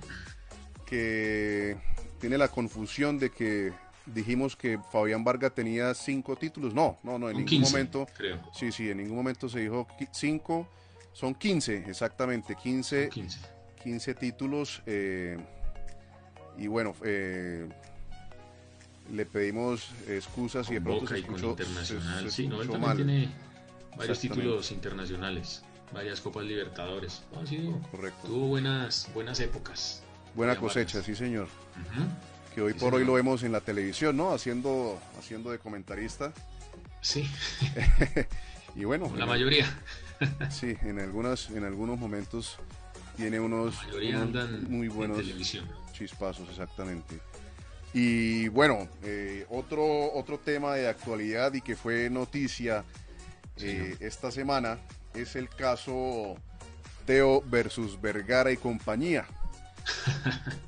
que 0.85 1.75
tiene 2.21 2.37
la 2.37 2.47
confusión 2.47 3.19
de 3.19 3.29
que 3.31 3.73
dijimos 4.05 4.55
que 4.55 4.79
Fabián 4.91 5.25
Vargas 5.25 5.53
tenía 5.53 5.93
cinco 5.93 6.37
títulos. 6.37 6.73
No, 6.73 6.97
no, 7.03 7.19
no, 7.19 7.29
en 7.29 7.35
ningún 7.37 7.49
15, 7.49 7.71
momento. 7.71 8.07
creo. 8.15 8.39
Sí, 8.53 8.71
sí, 8.71 8.89
en 8.89 8.97
ningún 8.97 9.17
momento 9.17 9.49
se 9.49 9.59
dijo 9.59 9.85
cinco. 10.13 10.69
Son 11.11 11.35
15, 11.35 11.83
exactamente, 11.89 12.55
15, 12.55 13.09
15. 13.09 13.39
15 13.83 14.13
títulos. 14.15 14.81
eh, 14.85 15.37
y 16.57 16.67
bueno, 16.67 16.95
eh, 17.03 17.67
le 19.11 19.25
pedimos 19.25 19.91
excusas 20.07 20.69
y 20.71 20.75
de 20.75 20.81
pronto 20.81 21.01
Boca 21.01 21.13
se 21.15 21.19
y 21.19 21.23
con 21.23 21.35
escuchó, 21.35 21.49
Internacional. 21.51 22.23
se- 22.23 22.29
se 22.29 22.35
sí, 22.35 22.47
no, 22.47 22.55
él 22.55 22.61
escuchó 22.61 22.79
también 22.81 22.87
mal. 22.87 22.97
tiene 22.97 23.29
varios 23.95 24.19
títulos 24.19 24.71
internacionales, 24.71 25.63
varias 25.93 26.19
Copas 26.21 26.45
Libertadores. 26.45 27.23
Ha 27.41 27.45
sido- 27.45 27.79
Correcto. 27.91 28.27
tuvo 28.27 28.47
buenas, 28.47 29.09
buenas 29.13 29.39
épocas. 29.39 30.03
Buena 30.35 30.55
cosecha, 30.57 31.01
sí, 31.03 31.15
señor. 31.15 31.47
Que 32.53 32.61
hoy 32.61 32.73
Sí, 32.73 32.79
por 32.79 32.93
hoy 32.95 33.05
lo 33.05 33.13
vemos 33.13 33.43
en 33.43 33.51
la 33.51 33.61
televisión, 33.61 34.17
¿no? 34.17 34.31
Haciendo, 34.33 34.99
haciendo 35.19 35.51
de 35.51 35.59
comentarista. 35.59 36.33
Sí, 37.01 37.27
Y 38.75 38.83
bueno, 38.83 39.11
la 39.15 39.23
en- 39.23 39.29
mayoría. 39.29 39.79
sí, 40.51 40.75
en 40.81 40.99
algunas, 40.99 41.49
en 41.49 41.63
algunos 41.63 41.97
momentos 41.99 42.57
tiene 43.15 43.39
unos, 43.39 43.75
La 43.77 43.83
mayoría 43.87 44.09
unos 44.17 44.21
andan 44.27 44.63
muy 44.71 44.87
en 44.87 44.93
buenos 44.95 45.17
televisión. 45.17 45.67
chispazos, 45.93 46.47
exactamente. 46.49 47.19
Y 47.93 48.47
bueno, 48.49 48.87
eh, 49.03 49.45
otro, 49.49 50.13
otro 50.13 50.37
tema 50.39 50.75
de 50.75 50.87
actualidad 50.87 51.53
y 51.53 51.61
que 51.61 51.75
fue 51.75 52.09
noticia 52.11 52.83
eh, 53.61 53.95
esta 53.99 54.31
semana 54.31 54.77
es 55.13 55.35
el 55.35 55.49
caso 55.49 56.35
Teo 57.05 57.41
versus 57.41 57.99
Vergara 57.99 58.51
y 58.51 58.57
compañía. 58.57 59.25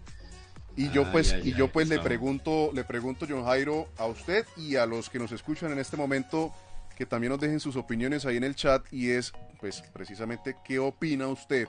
Y 0.80 0.90
yo 0.92 1.12
pues, 1.12 1.34
ay, 1.34 1.42
y 1.50 1.54
yo 1.56 1.66
ay, 1.66 1.72
pues 1.74 1.90
le 1.90 2.00
pregunto, 2.00 2.72
le 2.74 2.86
pregunto, 2.86 3.26
John 3.30 3.44
Jairo, 3.44 3.90
a 3.98 4.06
usted 4.06 4.46
y 4.56 4.78
a 4.78 4.86
los 4.86 5.10
que 5.10 5.20
nos 5.20 5.34
escuchan 5.34 5.74
en 5.74 5.80
este 5.80 5.98
momento, 5.98 6.54
que 6.96 7.06
también 7.06 7.32
nos 7.32 7.42
dejen 7.42 7.60
sus 7.60 7.76
opiniones 7.76 8.26
ahí 8.26 8.38
en 8.38 8.46
el 8.46 8.56
chat, 8.56 8.86
y 8.90 9.10
es, 9.10 9.34
pues, 9.60 9.84
precisamente, 9.92 10.56
¿qué 10.64 10.80
opina 10.80 11.28
usted? 11.28 11.68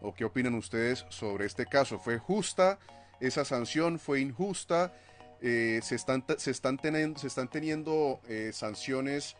¿O 0.00 0.14
qué 0.14 0.24
opinan 0.24 0.54
ustedes 0.54 1.04
sobre 1.10 1.44
este 1.44 1.66
caso? 1.66 1.98
¿Fue 1.98 2.16
justa 2.16 2.78
esa 3.20 3.44
sanción? 3.44 3.98
¿Fue 3.98 4.20
injusta? 4.20 4.94
Eh, 5.42 5.80
se, 5.82 5.96
están, 5.96 6.24
se, 6.38 6.50
están 6.50 6.78
teniendo, 6.78 7.20
se 7.20 7.26
están 7.26 7.48
teniendo 7.48 8.20
eh, 8.28 8.52
sanciones 8.54 9.36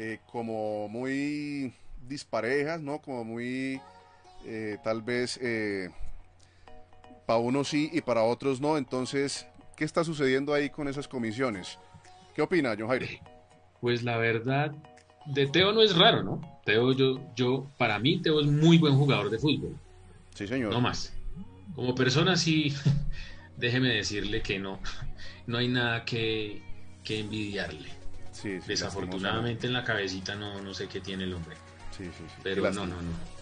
eh, 0.00 0.20
como 0.30 0.88
muy 0.88 1.72
disparejas, 2.06 2.80
¿no? 2.80 3.00
Como 3.00 3.24
muy, 3.24 3.80
eh, 4.44 4.78
tal 4.84 5.02
vez, 5.02 5.40
eh, 5.42 5.90
para 7.26 7.40
unos 7.40 7.66
sí 7.66 7.90
y 7.92 8.00
para 8.00 8.22
otros 8.22 8.60
no. 8.60 8.78
Entonces, 8.78 9.44
¿qué 9.76 9.84
está 9.84 10.04
sucediendo 10.04 10.54
ahí 10.54 10.70
con 10.70 10.86
esas 10.86 11.08
comisiones? 11.08 11.80
¿Qué 12.32 12.42
opina, 12.42 12.76
John 12.78 12.86
Jairo? 12.86 13.06
Pues 13.80 14.04
la 14.04 14.18
verdad, 14.18 14.70
de 15.26 15.48
Teo 15.48 15.72
no 15.72 15.82
es 15.82 15.96
raro, 15.96 16.22
¿no? 16.22 16.60
Teo, 16.64 16.92
yo, 16.92 17.18
yo, 17.34 17.66
para 17.76 17.98
mí, 17.98 18.22
Teo 18.22 18.38
es 18.38 18.46
muy 18.46 18.78
buen 18.78 18.96
jugador 18.96 19.30
de 19.30 19.40
fútbol. 19.40 19.76
Sí, 20.32 20.46
señor. 20.46 20.72
No 20.72 20.80
más. 20.80 21.12
Como 21.74 21.96
persona, 21.96 22.36
sí, 22.36 22.72
déjeme 23.56 23.88
decirle 23.88 24.42
que 24.42 24.60
no, 24.60 24.78
no 25.48 25.58
hay 25.58 25.66
nada 25.66 26.04
que, 26.04 26.62
que 27.02 27.18
envidiarle. 27.18 27.97
Sí, 28.40 28.60
sí, 28.60 28.68
Desafortunadamente 28.68 29.66
en 29.66 29.72
la 29.72 29.84
cabecita 29.84 30.34
no, 30.36 30.60
no 30.62 30.74
sé 30.74 30.86
qué 30.88 31.00
tiene 31.00 31.24
el 31.24 31.34
hombre. 31.34 31.56
Sí, 31.96 32.04
sí, 32.04 32.10
sí. 32.28 32.34
Pero 32.42 32.62
no, 32.70 32.86
no, 32.86 33.02
no. 33.02 33.38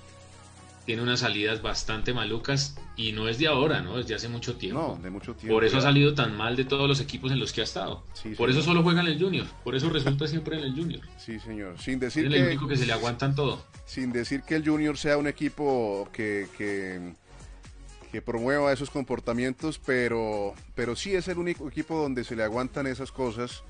Tiene 0.87 1.03
unas 1.03 1.19
salidas 1.21 1.63
bastante 1.63 2.15
malucas 2.15 2.77
y 2.97 3.11
no 3.11 3.29
es 3.29 3.39
de 3.39 3.49
ahora, 3.49 3.81
¿no? 3.83 3.99
Es 3.99 4.07
de 4.07 4.15
hace 4.15 4.29
mucho 4.29 4.55
tiempo. 4.55 4.95
No, 4.97 5.03
de 5.03 5.11
mucho 5.11 5.35
tiempo. 5.35 5.55
Por 5.57 5.65
eso 5.65 5.79
ha 5.79 5.81
salido 5.81 6.15
tan 6.15 6.37
mal 6.37 6.55
de 6.55 6.65
todos 6.65 6.87
los 6.89 7.01
equipos 7.01 7.33
en 7.33 7.41
los 7.41 7.53
que 7.53 7.61
ha 7.61 7.65
estado. 7.65 8.05
Sí, 8.15 8.31
Por 8.37 8.51
eso 8.51 8.63
solo 8.63 8.85
juega 8.85 9.01
en 9.01 9.09
el 9.09 9.21
Junior. 9.21 9.47
Por 9.65 9.75
eso 9.75 9.91
resulta 9.91 10.27
siempre 10.29 10.57
en 10.59 10.65
el 10.65 10.75
Junior. 10.77 11.01
Sí, 11.19 11.41
señor. 11.41 11.77
Sin 11.81 11.95
Es 11.95 12.01
decir 12.01 12.27
el 12.27 12.33
que, 12.35 12.43
único 12.47 12.69
que 12.69 12.77
se 12.77 12.87
le 12.87 12.93
aguantan 12.93 13.35
todo. 13.35 13.65
sin 13.85 14.13
decir 14.13 14.43
que 14.43 14.55
el 14.55 14.65
Junior 14.67 14.97
sea 14.97 15.19
un 15.19 15.27
equipo 15.27 16.09
que, 16.13 16.47
que, 16.57 17.01
que 18.13 18.23
promueva 18.23 18.73
esos 18.73 18.89
comportamientos, 18.89 19.81
pero, 19.85 20.55
pero 20.77 20.95
sí 20.95 21.15
es 21.17 21.27
el 21.27 21.39
único 21.39 21.69
equipo 21.69 22.01
donde 22.01 22.23
se 22.23 22.37
le 22.37 22.45
aguantan 22.45 22.87
esas 22.87 23.11
cosas, 23.11 23.65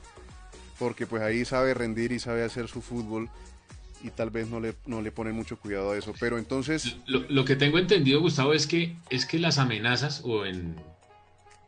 porque 0.78 1.06
pues 1.06 1.22
ahí 1.22 1.44
sabe 1.44 1.74
rendir 1.74 2.12
y 2.12 2.18
sabe 2.18 2.44
hacer 2.44 2.68
su 2.68 2.82
fútbol 2.82 3.28
y 4.02 4.10
tal 4.10 4.30
vez 4.30 4.48
no 4.48 4.60
le, 4.60 4.74
no 4.86 5.00
le 5.02 5.10
ponen 5.10 5.34
mucho 5.34 5.58
cuidado 5.58 5.92
a 5.92 5.98
eso. 5.98 6.14
Pero 6.20 6.38
entonces, 6.38 6.96
Lo, 7.06 7.20
lo 7.28 7.44
que 7.44 7.56
tengo 7.56 7.78
entendido, 7.78 8.20
Gustavo, 8.20 8.52
es 8.52 8.66
que, 8.66 8.96
es 9.10 9.26
que 9.26 9.38
las 9.38 9.58
amenazas 9.58 10.22
o 10.24 10.44
en, 10.44 10.76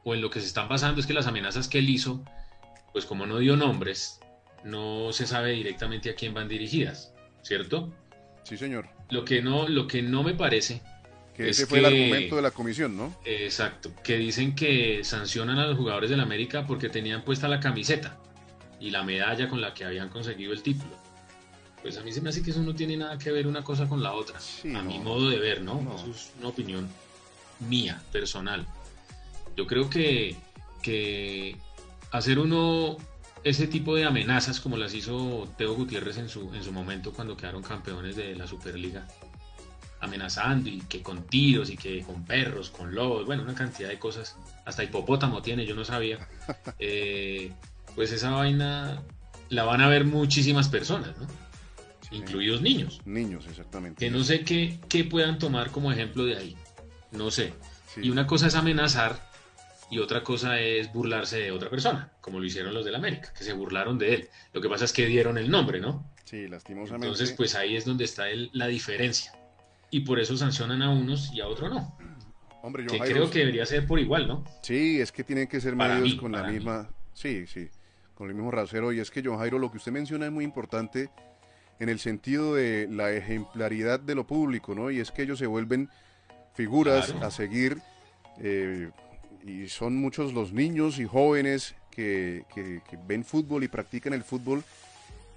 o 0.04 0.14
en 0.14 0.20
lo 0.20 0.30
que 0.30 0.40
se 0.40 0.46
están 0.46 0.68
basando 0.68 1.00
es 1.00 1.06
que 1.06 1.14
las 1.14 1.26
amenazas 1.26 1.68
que 1.68 1.78
él 1.78 1.88
hizo, 1.88 2.22
pues 2.92 3.06
como 3.06 3.26
no 3.26 3.38
dio 3.38 3.56
nombres, 3.56 4.20
no 4.64 5.12
se 5.12 5.26
sabe 5.26 5.52
directamente 5.52 6.10
a 6.10 6.14
quién 6.14 6.34
van 6.34 6.48
dirigidas, 6.48 7.12
¿cierto? 7.42 7.92
sí 8.42 8.56
señor, 8.56 8.88
Lo 9.10 9.24
que 9.24 9.42
no, 9.42 9.68
lo 9.68 9.86
que 9.86 10.02
no 10.02 10.22
me 10.22 10.34
parece, 10.34 10.80
que 11.34 11.50
Es 11.50 11.58
ese 11.58 11.66
fue 11.66 11.78
el 11.78 11.84
argumento 11.86 12.36
de 12.36 12.42
la 12.42 12.50
comisión, 12.50 12.96
¿no? 12.96 13.14
exacto, 13.24 13.92
que 14.02 14.16
dicen 14.16 14.54
que 14.54 15.04
sancionan 15.04 15.58
a 15.58 15.66
los 15.66 15.76
jugadores 15.76 16.10
del 16.10 16.20
América 16.20 16.66
porque 16.66 16.88
tenían 16.88 17.24
puesta 17.24 17.46
la 17.46 17.60
camiseta 17.60 18.18
y 18.80 18.90
la 18.90 19.02
medalla 19.02 19.48
con 19.48 19.60
la 19.60 19.74
que 19.74 19.84
habían 19.84 20.08
conseguido 20.08 20.52
el 20.52 20.62
título. 20.62 20.96
Pues 21.82 21.96
a 21.96 22.02
mí 22.02 22.12
se 22.12 22.20
me 22.20 22.30
hace 22.30 22.42
que 22.42 22.50
eso 22.50 22.60
no 22.62 22.74
tiene 22.74 22.96
nada 22.96 23.18
que 23.18 23.30
ver 23.30 23.46
una 23.46 23.62
cosa 23.62 23.88
con 23.88 24.02
la 24.02 24.12
otra, 24.12 24.40
Sí, 24.40 24.68
a 24.74 24.82
no. 24.82 24.84
mi 24.84 24.98
modo 24.98 25.28
de 25.30 25.38
ver, 25.38 25.62
¿no? 25.62 25.80
No. 25.80 25.94
Eso 25.96 26.10
es 26.10 26.32
una 26.38 26.48
opinión 26.48 26.88
mía, 27.60 28.00
personal. 28.12 28.66
Yo 29.56 29.66
creo 29.66 29.88
que, 29.88 30.36
que 30.82 31.56
hacer 32.10 32.38
uno 32.38 32.96
ese 33.44 33.68
tipo 33.68 33.94
de 33.94 34.04
amenazas 34.04 34.60
como 34.60 34.76
las 34.76 34.92
hizo 34.94 35.48
Teo 35.56 35.74
Gutiérrez 35.74 36.18
en 36.18 36.28
su, 36.28 36.52
en 36.54 36.62
su 36.64 36.72
momento 36.72 37.12
cuando 37.12 37.36
quedaron 37.36 37.62
campeones 37.62 38.16
de 38.16 38.34
la 38.34 38.46
Superliga, 38.48 39.06
amenazando 40.00 40.68
y 40.68 40.80
que 40.82 41.02
con 41.02 41.24
tiros 41.24 41.70
y 41.70 41.76
que 41.76 42.02
con 42.02 42.24
perros, 42.24 42.70
con 42.70 42.94
lobos, 42.94 43.26
bueno, 43.26 43.42
una 43.42 43.54
cantidad 43.54 43.88
de 43.88 43.98
cosas, 43.98 44.36
hasta 44.64 44.84
hipopótamo 44.84 45.42
tiene, 45.42 45.64
yo 45.66 45.74
no 45.74 45.84
sabía, 45.84 46.28
Eh, 46.78 47.52
pues 47.94 48.12
esa 48.12 48.30
vaina 48.30 49.02
la 49.48 49.64
van 49.64 49.80
a 49.80 49.88
ver 49.88 50.04
muchísimas 50.04 50.68
personas, 50.68 51.16
¿no? 51.18 51.26
incluidos 52.10 52.62
niños, 52.62 53.00
Niños, 53.04 53.46
exactamente. 53.46 54.02
que 54.02 54.10
no 54.10 54.24
sé 54.24 54.40
qué, 54.42 54.78
qué 54.88 55.04
puedan 55.04 55.38
tomar 55.38 55.70
como 55.70 55.92
ejemplo 55.92 56.24
de 56.24 56.36
ahí, 56.38 56.56
no 57.12 57.30
sé. 57.30 57.52
Sí. 57.94 58.00
Y 58.04 58.10
una 58.10 58.26
cosa 58.26 58.46
es 58.46 58.54
amenazar 58.54 59.28
y 59.90 59.98
otra 59.98 60.22
cosa 60.22 60.58
es 60.58 60.90
burlarse 60.92 61.38
de 61.38 61.50
otra 61.52 61.68
persona, 61.68 62.10
como 62.22 62.38
lo 62.40 62.46
hicieron 62.46 62.72
los 62.72 62.84
del 62.86 62.94
América, 62.94 63.32
que 63.36 63.44
se 63.44 63.52
burlaron 63.52 63.98
de 63.98 64.14
él. 64.14 64.28
Lo 64.54 64.62
que 64.62 64.70
pasa 64.70 64.86
es 64.86 64.92
que 64.94 65.04
dieron 65.06 65.36
el 65.36 65.50
nombre, 65.50 65.80
¿no? 65.80 66.10
Sí, 66.24 66.48
lastimosamente. 66.48 67.06
Entonces, 67.08 67.32
pues 67.36 67.54
ahí 67.54 67.76
es 67.76 67.84
donde 67.84 68.04
está 68.04 68.30
el- 68.30 68.50
la 68.54 68.68
diferencia. 68.68 69.32
Y 69.90 70.00
por 70.00 70.18
eso 70.18 70.34
sancionan 70.36 70.80
a 70.82 70.90
unos 70.90 71.30
y 71.32 71.40
a 71.42 71.46
otros 71.46 71.70
no. 71.70 71.98
Hombre, 72.62 72.84
John 72.88 72.92
Que 72.94 72.98
Jairo, 73.00 73.14
creo 73.16 73.30
que 73.30 73.38
debería 73.40 73.66
ser 73.66 73.86
por 73.86 74.00
igual, 74.00 74.28
¿no? 74.28 74.44
Sí, 74.62 74.98
es 75.00 75.12
que 75.12 75.24
tienen 75.24 75.46
que 75.46 75.60
ser 75.60 75.76
medidos 75.76 76.02
mí, 76.02 76.16
con 76.16 76.32
la 76.32 76.42
mí. 76.44 76.54
misma, 76.54 76.88
sí, 77.14 77.46
sí, 77.46 77.68
con 78.18 78.28
el 78.28 78.34
mismo 78.34 78.50
rasero. 78.50 78.92
Y 78.92 78.98
es 78.98 79.10
que 79.12 79.22
John 79.24 79.38
Jairo, 79.38 79.58
lo 79.60 79.70
que 79.70 79.76
usted 79.78 79.92
menciona 79.92 80.26
es 80.26 80.32
muy 80.32 80.44
importante 80.44 81.08
en 81.78 81.88
el 81.88 82.00
sentido 82.00 82.56
de 82.56 82.88
la 82.90 83.12
ejemplaridad 83.12 84.00
de 84.00 84.16
lo 84.16 84.26
público, 84.26 84.74
¿no? 84.74 84.90
Y 84.90 84.98
es 84.98 85.12
que 85.12 85.22
ellos 85.22 85.38
se 85.38 85.46
vuelven 85.46 85.88
figuras 86.54 87.12
Claro. 87.12 87.26
a 87.26 87.30
seguir 87.30 87.78
eh, 88.40 88.90
y 89.44 89.68
son 89.68 89.96
muchos 89.96 90.32
los 90.34 90.52
niños 90.52 90.98
y 90.98 91.04
jóvenes 91.06 91.76
que, 91.92 92.44
que- 92.52 92.80
que 92.88 92.98
ven 93.06 93.24
fútbol 93.24 93.62
y 93.62 93.68
practican 93.68 94.12
el 94.12 94.24
fútbol 94.24 94.64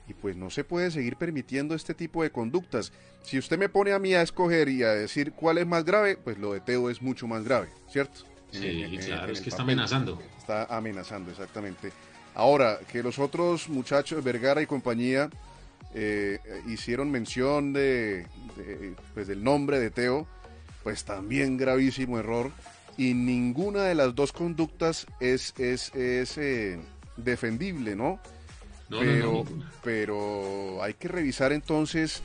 y 0.07 0.13
pues 0.15 0.35
no 0.35 0.49
se 0.49 0.63
puede 0.63 0.89
seguir 0.89 1.15
permitiendo 1.17 1.75
este 1.75 1.93
tipo 1.93 2.23
de 2.23 2.31
conductas. 2.31 2.91
Si 3.21 3.37
usted 3.37 3.59
me 3.59 3.69
pone 3.69 3.93
a 3.93 3.99
mí 3.99 4.15
a 4.15 4.23
escoger 4.23 4.67
y 4.69 4.81
a 4.83 4.89
decir 4.89 5.33
cuál 5.33 5.59
es 5.59 5.67
más 5.67 5.85
grave, 5.85 6.17
pues 6.17 6.39
lo 6.39 6.53
de 6.53 6.61
Teo 6.61 6.89
es 6.89 7.01
mucho 7.03 7.27
más 7.27 7.43
grave, 7.43 7.69
¿cierto? 7.87 8.21
Sí, 8.51 8.81
en- 8.83 8.97
claro, 8.99 9.25
en 9.25 9.31
es 9.31 9.41
que 9.41 9.49
está 9.49 9.57
papel. 9.63 9.73
amenazando. 9.75 10.19
Está 10.39 10.65
amenazando, 10.75 11.29
exactamente. 11.31 11.91
Ahora, 12.35 12.79
que 12.91 13.03
los 13.03 13.19
otros 13.19 13.69
muchachos, 13.69 14.23
Vergara 14.23 14.61
y 14.61 14.65
compañía, 14.65 15.29
eh, 15.93 16.39
hicieron 16.67 17.11
mención 17.11 17.73
de, 17.73 18.25
de, 18.55 18.95
pues, 19.13 19.27
del 19.27 19.43
nombre 19.43 19.79
de 19.79 19.89
Teo, 19.89 20.27
pues 20.83 21.03
también 21.03 21.57
gravísimo 21.57 22.19
error. 22.19 22.51
Y 22.97 23.13
ninguna 23.13 23.83
de 23.83 23.95
las 23.95 24.15
dos 24.15 24.31
conductas 24.31 25.07
es, 25.19 25.53
es, 25.57 25.93
es 25.95 26.37
eh, 26.37 26.79
defendible, 27.17 27.95
¿no? 27.95 28.19
No, 28.89 28.99
pero, 28.99 29.31
no, 29.31 29.45
pero 29.83 30.83
hay 30.83 30.93
que 30.95 31.07
revisar 31.07 31.53
entonces 31.53 32.21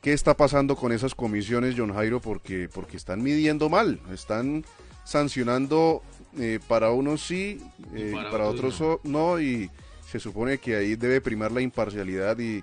qué 0.00 0.12
está 0.12 0.36
pasando 0.36 0.76
con 0.76 0.92
esas 0.92 1.14
comisiones, 1.14 1.74
John 1.76 1.92
Jairo, 1.92 2.20
porque, 2.20 2.68
porque 2.72 2.96
están 2.96 3.22
midiendo 3.22 3.68
mal, 3.68 4.00
están 4.12 4.64
sancionando 5.04 6.02
eh, 6.38 6.60
para 6.68 6.90
unos 6.90 7.22
sí 7.22 7.60
eh, 7.94 8.10
y 8.10 8.14
para 8.14 8.30
para, 8.30 8.44
otros 8.48 8.80
no. 8.80 9.00
no, 9.04 9.40
y 9.40 9.70
se 10.10 10.20
supone 10.20 10.58
que 10.58 10.76
ahí 10.76 10.94
debe 10.96 11.20
primar 11.20 11.50
la 11.52 11.60
imparcialidad 11.60 12.38
y, 12.38 12.62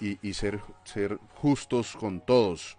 y- 0.00 0.34
ser, 0.34 0.60
ser 0.84 1.18
justos 1.34 1.96
con 1.96 2.20
todos. 2.20 2.76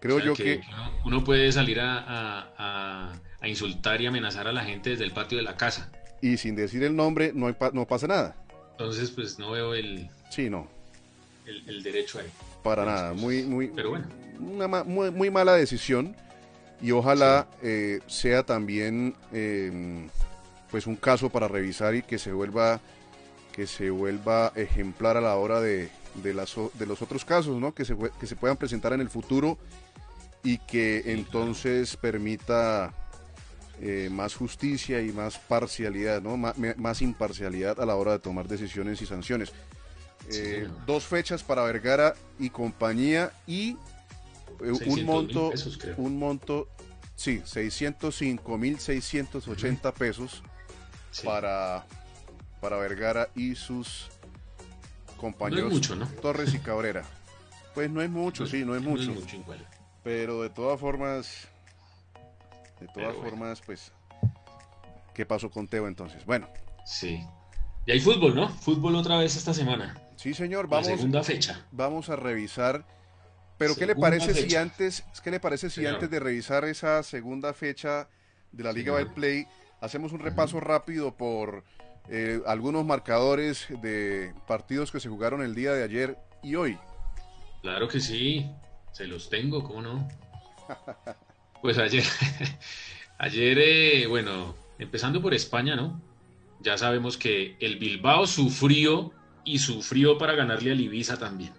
Creo 0.00 0.16
O 0.16 0.18
sea, 0.18 0.26
yo 0.26 0.34
que, 0.34 0.60
uno, 0.68 0.92
uno 1.06 1.24
puede 1.24 1.50
salir 1.52 1.80
a, 1.80 1.98
a- 1.98 2.52
a- 2.58 3.12
a 3.40 3.48
insultar 3.48 4.00
y 4.02 4.06
amenazar 4.06 4.46
a 4.46 4.52
la 4.52 4.64
gente 4.64 4.90
desde 4.90 5.04
el 5.04 5.12
patio 5.12 5.38
de 5.38 5.44
la 5.44 5.56
casa. 5.56 5.90
y 6.20 6.36
sin 6.38 6.54
decir 6.56 6.82
el 6.82 6.94
nombre, 6.96 7.32
no, 7.34 7.46
hay 7.46 7.52
pa- 7.54 7.70
no 7.72 7.86
pasa 7.86 8.06
nada. 8.06 8.36
Entonces, 8.72 9.10
pues 9.10 9.38
no 9.38 9.52
veo 9.52 9.74
el, 9.74 10.08
Sí, 10.30 10.50
no, 10.50 10.68
el- 11.46 11.66
el 11.68 11.82
derecho 11.82 12.18
ahí. 12.18 12.26
para 12.62 12.84
nada. 12.84 13.12
Muy, 13.14 13.42
muy, 13.44 13.68
Pero 13.68 13.90
bueno. 13.90 14.06
una 14.40 14.68
ma- 14.68 14.84
muy, 14.84 15.10
muy 15.10 15.30
mala 15.30 15.54
decisión 15.54 16.14
y 16.80 16.92
ojalá 16.92 17.48
eh, 17.62 18.00
sea 18.06 18.44
también 18.44 19.14
eh, 19.32 20.08
pues 20.70 20.86
un 20.86 20.96
caso 20.96 21.30
para 21.30 21.48
revisar 21.48 21.94
y 21.94 22.02
que 22.02 22.18
se 22.18 22.32
vuelva 22.32 22.80
que 23.52 23.66
se 23.66 23.88
vuelva 23.88 24.52
ejemplar 24.54 25.16
a 25.16 25.22
la 25.22 25.36
hora 25.36 25.60
de, 25.60 25.88
de, 26.22 26.34
las, 26.34 26.54
de 26.74 26.86
los 26.86 27.00
otros 27.00 27.24
casos 27.24 27.58
¿no? 27.58 27.74
que, 27.74 27.86
se, 27.86 27.96
que 28.20 28.26
se 28.26 28.36
puedan 28.36 28.58
presentar 28.58 28.92
en 28.92 29.00
el 29.00 29.08
futuro 29.08 29.56
y 30.44 30.58
que 30.58 31.04
entonces 31.06 31.96
permita 31.96 32.92
eh, 33.80 34.08
más 34.10 34.34
justicia 34.34 35.02
y 35.02 35.12
más 35.12 35.38
parcialidad, 35.38 36.22
¿no? 36.22 36.36
Más 36.36 37.02
imparcialidad 37.02 37.78
a 37.80 37.84
la 37.84 37.96
hora 37.96 38.12
de 38.12 38.20
tomar 38.20 38.48
decisiones 38.48 39.02
y 39.02 39.06
sanciones. 39.06 39.50
Sí, 40.28 40.40
Eh, 40.40 40.68
dos 40.86 41.04
fechas 41.04 41.42
para 41.42 41.62
Vergara 41.64 42.14
y 42.38 42.50
compañía 42.50 43.32
y 43.46 43.76
600 43.76 43.95
un 44.60 44.94
mil 44.94 45.04
monto, 45.04 45.50
pesos, 45.50 45.78
creo. 45.78 45.94
un 45.98 46.18
monto, 46.18 46.68
sí, 47.14 47.42
605 47.44 48.58
mil 48.58 48.78
680 48.78 49.92
pesos 49.94 50.42
Sí. 51.10 51.26
para, 51.26 51.86
para 52.60 52.76
Vergara 52.76 53.28
y 53.34 53.54
sus 53.54 54.08
compañeros 55.16 55.72
mucho, 55.72 55.96
¿no? 55.96 56.06
Torres 56.20 56.52
y 56.54 56.58
Cabrera. 56.60 57.04
Pues 57.74 57.90
no 57.90 58.00
es 58.02 58.10
mucho, 58.10 58.46
sí, 58.46 58.64
no 58.64 58.74
es 58.76 58.82
mucho, 58.82 59.12
igual. 59.34 59.66
pero 60.02 60.42
de 60.42 60.50
todas 60.50 60.78
formas, 60.80 61.48
de 62.80 62.86
todas 62.88 63.14
bueno. 63.14 63.30
formas, 63.30 63.60
pues, 63.64 63.92
¿qué 65.14 65.24
pasó 65.26 65.50
con 65.50 65.68
Teo 65.68 65.86
entonces? 65.88 66.24
Bueno, 66.24 66.48
Sí. 66.84 67.20
Y 67.84 67.92
hay 67.92 68.00
fútbol, 68.00 68.34
¿no? 68.34 68.48
Fútbol 68.48 68.94
otra 68.96 69.18
vez 69.18 69.36
esta 69.36 69.52
semana. 69.54 69.96
sí 70.16 70.34
señor, 70.34 70.68
La 70.70 70.82
segunda 70.84 71.22
fecha. 71.22 71.64
vamos 71.70 72.08
a 72.10 72.16
revisar. 72.16 72.84
Pero 73.58 73.74
¿qué 73.74 73.86
le 73.86 73.96
parece 73.96 74.34
si 74.34 74.54
antes, 74.56 75.04
qué 75.22 75.30
le 75.30 75.40
parece 75.40 75.70
si 75.70 75.76
Señor. 75.76 75.94
antes 75.94 76.10
de 76.10 76.20
revisar 76.20 76.64
esa 76.64 77.02
segunda 77.02 77.54
fecha 77.54 78.08
de 78.52 78.64
la 78.64 78.72
Liga 78.72 78.96
Señor. 78.96 79.14
Play 79.14 79.46
hacemos 79.80 80.12
un 80.12 80.20
repaso 80.20 80.60
rápido 80.60 81.16
por 81.16 81.64
eh, 82.08 82.40
algunos 82.46 82.84
marcadores 82.84 83.66
de 83.82 84.32
partidos 84.46 84.92
que 84.92 85.00
se 85.00 85.08
jugaron 85.08 85.42
el 85.42 85.54
día 85.54 85.72
de 85.72 85.84
ayer 85.84 86.18
y 86.42 86.54
hoy. 86.54 86.78
Claro 87.62 87.88
que 87.88 88.00
sí, 88.00 88.50
se 88.92 89.06
los 89.06 89.28
tengo, 89.28 89.62
¿cómo 89.64 89.82
no? 89.82 90.08
Pues 91.62 91.78
ayer, 91.78 92.04
ayer, 93.18 93.58
eh, 93.58 94.06
bueno, 94.06 94.54
empezando 94.78 95.20
por 95.22 95.34
España, 95.34 95.74
¿no? 95.74 96.00
Ya 96.60 96.76
sabemos 96.78 97.16
que 97.16 97.56
el 97.60 97.78
Bilbao 97.78 98.26
sufrió 98.26 99.10
y 99.42 99.58
sufrió 99.58 100.18
para 100.18 100.34
ganarle 100.34 100.70
al 100.70 100.80
Ibiza 100.80 101.18
también. 101.18 101.52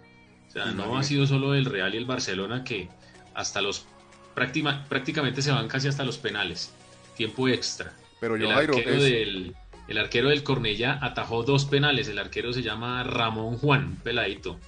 O 0.48 0.50
sea, 0.50 0.66
no 0.66 0.96
ha 0.96 1.02
sido 1.02 1.26
solo 1.26 1.54
el 1.54 1.66
Real 1.66 1.94
y 1.94 1.98
el 1.98 2.06
Barcelona 2.06 2.64
que 2.64 2.88
hasta 3.34 3.60
los 3.60 3.86
prácticamente 4.34 5.42
se 5.42 5.50
van 5.50 5.68
casi 5.68 5.88
hasta 5.88 6.04
los 6.04 6.18
penales, 6.18 6.72
tiempo 7.16 7.48
extra. 7.48 7.92
Pero 8.20 8.36
el 8.36 8.50
arquero 8.50 9.02
del 9.02 9.54
el 9.88 9.96
arquero 9.96 10.28
del 10.28 10.42
Cornella 10.42 10.98
atajó 11.00 11.42
dos 11.42 11.64
penales. 11.64 12.08
El 12.08 12.18
arquero 12.18 12.52
se 12.52 12.62
llama 12.62 13.02
Ramón 13.04 13.56
Juan, 13.56 13.96
peladito. 14.04 14.60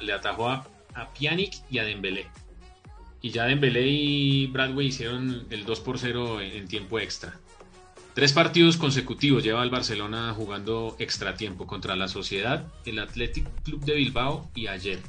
Le, 0.00 0.12
atajó 0.12 0.48
a, 0.48 0.68
a 0.94 1.12
Pjanic 1.12 1.54
y 1.68 1.78
a 1.78 1.84
Dembélé. 1.84 2.28
Y 3.20 3.30
ya 3.30 3.44
Dembélé 3.44 3.88
y 3.88 4.46
Bradway 4.46 4.86
hicieron 4.86 5.46
el 5.50 5.64
2 5.64 5.80
por 5.80 5.98
0 5.98 6.40
en, 6.40 6.68
tiempo 6.68 7.00
extra. 7.00 7.34
Tres 8.16 8.32
partidos 8.32 8.78
consecutivos 8.78 9.44
lleva 9.44 9.62
el 9.62 9.68
Barcelona 9.68 10.32
jugando 10.34 10.96
extra 10.98 11.34
tiempo 11.34 11.66
contra 11.66 11.94
la 11.96 12.08
Sociedad, 12.08 12.66
el 12.86 12.98
Athletic 12.98 13.46
Club 13.62 13.84
de 13.84 13.94
Bilbao 13.94 14.50
y 14.54 14.68
ayer. 14.68 15.00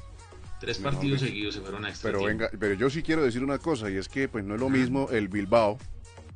Tres 0.59 0.77
partidos 0.79 1.21
seguidos 1.21 1.55
se 1.55 1.61
fueron 1.61 1.85
a 1.85 1.89
extra 1.89 2.11
pero. 2.11 2.25
Venga, 2.25 2.49
pero 2.59 2.73
yo 2.73 2.89
sí 2.89 3.03
quiero 3.03 3.23
decir 3.23 3.45
una 3.45 3.59
cosa, 3.59 3.89
y 3.89 3.95
es 3.95 4.09
que 4.09 4.27
pues 4.27 4.43
no 4.43 4.55
es 4.55 4.59
lo 4.59 4.67
mismo 4.67 5.07
el 5.09 5.29
Bilbao, 5.29 5.77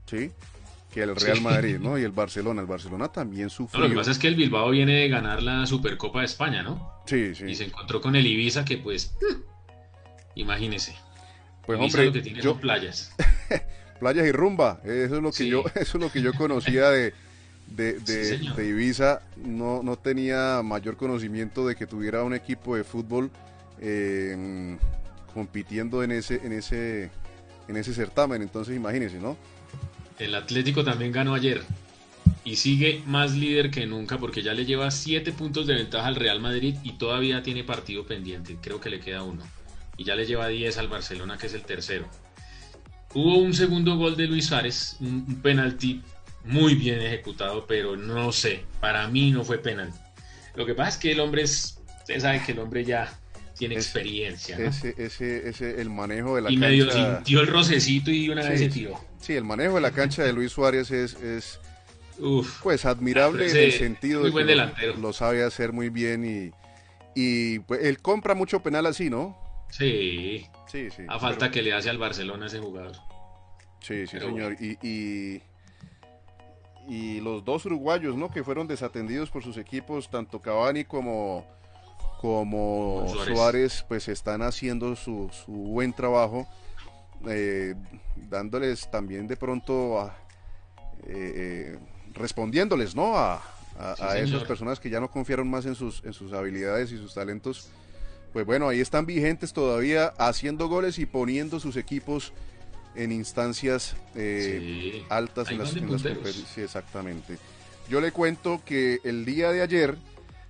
¿sí? 0.05 0.32
que 0.93 1.01
el 1.01 1.13
Real 1.13 1.41
Madrid, 1.41 1.78
¿no? 1.78 1.99
Y 1.99 2.03
el 2.03 2.11
Barcelona. 2.13 2.61
El 2.61 2.67
Barcelona 2.67 3.09
también 3.09 3.49
sufrió. 3.49 3.84
lo 3.84 3.89
que 3.89 3.95
pasa 3.95 4.11
es 4.11 4.17
que 4.17 4.30
el 4.30 4.36
Bilbao 4.36 4.69
viene 4.69 4.93
de 4.93 5.09
ganar 5.09 5.43
la 5.43 5.65
Supercopa 5.65 6.19
de 6.19 6.26
España, 6.26 6.63
¿no? 6.63 7.01
Sí, 7.05 7.36
sí. 7.36 7.47
Y 7.49 7.55
se 7.55 7.65
encontró 7.65 7.99
con 7.99 8.15
el 8.15 8.26
Ibiza 8.26 8.63
que 8.63 8.78
pues, 8.78 9.13
imagínese. 10.36 10.95
Pues 11.65 11.78
hombre, 11.78 12.05
lo 12.05 12.13
que 12.13 12.22
tiene 12.22 12.41
son 12.41 12.61
playas. 12.61 13.13
playas 14.02 14.26
y 14.26 14.32
rumba. 14.32 14.82
Eso 14.84 15.18
es 15.18 15.22
lo 15.22 15.32
que 15.32 15.47
yo, 15.47 15.64
eso 15.76 15.97
es 15.97 16.04
lo 16.04 16.12
que 16.12 16.22
yo 16.22 16.34
conocía 16.34 16.89
de, 16.89 17.14
de, 17.68 18.68
Ibiza. 18.68 19.22
No, 19.38 19.84
no 19.84 19.95
tenía 19.95 20.62
mayor 20.64 20.97
conocimiento 20.97 21.68
de 21.68 21.76
que 21.76 21.86
tuviera 21.86 22.24
un 22.24 22.34
equipo 22.34 22.76
de 22.76 22.84
fútbol 22.84 23.30
eh, 23.80 24.76
compitiendo 25.34 26.04
en 26.04 26.12
ese, 26.12 26.41
en 26.43 26.52
ese, 26.52 27.12
en 27.68 27.78
ese 27.78 27.93
certamen. 27.93 28.41
Entonces 28.41 28.76
imagínese, 28.76 29.20
¿no? 29.20 29.38
El 30.18 30.34
Atlético 30.34 30.84
también 30.84 31.12
ganó 31.12 31.36
ayer 31.36 31.62
y 32.43 32.56
sigue 32.56 33.04
más 33.06 33.36
líder 33.36 33.70
que 33.70 33.86
nunca 33.86 34.18
porque 34.18 34.41
ya 34.41 34.54
le 34.54 34.66
lleva 34.66 34.89
7 34.89 35.32
puntos 35.32 35.68
de 35.68 35.76
ventaja 35.76 36.08
al 36.08 36.16
Real 36.16 36.39
Madrid 36.41 36.76
y 36.84 36.93
todavía 36.93 37.43
tiene 37.43 37.64
partido 37.64 38.06
pendiente. 38.06 38.58
Creo 38.60 38.82
que 38.82 38.89
le 38.89 38.99
queda 38.99 39.22
uno. 39.22 39.43
Y 39.95 40.06
ya 40.06 40.16
le 40.16 40.26
lleva 40.26 40.47
10 40.47 40.78
al 40.80 40.88
Barcelona, 40.88 41.38
que 41.38 41.45
es 41.45 41.54
el 41.54 41.62
tercero. 41.62 42.08
Hubo 43.14 43.38
un 43.39 43.53
segundo 43.53 43.97
gol 43.97 44.16
de 44.16 44.28
Luis 44.28 44.45
Suárez, 44.45 44.97
un, 44.99 45.41
penalti 45.41 46.01
muy 46.45 46.76
bien 46.76 47.01
ejecutado, 47.01 47.66
pero 47.68 47.97
no 47.97 48.32
sé, 48.32 48.64
para 48.80 49.07
mí 49.07 49.32
no 49.32 49.43
fue 49.43 49.57
penalti. 49.57 49.99
Lo 50.55 50.66
que 50.66 50.74
pasa 50.74 50.89
es 50.89 50.97
que 50.97 51.12
el 51.12 51.20
hombre 51.20 51.43
es, 51.43 51.80
ustedes 51.99 52.24
saben 52.24 52.43
que 52.43 52.53
el 52.53 52.59
hombre 52.59 52.84
ya 52.84 53.14
tiene 53.57 53.76
experiencia. 53.76 54.57
Ese, 54.57 54.95
ese, 54.97 55.49
ese, 55.49 55.82
el 55.82 55.89
manejo 55.89 56.36
de 56.36 56.41
la 56.41 56.51
y 56.51 56.55
cancha. 56.55 56.68
Y 56.68 56.72
medio 56.72 56.91
sintió 56.91 57.41
el 57.41 57.47
rocecito 57.47 58.12
y 58.12 58.30
una 58.30 58.47
vez 58.47 58.59
se 58.59 58.70
tiró. 58.70 58.99
Sí, 59.20 59.34
el 59.34 59.43
manejo 59.43 59.76
de 59.76 59.82
la 59.82 59.91
cancha 59.91 60.24
de 60.24 60.34
Luis 60.34 60.51
Suárez 60.51 60.89
es, 60.91 61.14
es 61.16 61.59
pues 62.64 62.86
admirable 62.86 63.49
en 63.49 63.57
el 63.57 63.72
sentido 63.72 64.24
de 64.24 64.32
que 64.32 64.93
lo, 64.97 65.14
sabe 65.14 65.43
hacer 65.43 65.74
muy 65.74 65.89
bien 65.89 66.26
y, 66.26 66.51
y 67.16 67.59
pues, 67.59 67.82
él 67.84 67.99
compra 67.99 68.36
mucho 68.36 68.62
penal 68.62 68.86
así, 68.86 69.09
¿no? 69.09 69.38
Sí. 69.72 70.45
Sí, 70.67 70.89
sí. 70.91 71.03
A 71.07 71.19
falta 71.19 71.49
que 71.49 71.61
le 71.61 71.74
hace 71.74 71.89
al 71.89 71.97
Barcelona 71.97 72.45
ese 72.45 72.59
jugador. 72.59 72.95
Sí, 73.82 74.05
sí, 74.05 74.19
señor. 74.19 74.55
Y, 74.59 75.41
y, 76.88 77.19
los 77.22 77.43
dos 77.43 77.65
uruguayos, 77.65 78.15
¿no? 78.15 78.30
Que 78.30 78.43
fueron 78.43 78.67
desatendidos 78.67 79.30
por 79.30 79.43
sus 79.43 79.57
equipos, 79.57 80.09
tanto 80.09 80.39
Cavani 80.39 80.84
como, 80.84 81.45
como 82.19 83.05
Suárez. 83.26 83.84
pues 83.88 84.07
están 84.07 84.43
haciendo 84.43 84.95
su, 84.95 85.30
su 85.32 85.51
buen 85.51 85.93
trabajo 85.93 86.47
eh, 87.28 87.76
dándoles 88.30 88.89
también 88.89 89.28
de 89.28 89.38
pronto, 89.38 90.11
eh, 91.05 91.34
eh, 91.36 91.80
respondiéndoles, 92.13 92.95
¿no? 92.95 93.17
A, 93.17 93.41
esas 94.17 94.43
personas 94.43 94.80
que 94.80 94.91
ya 94.91 94.99
no 94.99 95.09
confiaron 95.09 95.49
más 95.49 95.65
en 95.65 95.74
sus, 95.74 96.03
en 96.03 96.13
sus 96.13 96.34
habilidades 96.34 96.91
y 96.91 96.97
sus 96.97 97.15
talentos. 97.15 97.72
Pues 98.34 98.46
bueno, 98.46 98.70
ahí 98.70 98.80
están 98.80 99.06
vigentes 99.06 99.54
todavía 99.54 100.08
haciendo 100.18 100.68
goles 100.68 101.00
y 101.00 101.06
poniendo 101.06 101.60
sus 101.60 101.76
equipos 101.76 102.34
en 102.96 103.12
instancias 103.12 103.96
altas 105.10 105.50
en 105.50 105.58
las, 105.58 105.76
en 105.76 105.92
las 105.92 106.02
Sí, 106.02 106.62
exactamente. 106.62 107.38
Yo 107.90 108.00
le 108.00 108.12
cuento 108.12 108.62
que 108.66 109.00
el 109.04 109.26
día 109.26 109.52
de 109.52 109.62
ayer 109.62 109.98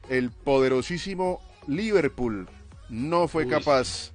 el 0.09 0.31
poderosísimo 0.31 1.41
Liverpool 1.67 2.47
no 2.89 3.27
fue 3.27 3.47
capaz 3.47 4.11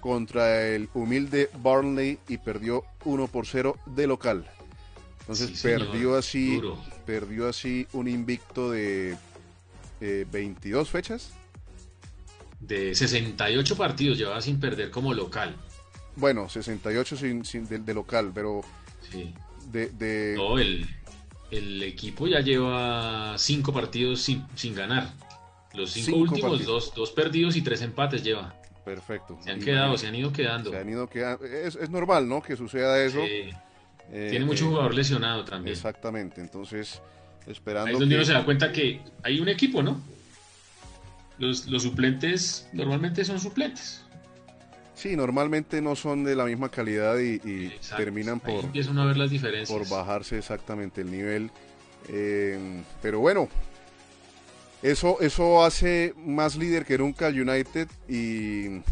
contra 0.00 0.66
el 0.66 0.88
humilde 0.94 1.50
Burnley 1.58 2.18
y 2.28 2.38
perdió 2.38 2.84
1 3.04 3.26
por 3.28 3.46
0 3.46 3.76
de 3.86 4.06
local. 4.06 4.46
Entonces 5.20 5.60
perdió 5.60 6.16
así 6.16 6.60
perdió 7.04 7.48
así 7.48 7.86
un 7.92 8.08
invicto 8.08 8.70
de 8.70 9.16
22 10.00 10.88
fechas. 10.90 11.32
De 12.60 12.94
68 12.94 13.76
partidos 13.76 14.18
llevaba 14.18 14.40
sin 14.40 14.58
perder 14.58 14.90
como 14.90 15.14
local. 15.14 15.54
Bueno, 16.16 16.48
68 16.48 17.16
sin, 17.16 17.44
sin 17.44 17.68
de, 17.68 17.94
local, 17.94 18.32
pero 18.34 18.62
de, 19.70 19.90
de... 19.90 20.34
No, 20.36 20.58
el, 20.58 20.86
el, 21.52 21.82
equipo 21.84 22.26
ya 22.26 22.40
lleva 22.40 23.38
5 23.38 23.72
partidos 23.72 24.20
sin, 24.22 24.44
sin 24.56 24.74
ganar. 24.74 25.12
Los 25.74 25.92
5 25.92 26.16
últimos, 26.16 26.64
dos, 26.64 26.92
dos 26.94 27.12
perdidos 27.12 27.54
y 27.54 27.62
tres 27.62 27.82
empates 27.82 28.24
lleva. 28.24 28.54
Perfecto. 28.84 29.38
Se 29.44 29.50
han 29.50 29.60
quedado, 29.60 29.96
se 29.96 30.08
han 30.08 30.14
ido 30.14 30.32
quedando. 30.32 30.70
Se 30.70 30.78
han 30.78 30.88
ido 30.88 31.08
quedando. 31.08 31.44
Es, 31.44 31.76
es 31.76 31.90
normal, 31.90 32.28
¿no? 32.28 32.42
Que 32.42 32.56
suceda 32.56 33.00
eso. 33.04 33.20
Sí. 33.24 33.50
Eh, 34.10 34.28
Tiene 34.30 34.46
mucho 34.46 34.64
eh, 34.64 34.68
jugador 34.68 34.94
lesionado 34.94 35.44
también. 35.44 35.76
Exactamente, 35.76 36.40
entonces 36.40 37.00
esperando. 37.46 37.88
Ahí 37.88 37.94
es 37.94 38.00
donde 38.00 38.14
uno 38.14 38.24
se 38.24 38.32
da 38.32 38.44
cuenta 38.44 38.72
que 38.72 39.02
hay 39.22 39.40
un 39.40 39.48
equipo, 39.48 39.82
¿no? 39.82 40.00
Los, 41.38 41.66
los 41.66 41.84
suplentes 41.84 42.68
normalmente 42.72 43.24
son 43.24 43.38
suplentes. 43.38 44.04
Sí, 44.94 45.14
normalmente 45.14 45.80
no 45.80 45.94
son 45.94 46.24
de 46.24 46.34
la 46.34 46.44
misma 46.44 46.70
calidad 46.70 47.18
y, 47.20 47.70
terminan 47.96 48.40
por. 48.40 48.64
a 48.64 49.04
ver 49.04 49.16
las 49.16 49.30
diferencias. 49.30 49.70
Por 49.70 49.88
bajarse 49.88 50.38
exactamente 50.38 51.02
el 51.02 51.10
nivel. 51.12 51.52
Eh, 52.08 52.82
pero 53.00 53.20
bueno, 53.20 53.48
eso, 54.82 55.20
eso 55.20 55.64
hace 55.64 56.14
más 56.16 56.56
líder 56.56 56.84
que 56.84 56.98
nunca 56.98 57.28
al 57.28 57.40
United 57.40 57.88
y, 58.08 58.82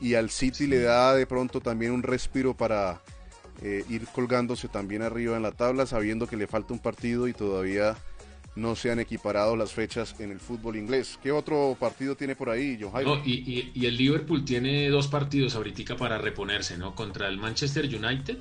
y 0.00 0.14
al 0.14 0.30
City 0.30 0.66
le 0.66 0.80
da 0.80 1.14
de 1.14 1.26
pronto 1.26 1.60
también 1.60 1.92
un 1.92 2.02
respiro 2.02 2.54
para 2.54 3.02
eh, 3.60 3.84
ir 3.90 4.06
colgándose 4.06 4.68
también 4.68 5.02
arriba 5.02 5.36
en 5.36 5.42
la 5.42 5.52
tabla, 5.52 5.84
sabiendo 5.84 6.26
que 6.26 6.36
le 6.36 6.46
falta 6.46 6.72
un 6.72 6.78
partido 6.78 7.28
y 7.28 7.34
todavía 7.34 7.96
no 8.58 8.74
se 8.74 8.90
han 8.90 8.98
equiparado 8.98 9.56
las 9.56 9.72
fechas 9.72 10.14
en 10.18 10.30
el 10.30 10.40
fútbol 10.40 10.76
inglés. 10.76 11.18
¿Qué 11.22 11.32
otro 11.32 11.76
partido 11.78 12.16
tiene 12.16 12.34
por 12.36 12.50
ahí, 12.50 12.78
John 12.80 12.92
no, 13.04 13.24
y, 13.24 13.70
y, 13.74 13.86
el 13.86 13.96
Liverpool 13.96 14.44
tiene 14.44 14.88
dos 14.90 15.08
partidos 15.08 15.54
ahorita 15.54 15.96
para 15.96 16.18
reponerse, 16.18 16.76
¿no? 16.76 16.94
Contra 16.94 17.28
el 17.28 17.38
Manchester 17.38 17.84
United. 17.84 18.38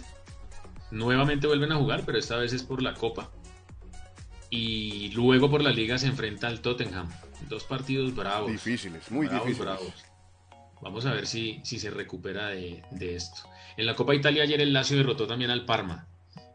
Nuevamente 0.91 1.47
vuelven 1.47 1.71
a 1.71 1.75
jugar, 1.75 2.03
pero 2.05 2.17
esta 2.17 2.37
vez 2.37 2.53
es 2.53 2.63
por 2.63 2.81
la 2.81 2.93
Copa 2.93 3.31
y 4.49 5.09
luego 5.09 5.49
por 5.49 5.61
la 5.61 5.71
liga 5.71 5.97
se 5.97 6.07
enfrenta 6.07 6.47
al 6.47 6.61
Tottenham. 6.61 7.09
Dos 7.49 7.63
partidos 7.63 8.15
bravos. 8.15 8.51
Difíciles, 8.51 9.11
muy 9.11 9.27
difíciles. 9.27 9.79
Vamos 10.81 11.05
a 11.05 11.13
ver 11.13 11.27
si, 11.27 11.59
si 11.63 11.79
se 11.79 11.89
recupera 11.89 12.49
de, 12.49 12.83
esto. 12.99 13.41
En 13.77 13.85
la 13.85 13.95
Copa 13.95 14.15
Italia 14.15 14.43
ayer 14.43 14.61
el 14.61 14.73
Lazio 14.73 14.97
derrotó 14.97 15.27
también 15.27 15.51
al 15.51 15.65
Parma 15.65 16.07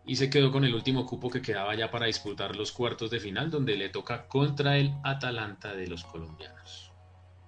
y 0.04 0.16
se 0.16 0.30
quedó 0.30 0.50
con 0.50 0.64
el 0.64 0.74
último 0.74 1.06
cupo 1.06 1.30
que 1.30 1.42
quedaba 1.42 1.74
ya 1.74 1.90
para 1.90 2.06
disputar 2.06 2.56
los 2.56 2.72
cuartos 2.72 3.10
de 3.10 3.20
final 3.20 3.50
donde 3.50 3.76
le 3.76 3.88
toca 3.88 4.26
contra 4.26 4.76
el 4.76 4.92
Atalanta 5.04 5.74
de 5.74 5.86
los 5.86 6.04
colombianos. 6.04 6.92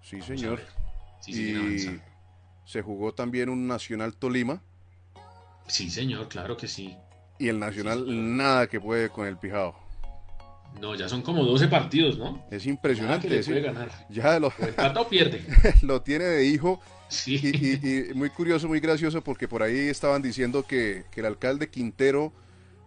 Sí, 0.02 0.20
señor. 0.20 0.60
y 1.26 2.00
se 2.64 2.82
jugó 2.82 3.12
también 3.12 3.48
un 3.48 3.66
Nacional 3.66 4.16
Tolima. 4.16 4.62
Sí, 5.66 5.90
señor, 5.90 6.28
claro 6.28 6.56
que 6.56 6.68
sí. 6.68 6.96
Y 7.38 7.48
el 7.48 7.58
Nacional 7.58 8.36
nada 8.36 8.66
que 8.68 8.80
puede 8.80 9.08
con 9.08 9.26
el 9.26 9.36
Pijao. 9.36 9.84
No, 10.80 10.94
ya 10.94 11.08
son 11.08 11.22
como 11.22 11.44
12 11.44 11.68
partidos, 11.68 12.18
¿no? 12.18 12.44
Es 12.50 12.66
impresionante. 12.66 13.28
Ya 13.28 13.42
puede 13.44 13.60
ganar. 13.60 13.90
Ya 14.08 14.38
lo, 14.40 14.48
o 14.48 15.08
pierde. 15.08 15.44
lo 15.82 16.02
tiene 16.02 16.24
de 16.24 16.46
hijo. 16.46 16.80
Sí. 17.08 17.36
Y, 17.36 18.14
muy 18.14 18.30
curioso, 18.30 18.66
muy 18.66 18.80
gracioso, 18.80 19.22
porque 19.22 19.46
por 19.46 19.62
ahí 19.62 19.88
estaban 19.88 20.20
diciendo 20.20 20.64
que, 20.66 21.04
el 21.14 21.26
alcalde 21.26 21.68
Quintero 21.70 22.32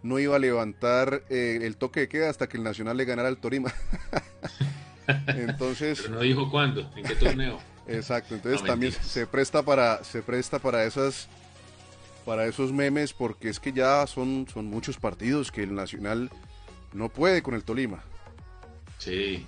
no 0.03 0.19
iba 0.19 0.35
a 0.35 0.39
levantar 0.39 1.23
eh, 1.29 1.59
el 1.61 1.77
toque 1.77 2.01
de 2.01 2.09
queda 2.09 2.29
hasta 2.29 2.47
que 2.47 2.57
el 2.57 2.63
Nacional 2.63 2.97
le 2.97 3.05
ganara 3.05 3.27
al 3.27 3.37
Torima. 3.37 3.73
entonces. 5.27 6.01
Pero 6.01 6.15
no 6.15 6.21
dijo 6.21 6.49
cuándo, 6.49 6.89
en 6.95 7.03
qué 7.03 7.15
torneo. 7.15 7.59
Exacto, 7.87 8.35
entonces 8.35 8.63
también 8.63 8.91
se 8.91 9.25
presta 9.25 9.63
para, 9.63 10.03
se 10.03 10.21
presta 10.21 10.59
para 10.59 10.83
esas, 10.83 11.29
para 12.25 12.45
esos 12.45 12.73
memes, 12.73 13.13
porque 13.13 13.47
es 13.49 13.59
que 13.59 13.71
ya 13.71 14.05
son, 14.07 14.45
son 14.51 14.65
muchos 14.65 14.97
partidos 14.97 15.51
que 15.51 15.63
el 15.63 15.73
Nacional 15.73 16.29
no 16.93 17.09
puede 17.09 17.41
con 17.41 17.53
el 17.53 17.63
Tolima. 17.63 18.03
Sí, 18.97 19.45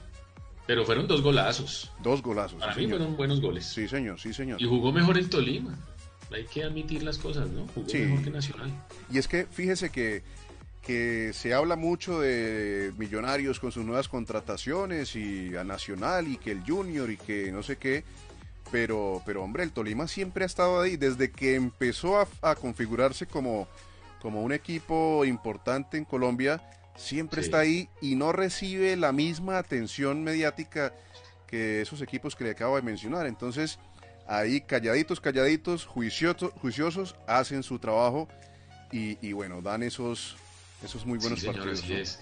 pero 0.65 0.85
fueron 0.85 1.07
dos 1.07 1.21
golazos. 1.21 1.91
Dos 2.01 2.21
golazos. 2.21 2.59
Para 2.59 2.75
mí 2.75 2.87
fueron 2.87 3.17
buenos 3.17 3.41
goles. 3.41 3.65
Sí, 3.65 3.87
señor, 3.87 4.19
sí, 4.19 4.33
señor. 4.33 4.61
Y 4.61 4.65
jugó 4.65 4.91
mejor 4.91 5.17
el 5.17 5.29
Tolima. 5.29 5.77
Hay 6.31 6.45
que 6.45 6.63
admitir 6.63 7.03
las 7.03 7.17
cosas, 7.17 7.49
¿no? 7.49 7.67
Jugó 7.73 7.87
mejor 7.91 8.23
que 8.23 8.29
Nacional. 8.29 8.71
Y 9.11 9.17
es 9.17 9.27
que 9.27 9.45
fíjese 9.45 9.89
que, 9.89 10.21
que 10.85 11.31
se 11.33 11.53
habla 11.53 11.75
mucho 11.75 12.19
de 12.19 12.93
Millonarios 12.97 13.59
con 13.59 13.71
sus 13.71 13.85
nuevas 13.85 14.07
contrataciones 14.07 15.15
y 15.15 15.55
a 15.55 15.63
Nacional 15.63 16.27
y 16.27 16.37
que 16.37 16.51
el 16.51 16.63
Junior 16.63 17.09
y 17.09 17.17
que 17.17 17.51
no 17.51 17.63
sé 17.63 17.77
qué. 17.77 18.03
Pero, 18.71 19.23
pero 19.25 19.43
hombre, 19.43 19.63
el 19.63 19.71
Tolima 19.71 20.07
siempre 20.07 20.43
ha 20.43 20.47
estado 20.47 20.79
ahí 20.79 20.95
desde 20.95 21.31
que 21.31 21.55
empezó 21.55 22.19
a, 22.19 22.55
configurarse 22.55 23.25
como, 23.25 23.67
como 24.21 24.43
un 24.43 24.51
equipo 24.51 25.25
importante 25.25 25.97
en 25.97 26.05
Colombia 26.05 26.61
siempre 26.99 27.41
está 27.41 27.59
ahí 27.59 27.89
y 28.01 28.15
no 28.15 28.31
recibe 28.31 28.95
la 28.95 29.11
misma 29.11 29.57
atención 29.57 30.23
mediática 30.23 30.93
que 31.47 31.81
esos 31.81 32.01
equipos 32.01 32.35
que 32.35 32.43
le 32.43 32.51
acabo 32.51 32.75
de 32.75 32.81
mencionar. 32.83 33.25
Entonces, 33.25 33.79
ahí 34.29 34.61
calladitos, 34.61 35.19
calladitos, 35.19 35.85
juiciosos, 35.85 36.51
juiciosos 36.61 37.15
hacen 37.27 37.63
su 37.63 37.79
trabajo 37.79 38.29
y, 38.91 39.33
bueno, 39.33 39.61
dan 39.61 39.83
esos, 39.83 40.35
esos 40.83 41.05
muy 41.05 41.19
buenos 41.19 41.43
partidos. 41.43 42.19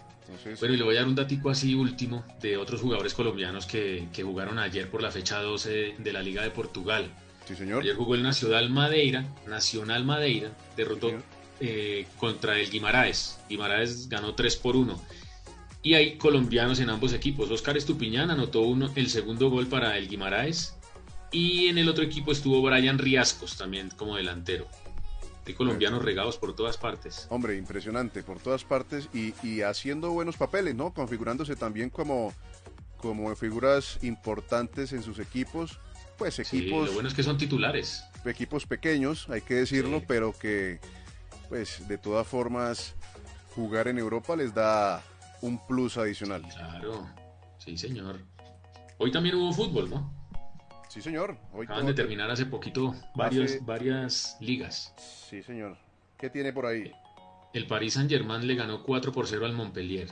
bueno, 0.60 0.74
y 0.74 0.78
le 0.78 0.84
voy 0.84 0.95
a 0.95 0.99
dar 0.99 1.08
un 1.08 1.16
datico 1.16 1.49
así 1.49 1.76
último 1.76 2.26
de 2.41 2.58
otros 2.58 2.82
jugadores 2.82 3.14
colombianos 3.14 3.66
que, 3.66 4.08
jugaron 4.22 4.58
ayer 4.60 4.89
por 4.89 5.01
la 5.01 5.12
fecha 5.12 5.39
12 5.39 5.95
de 5.97 6.14
la 6.14 6.22
Liga 6.22 6.41
de 6.43 6.51
Portugal. 6.51 7.14
Sí, 7.45 7.55
señor. 7.55 7.84
Ayer 7.84 7.95
jugó 7.95 8.16
el 8.16 8.24
Nacional 8.24 8.70
Madeira, 8.70 9.26
Nacional 9.47 10.03
Madeira, 10.03 10.51
derrotó 10.76 11.12
eh, 11.62 12.05
contra 12.18 12.60
el 12.60 12.70
Guimaraes. 12.70 13.39
Guimaraes 13.47 14.10
ganó 14.10 14.36
3 14.36 14.55
por 14.58 14.76
1. 14.76 15.01
Y 15.84 15.93
hay 15.93 16.18
colombianos 16.18 16.82
en 16.82 16.89
ambos 16.89 17.14
equipos. 17.14 17.49
Oscar 17.49 17.78
Estupiñán 17.78 18.30
anotó 18.30 18.62
uno, 18.64 18.91
el 18.95 19.10
segundo 19.10 19.49
gol 19.49 19.68
para 19.68 19.97
el 19.97 20.10
Guimaraes. 20.10 20.77
Y 21.32 21.68
en 21.68 21.78
el 21.78 21.90
otro 21.90 22.04
equipo 22.04 22.32
estuvo 22.32 22.62
Brian 22.62 22.98
Riascos 22.98 23.58
también 23.58 23.90
como 23.90 24.16
delantero. 24.16 24.68
Hay 25.46 25.54
colombianos 25.54 26.04
regados 26.04 26.38
por 26.38 26.56
todas 26.56 26.78
partes. 26.78 27.26
Hombre, 27.30 27.56
impresionante, 27.56 28.22
por 28.22 28.40
todas 28.40 28.66
partes 28.66 29.08
y, 29.14 29.62
haciendo 29.62 30.12
buenos 30.12 30.36
papeles, 30.36 30.76
¿no? 30.76 30.94
Configurándose 30.94 31.56
también 31.56 31.90
como, 31.90 32.34
como 32.98 33.34
figuras 33.36 33.98
importantes 34.02 34.92
en 34.92 35.04
sus 35.04 35.20
equipos. 35.20 35.80
Pues 36.18 36.40
equipos. 36.40 36.88
lo 36.88 36.94
bueno 36.94 37.08
es 37.08 37.16
que 37.16 37.24
son 37.24 37.38
titulares. 37.38 38.04
Equipos 38.26 38.66
pequeños, 38.66 39.30
hay 39.30 39.42
que 39.42 39.54
decirlo, 39.54 40.04
pero 40.06 40.34
que, 40.38 40.82
pues 41.48 41.88
de 41.88 41.98
todas 41.98 42.28
formas 42.28 42.96
jugar 43.56 43.88
en 43.88 44.00
Europa 44.00 44.36
les 44.36 44.54
da 44.54 45.02
un 45.42 45.66
plus 45.66 45.98
adicional. 45.98 46.42
claro, 46.42 47.08
sí 47.58 47.78
señor. 47.78 48.20
Hoy 48.98 49.12
también 49.12 49.36
hubo 49.36 49.54
fútbol, 49.54 49.90
¿no? 49.90 50.12
Sí 50.98 51.04
señor. 51.04 51.38
Hoy 51.54 51.66
Acaban 51.66 51.86
de 51.86 51.93
terminar 51.93 52.32
hace 52.32 52.48
poquito 52.48 52.95
varias, 53.14 53.64
varias 53.64 54.36
ligas. 54.39 54.95
Sí 54.98 55.43
señor. 55.43 55.78
¿Qué 56.18 56.32
tiene 56.32 56.52
por 56.52 56.66
ahí? 56.66 56.91
El 57.54 57.68
Paris 57.68 57.93
Saint 57.93 58.10
Germain 58.10 58.48
le 58.48 58.56
ganó 58.56 58.82
4 58.82 59.12
por 59.12 59.28
0 59.28 59.45
al 59.45 59.54
Montpellier, 59.54 60.12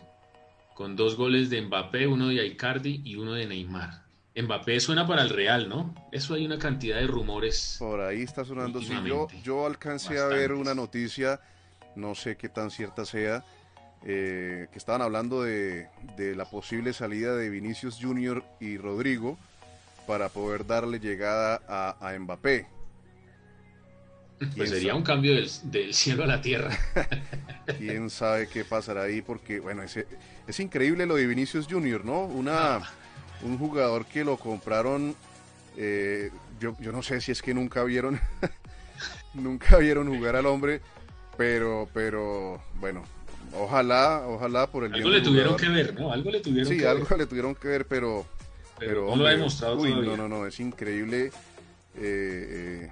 con 0.75 0.95
dos 0.95 1.15
goles 1.17 1.49
de 1.49 1.59
Mbappé, 1.63 2.05
uno 2.05 2.27
de 2.27 2.45
Icardi 2.45 3.01
y 3.03 3.15
uno 3.15 3.33
de 3.33 3.47
Neymar. 3.47 4.03
Mbappé 4.35 4.79
suena 4.79 5.07
para 5.07 5.23
el 5.23 5.31
Real, 5.31 5.67
¿no? 5.67 5.95
Eso 6.11 6.35
hay 6.35 6.45
una 6.45 6.59
cantidad 6.59 6.97
de 6.97 7.07
rumores. 7.07 7.77
Por 7.79 8.01
ahí 8.01 8.21
está 8.21 8.45
sonando. 8.45 8.79
Sí, 8.79 8.93
yo, 9.07 9.27
yo 9.43 9.65
alcancé 9.65 10.19
a 10.19 10.27
ver 10.27 10.51
una 10.51 10.75
noticia, 10.75 11.39
no 11.95 12.13
sé 12.13 12.37
qué 12.37 12.47
tan 12.47 12.69
cierta 12.69 13.05
sea, 13.05 13.43
eh, 14.07 14.67
que 14.71 14.77
estaban 14.77 15.01
hablando 15.01 15.41
de, 15.41 15.89
la 16.35 16.45
posible 16.45 16.93
salida 16.93 17.35
de 17.35 17.49
Vinicius 17.49 17.97
Junior 17.99 18.45
y 18.59 18.77
Rodrigo 18.77 19.39
para 20.05 20.29
poder 20.29 20.65
darle 20.65 20.99
llegada 20.99 21.61
a, 21.67 22.17
Mbappé. 22.17 22.67
Pues 24.55 24.69
sería 24.69 24.95
un 24.95 25.03
cambio 25.03 25.33
del, 25.63 25.93
cielo 25.93 26.23
a 26.23 26.27
la 26.27 26.41
tierra. 26.41 26.77
Quién 27.77 28.09
sabe 28.09 28.47
qué 28.47 28.65
pasará 28.65 29.03
ahí, 29.03 29.21
porque 29.21 29.59
bueno, 29.59 29.81
es, 29.81 29.97
es 30.47 30.59
increíble 30.59 31.05
lo 31.05 31.15
de 31.15 31.25
Vinicius 31.25 31.67
Junior, 31.67 32.03
¿no? 32.03 32.25
Una. 32.25 32.75
Ah 32.75 32.91
un 33.41 33.57
jugador 33.57 34.05
que 34.05 34.23
lo 34.23 34.37
compraron, 34.37 35.15
eh, 35.77 36.31
yo, 36.59 36.75
yo 36.79 36.91
no 36.91 37.03
sé 37.03 37.21
si 37.21 37.31
es 37.31 37.41
que 37.41 37.53
nunca 37.53 37.83
vieron, 37.83 38.19
nunca 39.33 39.77
vieron 39.77 40.13
jugar 40.15 40.35
al 40.35 40.45
hombre, 40.45 40.81
pero, 41.37 41.89
pero 41.93 42.61
bueno, 42.79 43.03
ojalá, 43.53 44.23
ojalá 44.27 44.67
por 44.67 44.85
el 44.85 44.93
algo 44.93 45.09
le 45.09 45.21
tuvieron 45.21 45.55
que 45.55 45.69
ver, 45.69 45.99
¿no? 45.99 46.11
Algo 46.11 46.31
le 46.31 46.39
tuvieron 46.39 46.71
sí, 46.71 46.83
algo 46.83 47.15
le 47.17 47.25
tuvieron 47.25 47.55
que 47.55 47.67
ver, 47.67 47.85
pero, 47.85 48.25
pero, 48.77 49.07
no 49.09 49.15
lo 49.15 49.27
ha 49.27 49.31
demostrado 49.31 49.77
uy, 49.77 49.93
no, 49.93 50.17
no, 50.17 50.27
no, 50.27 50.45
es 50.45 50.59
increíble. 50.59 51.31
Eh, 51.97 52.81
eh, 52.81 52.91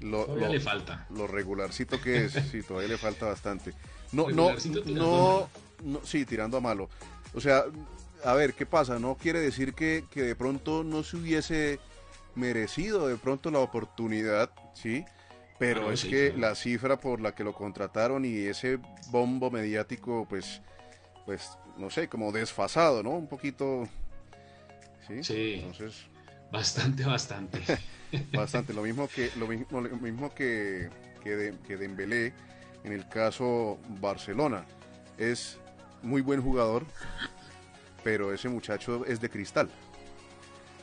lo, 0.00 0.24
todavía 0.24 0.48
le 0.48 0.60
falta. 0.60 1.06
Lo 1.10 1.26
regularcito 1.26 2.00
que 2.00 2.24
es, 2.24 2.32
sí, 2.50 2.62
todavía 2.62 2.90
le 2.90 2.98
falta 2.98 3.26
bastante. 3.26 3.72
No, 4.12 4.28
no, 4.28 4.54
no, 4.86 5.48
no, 5.82 6.00
sí, 6.04 6.24
tirando 6.24 6.56
a 6.56 6.60
malo. 6.60 6.88
O 7.34 7.40
sea, 7.40 7.64
a 8.24 8.34
ver, 8.34 8.54
¿qué 8.54 8.66
pasa? 8.66 8.98
No 8.98 9.16
quiere 9.16 9.40
decir 9.40 9.74
que, 9.74 10.04
de 10.14 10.36
pronto 10.36 10.84
no 10.84 11.02
se 11.02 11.16
hubiese 11.16 11.80
merecido 12.34 13.08
de 13.08 13.16
pronto 13.16 13.50
la 13.50 13.58
oportunidad, 13.58 14.50
¿sí? 14.74 15.04
Pero 15.58 15.88
ah, 15.88 15.92
es 15.92 16.04
que 16.04 16.32
la 16.36 16.54
cifra 16.54 16.98
por 16.98 17.20
la 17.20 17.34
que 17.34 17.44
lo 17.44 17.54
contrataron 17.54 18.24
y 18.24 18.36
ese 18.38 18.78
bombo 19.10 19.50
mediático, 19.50 20.26
pues, 20.28 20.60
pues, 21.24 21.56
no 21.78 21.90
sé, 21.90 22.08
como 22.08 22.32
desfasado, 22.32 23.02
¿no? 23.02 23.10
Un 23.10 23.28
poquito, 23.28 23.88
¿sí? 25.16 25.24
Sí. 25.24 25.52
Entonces... 25.60 26.06
Bastante, 26.50 27.04
bastante. 27.04 27.60
bastante. 28.32 28.74
Lo 28.74 28.82
mismo 28.82 29.08
que, 29.08 29.30
lo 29.38 29.46
mismo, 29.46 29.80
lo 29.80 29.96
mismo 29.96 30.34
que, 30.34 30.90
que, 31.22 31.30
de, 31.36 31.58
que 31.66 31.76
Dembélé 31.78 32.34
en 32.84 32.92
el 32.92 33.08
caso 33.08 33.78
Barcelona. 34.00 34.64
Es 35.18 35.58
muy 36.02 36.20
buen 36.20 36.42
jugador, 36.42 36.84
pero 38.02 38.32
ese 38.32 38.48
muchacho 38.48 39.04
es 39.06 39.20
de 39.20 39.30
cristal. 39.30 39.70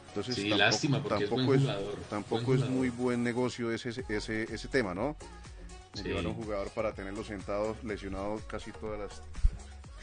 Entonces, 0.10 0.36
sí, 0.36 0.50
tampoco, 0.50 0.58
lástima 0.58 1.04
tampoco, 1.04 1.54
es, 1.54 1.62
tampoco 2.10 2.54
es, 2.56 2.70
muy 2.70 2.90
buen 2.90 3.24
negocio 3.24 3.72
ese, 3.72 3.90
ese, 4.10 4.44
ese 4.44 4.68
tema, 4.68 4.96
¿no? 4.96 5.16
Llevar 6.04 6.26
a 6.26 6.30
un 6.30 6.36
jugador 6.36 6.70
para 6.72 6.94
tenerlo 6.94 7.24
sentado 7.24 7.76
lesionado 7.84 8.42
casi 8.48 8.72
todas 8.72 9.00
las 9.00 9.22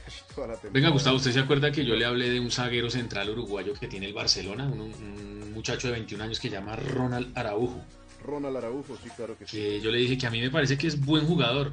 toda 0.34 0.48
la 0.48 0.52
temporada. 0.54 0.72
Venga, 0.72 0.88
Gustavo, 0.90 1.16
¿usted 1.16 1.32
se 1.32 1.40
acuerda 1.40 1.72
que 1.72 1.84
yo 1.84 1.94
le 1.94 2.04
hablé 2.04 2.30
de 2.30 2.40
un 2.40 2.50
zaguero 2.50 2.90
central 2.90 3.30
uruguayo 3.30 3.74
que 3.74 3.88
tiene 3.88 4.06
el 4.06 4.14
Barcelona? 4.14 4.66
Un, 4.66 5.52
muchacho 5.52 5.88
de 5.88 5.94
21 5.94 6.22
años 6.22 6.38
que 6.38 6.48
se 6.48 6.54
llama 6.54 6.76
Ronald 6.76 7.36
Araujo. 7.36 7.82
Ronald 8.22 8.58
Araujo, 8.58 8.96
sí, 9.02 9.08
claro 9.16 9.38
que 9.38 9.46
sí. 9.46 9.56
Que 9.56 9.80
yo 9.80 9.90
le 9.90 9.98
dije 9.98 10.18
que 10.18 10.26
a 10.26 10.30
mí 10.30 10.40
me 10.40 10.50
parece 10.50 10.76
que 10.76 10.86
es 10.86 11.00
buen 11.00 11.26
jugador 11.26 11.72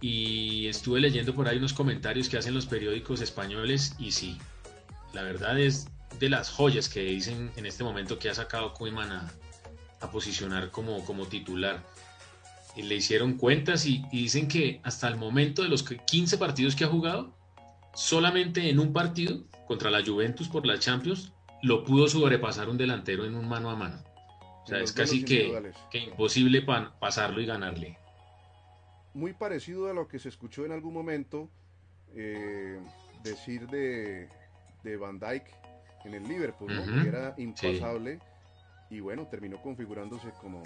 y 0.00 0.66
estuve 0.66 1.00
leyendo 1.00 1.34
por 1.34 1.48
ahí 1.48 1.56
unos 1.56 1.72
comentarios 1.72 2.28
que 2.28 2.36
hacen 2.36 2.54
los 2.54 2.66
periódicos 2.66 3.22
españoles 3.22 3.94
y 3.98 4.12
sí, 4.12 4.38
la 5.12 5.22
verdad 5.22 5.58
es 5.58 5.88
de 6.18 6.28
las 6.28 6.50
joyas 6.50 6.88
que 6.88 7.00
dicen 7.00 7.50
en 7.56 7.66
este 7.66 7.84
momento 7.84 8.18
que 8.18 8.28
ha 8.28 8.34
sacado 8.34 8.74
Koeman 8.74 9.10
a, 9.12 9.32
posicionar 10.12 10.70
como, 10.70 11.04
como 11.04 11.26
titular. 11.26 11.82
Y 12.76 12.82
le 12.82 12.94
hicieron 12.94 13.34
cuentas 13.34 13.84
y, 13.86 14.04
dicen 14.12 14.46
que 14.46 14.80
hasta 14.84 15.08
el 15.08 15.16
momento 15.16 15.62
de 15.62 15.68
los 15.68 15.82
15 15.82 16.38
partidos 16.38 16.76
que 16.76 16.84
ha 16.84 16.88
jugado, 16.88 17.34
solamente 17.94 18.68
en 18.70 18.78
un 18.78 18.92
partido 18.92 19.44
contra 19.66 19.90
la 19.90 20.04
Juventus 20.04 20.48
por 20.48 20.66
la 20.66 20.78
Champions 20.78 21.32
lo 21.62 21.84
pudo 21.84 22.08
sobrepasar 22.08 22.68
un 22.68 22.78
delantero 22.78 23.24
en 23.24 23.34
un 23.34 23.48
mano 23.48 23.70
a 23.70 23.76
mano. 23.76 24.02
O 24.64 24.66
sea, 24.66 24.80
es 24.80 24.92
casi 24.92 25.24
que, 25.24 25.72
imposible 25.92 26.62
pasarlo 27.00 27.40
y 27.40 27.46
ganarle. 27.46 27.98
Muy 29.14 29.32
parecido 29.32 29.90
a 29.90 29.94
lo 29.94 30.06
que 30.08 30.18
se 30.18 30.28
escuchó 30.28 30.66
en 30.66 30.72
algún 30.72 30.92
momento 30.92 31.50
eh, 32.14 32.78
decir 33.22 33.66
de, 33.68 34.28
de 34.84 34.96
Van 34.96 35.18
Dyke 35.18 35.50
en 36.04 36.14
el 36.14 36.22
Liverpool, 36.24 36.70
que 37.02 37.08
era 37.08 37.34
impasable 37.38 38.20
y 38.90 39.00
bueno, 39.00 39.26
terminó 39.26 39.60
configurándose 39.60 40.30
como... 40.40 40.62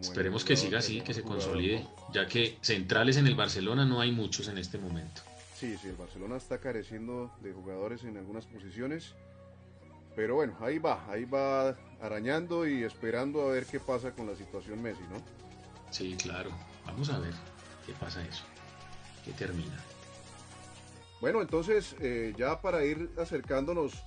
Esperemos 0.00 0.44
que 0.44 0.54
siga 0.54 0.78
así, 0.78 1.00
que 1.00 1.12
se 1.12 1.22
consolide, 1.22 1.84
ya 2.12 2.26
que 2.26 2.58
centrales 2.60 3.16
en 3.16 3.26
el 3.26 3.34
Barcelona 3.34 3.84
no 3.84 4.00
hay 4.00 4.12
muchos 4.12 4.46
en 4.46 4.58
este 4.58 4.78
momento. 4.78 5.22
Sí, 5.60 5.76
sí, 5.76 5.88
el 5.88 5.96
Barcelona 5.96 6.38
está 6.38 6.56
careciendo 6.56 7.30
de 7.42 7.52
jugadores 7.52 8.04
en 8.04 8.16
algunas 8.16 8.46
posiciones, 8.46 9.14
pero 10.16 10.36
bueno, 10.36 10.56
ahí 10.58 10.78
va, 10.78 11.04
ahí 11.06 11.26
va 11.26 11.76
arañando 12.00 12.66
y 12.66 12.82
esperando 12.82 13.42
a 13.42 13.52
ver 13.52 13.66
qué 13.66 13.78
pasa 13.78 14.12
con 14.12 14.26
la 14.26 14.34
situación 14.34 14.80
Messi, 14.80 15.02
¿no? 15.10 15.20
Sí, 15.90 16.16
claro, 16.16 16.50
vamos 16.86 17.10
a 17.10 17.18
ver 17.18 17.34
qué 17.84 17.92
pasa 17.92 18.24
eso. 18.24 18.42
que 19.22 19.32
termina. 19.32 19.78
Bueno, 21.20 21.42
entonces 21.42 21.94
eh, 22.00 22.32
ya 22.38 22.62
para 22.62 22.82
ir 22.82 23.10
acercándonos 23.18 24.02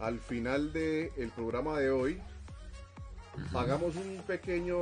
al 0.00 0.18
final 0.18 0.72
del 0.72 1.12
el 1.16 1.30
programa 1.36 1.78
de 1.78 1.92
hoy, 1.92 2.20
hagamos 3.54 3.94
un 3.94 4.24
pequeño... 4.26 4.80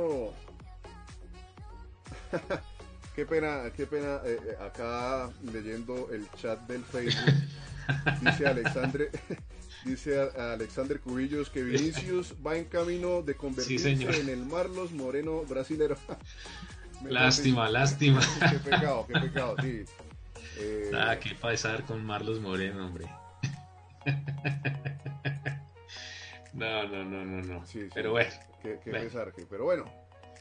qué 3.15 3.25
pena, 3.25 3.71
qué 3.75 3.85
pena, 3.85 4.21
eh, 4.25 4.39
eh, 4.45 4.57
acá 4.63 5.29
leyendo 5.51 6.09
el 6.11 6.29
chat 6.31 6.59
del 6.67 6.83
Facebook, 6.83 7.33
dice 8.21 8.47
Alexandre, 8.47 9.09
dice 9.85 10.19
Alexander 10.19 10.99
Cubillos 10.99 11.49
que 11.49 11.63
Vinicius 11.63 12.35
va 12.45 12.55
en 12.57 12.65
camino 12.65 13.21
de 13.21 13.35
convertirse 13.35 13.91
en 13.91 14.29
el 14.29 14.45
Marlos 14.45 14.91
Moreno 14.91 15.43
brasilero. 15.43 15.97
lástima, 17.03 17.69
lástima. 17.69 18.21
qué 18.49 18.59
pecado, 18.59 19.05
qué 19.07 19.19
pecado, 19.19 19.55
sí. 19.61 19.85
Eh, 20.57 20.91
ah, 20.95 21.17
qué 21.19 21.35
pasar 21.35 21.83
con 21.83 22.03
Marlos 22.05 22.39
Moreno, 22.39 22.85
hombre. 22.85 23.05
no, 26.53 26.87
no, 26.87 27.03
no, 27.03 27.25
no, 27.25 27.41
no. 27.41 27.63
pero 27.93 28.11
bueno. 28.11 28.31
Qué, 28.61 28.79
Pesar, 28.85 29.33
pero 29.49 29.65
bueno. 29.65 29.85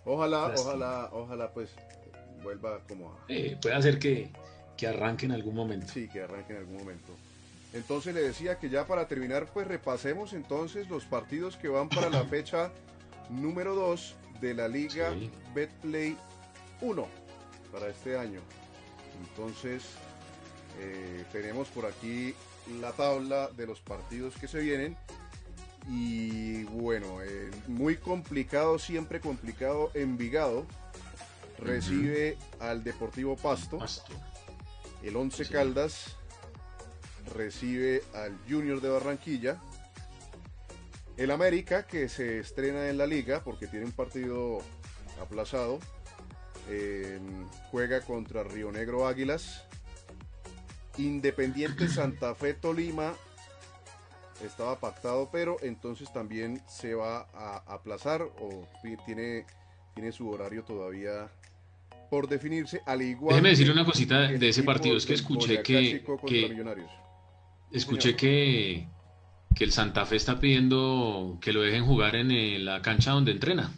Ojalá, 0.05 0.53
ojalá, 0.57 1.09
ojalá 1.13 1.53
pues 1.53 1.75
vuelva 2.43 2.81
como 2.89 3.13
a... 3.13 3.27
puede 3.61 3.75
hacer 3.75 3.99
que, 3.99 4.31
que 4.77 4.87
arranque 4.87 5.27
en 5.27 5.33
algún 5.33 5.55
momento. 5.55 5.93
Sí, 5.93 6.09
que 6.09 6.23
arranque 6.23 6.53
en 6.53 6.59
algún 6.59 6.79
momento. 6.79 7.13
Entonces 7.73 8.15
le 8.15 8.23
decía 8.23 8.59
que 8.59 8.69
ya 8.69 8.87
para 8.87 9.09
terminar, 9.09 9.47
pues 9.53 9.67
repasemos 9.67 10.33
entonces 10.35 10.89
los 10.89 11.05
partidos 11.05 11.57
que 11.57 11.69
van 11.69 11.89
para 11.89 12.11
la 12.11 12.25
fecha 12.29 12.71
número 13.31 13.75
2 13.75 14.15
de 14.41 14.55
la 14.55 14.69
Liga 14.69 15.15
Betplay 15.55 16.17
1 16.81 17.07
para 17.73 17.89
este 17.89 18.19
año. 18.19 18.41
Entonces, 19.21 19.85
eh, 20.81 21.25
tenemos 21.33 21.69
por 21.69 21.87
aquí 21.87 22.35
la 22.81 22.93
tabla 22.93 23.49
de 23.57 23.67
los 23.67 23.81
partidos 23.81 24.35
que 24.37 24.49
se 24.49 24.61
vienen. 24.61 24.97
Y 25.89 26.65
bueno, 26.65 27.23
eh, 27.23 27.51
muy 27.67 27.97
complicado, 27.97 28.79
siempre 28.79 29.21
complicado. 29.21 29.91
Envigado 29.95 30.67
recibe 31.63 32.37
al 32.61 32.83
Deportivo 32.85 33.37
Pasto. 33.37 33.79
El 35.03 35.17
Once 35.17 35.49
Caldas 35.49 36.17
recibe 37.35 38.03
al 38.15 38.39
Junior 38.49 38.81
de 38.81 38.89
Barranquilla. 38.89 39.61
El 41.17 41.31
América, 41.31 41.87
que 41.87 42.09
se 42.09 42.41
estrena 42.41 42.89
en 42.89 42.99
la 42.99 43.07
liga 43.07 43.43
porque 43.45 43.67
tiene 43.67 43.87
un 43.87 43.93
partido 43.93 44.61
aplazado, 45.21 45.79
juega 47.71 48.01
contra 48.01 48.43
Río 48.45 48.73
Negro 48.73 49.07
Águilas. 49.07 49.65
Independiente 50.99 51.89
Santa 51.89 52.35
Fe 52.35 52.55
Tolima 52.55 53.15
estaba 54.45 54.79
pactado, 54.81 55.29
pero 55.31 55.57
entonces 55.63 56.13
también 56.13 56.63
se 56.67 56.95
va 56.95 57.29
a 57.35 57.63
aplazar 57.67 58.23
o 58.23 58.67
tiene, 59.05 59.47
tiene 59.95 60.13
su 60.13 60.29
horario 60.29 60.65
todavía 60.65 61.31
por 62.13 62.29
definirse, 62.29 62.83
al 62.85 63.01
igual. 63.01 63.31
Déjeme 63.31 63.49
decir 63.49 63.71
una 63.71 63.87
cosita 63.87 64.29
de 64.29 64.49
ese 64.51 64.63
partido, 64.65 64.99
es 64.99 65.07
que 65.07 65.15
escuché 65.15 65.63
que, 65.63 66.05
escuché 67.71 68.15
que, 68.15 68.87
que 69.55 69.65
el 69.65 69.73
Santa 69.73 70.05
Fe 70.05 70.17
está 70.17 70.39
pidiendo 70.39 71.39
que 71.41 71.55
lo 71.55 71.63
dejen 71.63 71.87
jugar 71.87 72.15
en 72.17 72.31
eh, 72.31 72.59
la 72.59 72.83
cancha 72.83 73.13
donde 73.13 73.33
entrena. 73.33 73.73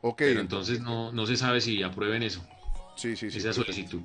Ok. 0.00 0.16
Pero 0.16 0.40
entonces 0.40 0.80
no, 0.80 1.12
no 1.12 1.26
se 1.26 1.36
sabe 1.36 1.60
si 1.60 1.82
aprueben 1.82 2.22
eso. 2.22 2.42
Sí, 2.96 3.16
sí, 3.16 3.30
sí. 3.30 3.36
Esa 3.36 3.52
solicitud. 3.52 4.00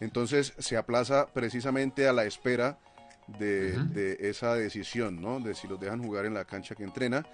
Entonces 0.00 0.54
se 0.58 0.76
aplaza 0.76 1.32
precisamente 1.32 2.08
a 2.08 2.12
la 2.12 2.24
espera 2.24 2.80
de, 3.28 4.16
esa 4.18 4.56
decisión, 4.56 5.22
¿no? 5.22 5.38
De 5.38 5.54
si 5.54 5.68
los 5.68 5.78
dejan 5.78 6.02
jugar 6.02 6.26
en 6.26 6.34
la 6.34 6.46
cancha 6.46 6.74
que 6.74 6.82
entrena. 6.82 7.24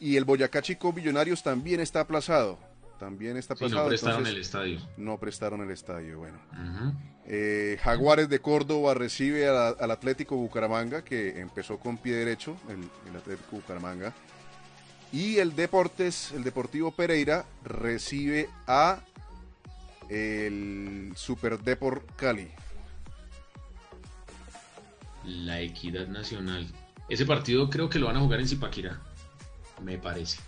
Y 0.00 0.16
el 0.16 0.24
Boyacá 0.24 0.60
Chico 0.60 0.92
Millonarios 0.92 1.44
también 1.44 1.78
está 1.78 2.00
aplazado. 2.00 2.58
También 2.98 3.36
está 3.36 3.54
aplazado. 3.54 3.82
no 3.82 3.88
prestaron 3.88 4.26
el 4.26 4.36
estadio. 4.38 4.80
No 4.96 5.18
prestaron 5.18 5.60
el 5.62 5.70
estadio, 5.70 6.18
bueno. 6.18 6.38
Eh, 7.26 7.78
Jaguares 7.82 8.28
de 8.28 8.40
Córdoba 8.40 8.94
recibe 8.94 9.48
al 9.48 9.90
Atlético 9.90 10.36
Bucaramanga, 10.36 11.04
que 11.04 11.40
empezó 11.40 11.78
con 11.78 11.98
pie 11.98 12.14
derecho, 12.14 12.56
el 12.68 13.16
Atlético 13.16 13.56
Bucaramanga. 13.56 14.12
Y 15.12 15.38
el 15.38 15.56
Deportes, 15.56 16.32
el 16.32 16.44
Deportivo 16.44 16.90
Pereira, 16.90 17.46
recibe 17.64 18.50
a 18.66 19.00
el 20.08 21.12
Super 21.16 21.58
Deport 21.58 22.04
Cali. 22.16 22.48
La 25.24 25.60
Equidad 25.60 26.08
Nacional. 26.08 26.66
Ese 27.08 27.24
partido 27.24 27.70
creo 27.70 27.88
que 27.88 27.98
lo 27.98 28.06
van 28.06 28.16
a 28.16 28.20
jugar 28.20 28.40
en 28.40 28.48
Zipaquirá, 28.48 29.00
me 29.82 29.98
parece. 29.98 30.38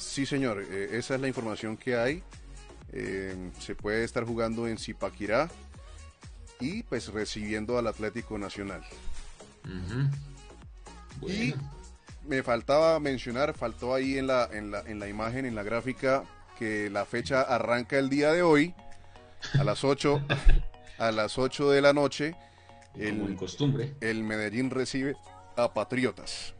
Sí, 0.00 0.24
señor, 0.24 0.64
eh, 0.70 0.88
esa 0.92 1.14
es 1.14 1.20
la 1.20 1.28
información 1.28 1.76
que 1.76 1.96
hay. 1.96 2.22
Eh, 2.92 3.50
se 3.58 3.74
puede 3.74 4.02
estar 4.02 4.24
jugando 4.24 4.66
en 4.66 4.78
Zipaquirá 4.78 5.48
y 6.58 6.82
pues 6.84 7.08
recibiendo 7.08 7.78
al 7.78 7.86
Atlético 7.86 8.38
Nacional. 8.38 8.82
Y 11.22 11.54
me 12.26 12.42
faltaba 12.42 12.98
mencionar, 12.98 13.54
faltó 13.54 13.94
ahí 13.94 14.18
en 14.18 14.26
la, 14.26 14.48
en 14.50 14.70
la, 14.70 14.80
en 14.80 14.98
la 14.98 15.08
imagen, 15.08 15.44
en 15.44 15.54
la 15.54 15.62
gráfica, 15.62 16.24
que 16.58 16.88
la 16.90 17.04
fecha 17.04 17.42
arranca 17.42 17.98
el 17.98 18.08
día 18.08 18.32
de 18.32 18.42
hoy, 18.42 18.74
a 19.58 19.64
las 19.64 19.84
8, 19.84 20.22
a 20.98 21.12
las 21.12 21.38
8 21.38 21.70
de 21.70 21.82
la 21.82 21.92
noche. 21.92 22.34
El, 22.96 23.36
costumbre. 23.36 23.94
El 24.00 24.24
Medellín 24.24 24.70
recibe 24.70 25.14
a 25.56 25.72
Patriotas. 25.72 26.54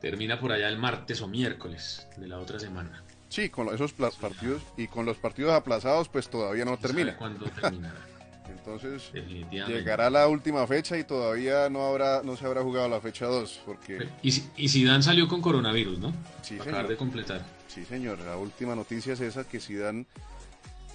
Termina 0.00 0.38
por 0.38 0.52
allá 0.52 0.68
el 0.68 0.78
martes 0.78 1.20
o 1.22 1.28
miércoles 1.28 2.08
de 2.16 2.28
la 2.28 2.38
otra 2.38 2.58
semana. 2.58 3.02
Sí, 3.28 3.50
con 3.50 3.72
esos 3.74 3.92
partidos 3.92 4.62
y 4.76 4.88
con 4.88 5.04
los 5.04 5.18
partidos 5.18 5.52
aplazados, 5.52 6.08
pues 6.08 6.28
todavía 6.28 6.64
no 6.64 6.78
termina. 6.78 7.16
¿Cuándo 7.16 7.46
terminará? 7.46 8.00
Entonces 8.48 9.12
llegará 9.12 10.08
la 10.08 10.26
última 10.26 10.66
fecha 10.66 10.96
y 10.98 11.04
todavía 11.04 11.68
no 11.68 11.86
habrá 11.86 12.22
no 12.22 12.36
se 12.36 12.46
habrá 12.46 12.62
jugado 12.62 12.88
la 12.88 13.00
fecha 13.00 13.26
2 13.26 13.60
porque 13.66 14.08
y, 14.22 14.42
y 14.56 14.68
Zidane 14.68 15.02
salió 15.02 15.28
con 15.28 15.42
coronavirus, 15.42 15.98
¿no? 15.98 16.14
Sí, 16.40 16.58
Acabar 16.58 16.88
de 16.88 16.96
completar. 16.96 17.44
Sí, 17.66 17.84
señor. 17.84 18.18
La 18.20 18.36
última 18.36 18.74
noticia 18.74 19.12
es 19.12 19.20
esa 19.20 19.44
que 19.44 19.60
Zidane 19.60 20.06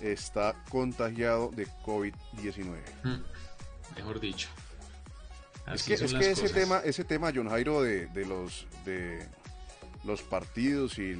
está 0.01 0.55
contagiado 0.69 1.51
de 1.55 1.67
COVID-19. 1.85 2.75
Hmm, 3.03 3.21
mejor 3.95 4.19
dicho. 4.19 4.49
Es 5.71 5.83
que, 5.83 5.93
es 5.93 6.13
que 6.13 6.31
ese 6.31 6.49
tema 6.49 6.81
ese 6.83 7.03
tema 7.03 7.31
John 7.33 7.49
Jairo 7.49 7.81
de, 7.81 8.07
de 8.07 8.25
los 8.25 8.67
de 8.85 9.25
los 10.03 10.21
partidos 10.21 10.99
y, 10.99 11.13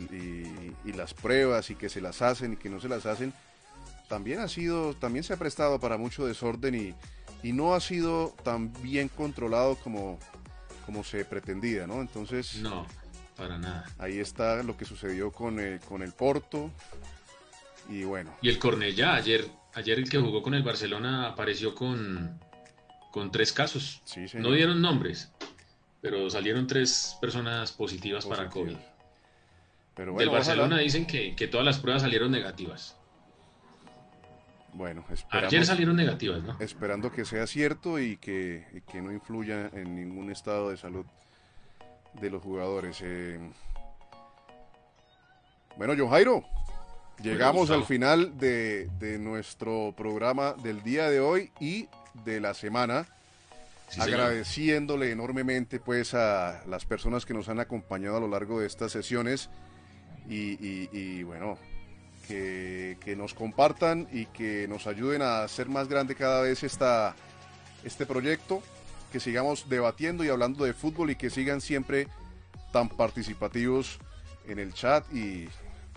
y 0.84 0.94
las 0.94 1.14
pruebas 1.14 1.70
y 1.70 1.76
que 1.76 1.88
se 1.88 2.02
las 2.02 2.22
hacen 2.22 2.54
y 2.54 2.56
que 2.58 2.70
no 2.70 2.82
se 2.82 2.90
las 2.90 3.06
hacen 3.06 3.34
también 4.14 4.40
ha 4.42 4.48
sido, 4.48 4.94
también 4.94 5.24
se 5.24 5.34
ha 5.34 5.38
prestado 5.38 5.80
para 5.80 5.98
mucho 5.98 6.28
desorden 6.28 6.76
y, 6.76 7.52
no 7.52 7.74
ha 7.74 7.82
sido 7.82 8.36
tan 8.44 8.72
bien 8.82 9.10
controlado 9.10 9.76
como, 9.76 10.20
como 10.86 11.04
se 11.04 11.26
pretendía, 11.26 11.88
¿no? 11.88 12.00
Entonces. 12.00 12.58
No, 12.58 12.86
para 13.36 13.58
nada. 13.58 13.86
Ahí 13.98 14.20
está 14.20 14.62
lo 14.64 14.78
que 14.78 14.86
sucedió 14.86 15.32
con 15.32 15.60
el, 15.60 15.80
con 15.80 16.04
el 16.04 16.14
Porto. 16.14 16.72
Y 17.90 18.04
bueno. 18.04 18.34
Y 18.42 18.50
el 18.50 18.60
Cornellá, 18.60 19.16
ayer, 19.16 19.46
ayer 19.74 19.98
el 19.98 20.10
que 20.10 20.20
jugó 20.20 20.42
con 20.42 20.54
el 20.54 20.64
Barcelona 20.64 21.28
apareció 21.28 21.76
con, 21.76 22.40
con 23.14 23.32
tres 23.32 23.54
casos. 23.54 24.02
no 24.34 24.52
dieron 24.54 24.82
nombres, 24.82 25.32
pero 26.02 26.32
salieron 26.32 26.66
tres 26.66 27.16
personas 27.22 27.72
positivas, 27.72 28.26
para 28.26 28.50
COVID. 28.50 28.76
Pero 29.96 30.14
bueno, 30.14 30.32
Del 30.32 30.36
Barcelona 30.36 30.80
dicen 30.80 31.06
que, 31.06 31.36
que 31.36 31.48
todas 31.48 31.64
las 31.64 31.78
pruebas 31.78 32.02
salieron 32.02 32.32
negativas. 32.32 32.98
Bueno, 34.74 35.06
Ayer 35.30 35.64
salieron 35.64 35.96
negativas, 35.96 36.42
¿no? 36.42 36.58
Esperando 36.60 37.12
que 37.12 37.24
sea 37.24 37.46
cierto 37.46 38.00
y 38.00 38.18
que, 38.18 38.66
no 38.96 39.12
influya 39.12 39.70
en 39.74 39.96
ningún 39.96 40.32
estado 40.32 40.72
de 40.72 40.78
salud 40.78 41.06
de 42.20 42.32
los 42.32 42.42
jugadores. 42.42 43.00
Eh. 43.04 43.40
Bueno, 45.78 45.94
John 45.96 46.10
Jairo, 46.10 46.44
llegamos 47.22 47.70
al 47.70 47.84
final 47.84 48.40
de, 48.40 48.90
nuestro 49.20 49.94
programa 49.96 50.54
del 50.54 50.82
día 50.82 51.12
de 51.12 51.20
hoy 51.20 51.52
y 51.60 51.88
de 52.26 52.40
la 52.40 52.54
semana. 52.54 53.08
agradeciéndole 54.00 55.12
enormemente 55.12 55.80
pues 55.80 56.14
a 56.14 56.64
las 56.68 56.86
personas 56.86 57.26
que 57.26 57.34
nos 57.34 57.50
han 57.50 57.60
acompañado 57.60 58.18
a 58.18 58.20
lo 58.20 58.28
largo 58.28 58.60
de 58.60 58.68
estas 58.68 58.92
sesiones 58.92 59.50
y, 60.28 60.58
y 60.92 61.24
bueno, 61.24 61.58
que, 62.28 63.16
nos 63.18 63.34
compartan 63.34 64.08
y 64.12 64.26
que 64.28 64.68
nos 64.68 64.88
ayuden 64.88 65.22
a 65.22 65.44
hacer 65.44 65.70
más 65.70 65.88
grande 65.88 66.16
cada 66.16 66.42
vez 66.42 66.64
esta, 66.64 67.16
este 67.84 68.06
proyecto, 68.06 68.62
que 69.12 69.20
sigamos 69.20 69.70
debatiendo 69.70 70.24
y 70.24 70.30
hablando 70.30 70.66
de 70.66 70.74
fútbol 70.74 71.12
y 71.12 71.16
que 71.16 71.30
sigan 71.30 71.62
siempre 71.62 72.08
tan 72.72 72.90
participativos 72.90 74.00
en 74.48 74.60
el 74.60 74.74
chat 74.74 75.06
y, 75.14 75.48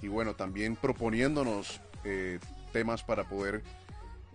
bueno, 0.09 0.35
también 0.35 0.77
proponiéndonos 0.77 1.81
eh, 2.05 2.39
temas 2.73 3.03
para 3.03 3.25
poder 3.25 3.62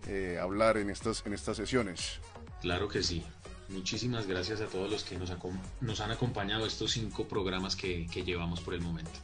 eh, 0.06 0.38
hablar 0.40 0.76
en 0.76 0.90
estas, 0.90 1.24
en 1.26 1.34
estas 1.34 1.56
sesiones. 1.56 2.20
Claro 2.60 2.88
que 2.88 3.02
sí. 3.02 3.24
Muchísimas 3.68 4.26
gracias 4.26 4.60
a 4.60 4.66
todos 4.66 4.90
los 4.90 5.02
que 5.02 5.16
nos, 5.16 5.32
nos 5.80 6.00
han 6.00 6.10
acompañado 6.10 6.66
estos 6.66 6.92
cinco 6.92 7.26
programas 7.26 7.74
que, 7.74 8.06
que, 8.12 8.22
llevamos 8.22 8.60
por 8.60 8.74
el 8.74 8.82
momento. 8.82 9.18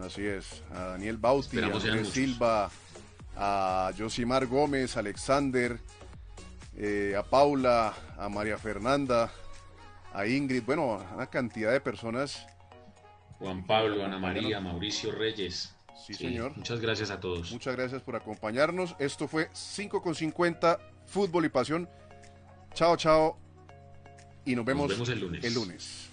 Así 0.00 0.26
es. 0.26 0.62
A 0.72 0.86
Daniel 0.86 1.18
Bauti, 1.18 1.58
a 1.58 1.66
Andrés 1.66 2.08
Silva, 2.08 2.70
a 3.36 3.92
Josimar 3.96 4.46
Gómez, 4.46 4.96
Alexander, 4.96 5.78
eh, 6.76 7.14
a 7.16 7.22
Paula, 7.22 7.94
a 8.18 8.28
María 8.28 8.58
Fernanda, 8.58 9.30
a 10.12 10.26
Ingrid, 10.26 10.62
bueno, 10.64 11.04
una 11.14 11.26
cantidad 11.26 11.72
de 11.72 11.80
personas. 11.80 12.46
Juan 13.38 13.66
Pablo, 13.66 14.04
Ana 14.04 14.18
María, 14.18 14.60
Mauricio 14.60 15.12
Reyes. 15.12 15.74
Sí, 16.06 16.14
señor. 16.14 16.56
Muchas 16.56 16.80
gracias 16.80 17.10
a 17.10 17.20
todos. 17.20 17.52
Muchas 17.52 17.76
gracias 17.76 18.02
por 18.02 18.16
acompañarnos. 18.16 18.96
Esto 18.98 19.28
fue 19.28 19.50
5 19.52 20.02
con 20.02 20.14
50, 20.14 20.78
Fútbol 21.06 21.44
y 21.44 21.48
Pasión. 21.48 21.88
Chao, 22.74 22.96
chao. 22.96 23.38
Y 24.44 24.54
nos 24.56 24.64
vemos, 24.64 25.08
el 25.08 25.20
lunes. 25.20 25.44
El 25.44 25.54
lunes. 25.54 26.10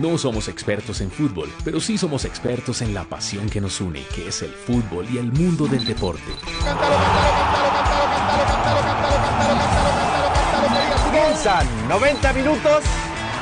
No 0.00 0.18
somos 0.18 0.48
expertos 0.48 1.00
en 1.00 1.10
fútbol, 1.10 1.50
pero 1.64 1.80
sí 1.80 1.96
somos 1.96 2.24
expertos 2.24 2.82
en 2.82 2.92
la 2.92 3.04
pasión 3.04 3.48
que 3.48 3.60
nos 3.60 3.80
une, 3.80 4.02
que 4.14 4.28
es 4.28 4.42
el 4.42 4.50
fútbol 4.50 5.06
y 5.10 5.18
el 5.18 5.32
mundo 5.32 5.66
del 5.66 5.84
deporte. 5.84 6.32
Comienzan 11.06 11.88
90 11.88 12.32
minutos 12.32 12.84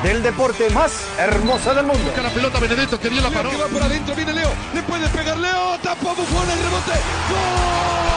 del 0.03 0.21
deporte 0.21 0.69
más 0.71 0.91
hermoso 1.17 1.73
del 1.73 1.85
mundo. 1.85 2.13
la 2.21 2.29
pelota 2.29 2.59
Benedetto 2.59 2.99
que 2.99 3.09
bien 3.09 3.23
la 3.23 3.29
paró. 3.29 3.49
Que 3.49 3.57
va 3.57 3.67
por 3.67 3.81
adentro, 3.81 4.13
viene 4.15 4.33
Leo. 4.33 4.49
Le 4.73 4.83
puede 4.83 5.07
pegar 5.09 5.37
Leo. 5.37 5.77
Tapó 5.81 6.13
Buffon 6.13 6.49
el 6.51 6.59
rebote. 6.59 6.91
¡Gol! 7.29 8.13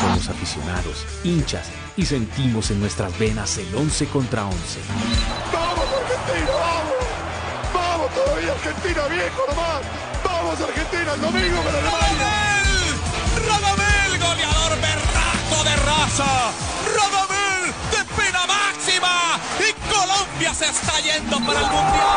Somos 0.00 0.28
aficionados, 0.28 1.06
hinchas 1.24 1.66
y 1.96 2.06
sentimos 2.06 2.70
en 2.70 2.80
nuestras 2.80 3.16
venas 3.18 3.58
el 3.58 3.74
11 3.74 4.06
contra 4.06 4.46
11. 4.46 4.80
¡Vamos 5.52 5.84
Argentina! 5.84 6.50
¡Vamos! 6.58 6.94
¡Vamos 7.74 8.14
todavía 8.14 8.52
Argentina 8.52 9.06
viejo 9.08 9.42
nomás! 9.48 9.82
¡Vamos 10.24 10.60
Argentina 10.60 11.14
el 11.14 11.20
domingo 11.20 11.62
con 11.62 11.74
Alemania! 11.74 12.30
¡Radamel! 13.46 14.18
¡Goleador 14.20 14.80
berraco 14.80 15.64
de 15.64 15.76
raza! 15.76 16.52
¡Radamel 16.96 17.39
Colombia 20.00 20.54
se 20.54 20.64
está 20.64 20.98
yendo 21.00 21.38
para 21.40 21.60
el 21.60 21.66
Mundial! 21.66 22.10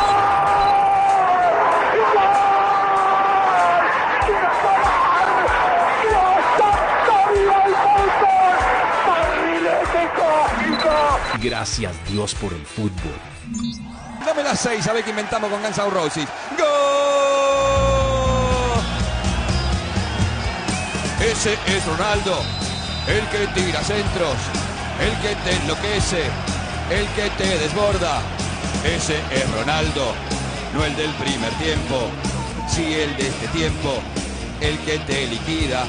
Gracias 11.42 11.92
Dios 12.08 12.34
por 12.36 12.54
el 12.54 12.66
fútbol. 12.66 12.94
Dame 14.26 14.44
las 14.44 14.62
seis, 14.62 14.88
a 14.88 14.94
ver 14.94 15.04
qué 15.04 15.10
inventamos 15.10 15.50
con 15.50 15.62
Guns 15.62 15.78
N' 15.78 15.90
Roses. 15.90 16.26
¡Gol! 16.58 16.68
Ese 21.20 21.58
es 21.68 21.86
Ronaldo, 21.86 22.42
el 23.08 23.28
que 23.28 23.46
tira 23.48 23.84
centros, 23.84 24.38
el 25.02 25.18
que 25.22 25.36
te 25.36 25.56
enloquece, 25.58 26.32
el 26.94 27.08
que 27.16 27.30
te 27.44 27.58
desborda. 27.58 28.22
Ese 28.86 29.16
es 29.32 29.52
Ronaldo, 29.52 30.14
no 30.74 30.86
el 30.86 30.96
del 30.96 31.12
primer 31.14 31.52
tiempo, 31.54 32.08
sí 32.68 32.94
el 32.94 33.16
de 33.18 33.28
este 33.28 33.48
tiempo, 33.48 33.96
el 34.62 34.78
que 34.80 35.00
te 35.00 35.26
liquida. 35.28 35.86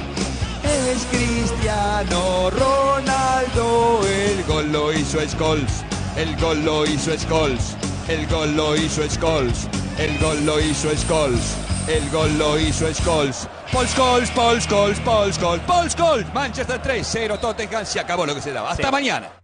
Es 0.62 1.04
Cristiano 1.10 2.50
Ronaldo, 2.50 4.00
el 4.08 4.44
gol 4.44 4.72
lo 4.72 4.92
hizo 4.92 5.20
Scholes, 5.28 5.84
el 6.16 6.34
gol 6.36 6.64
lo 6.64 6.86
hizo 6.86 7.16
Scholes, 7.18 7.76
el 8.08 8.26
gol 8.28 8.56
lo 8.56 8.74
hizo 8.74 9.02
Scholes, 9.06 9.68
el 9.98 10.18
gol 10.18 10.46
lo 10.46 10.58
hizo 10.58 10.88
Scholes, 10.96 11.54
el 11.86 12.08
gol 12.10 12.38
lo 12.38 12.58
hizo 12.58 12.86
Scholes. 12.94 13.46
Paul 13.70 13.88
Scholes, 13.88 14.30
Paul 14.30 14.60
Scholes, 14.62 15.00
Paul 15.00 15.32
Scholes, 15.32 15.62
Paul 15.66 15.90
Scholes. 15.90 16.32
Manchester 16.32 16.80
3-0, 16.80 17.38
Tottenham, 17.40 17.84
se 17.84 18.00
acabó 18.00 18.24
lo 18.24 18.34
que 18.34 18.40
se 18.40 18.52
daba. 18.52 18.70
Hasta 18.70 18.90
mañana. 18.90 19.43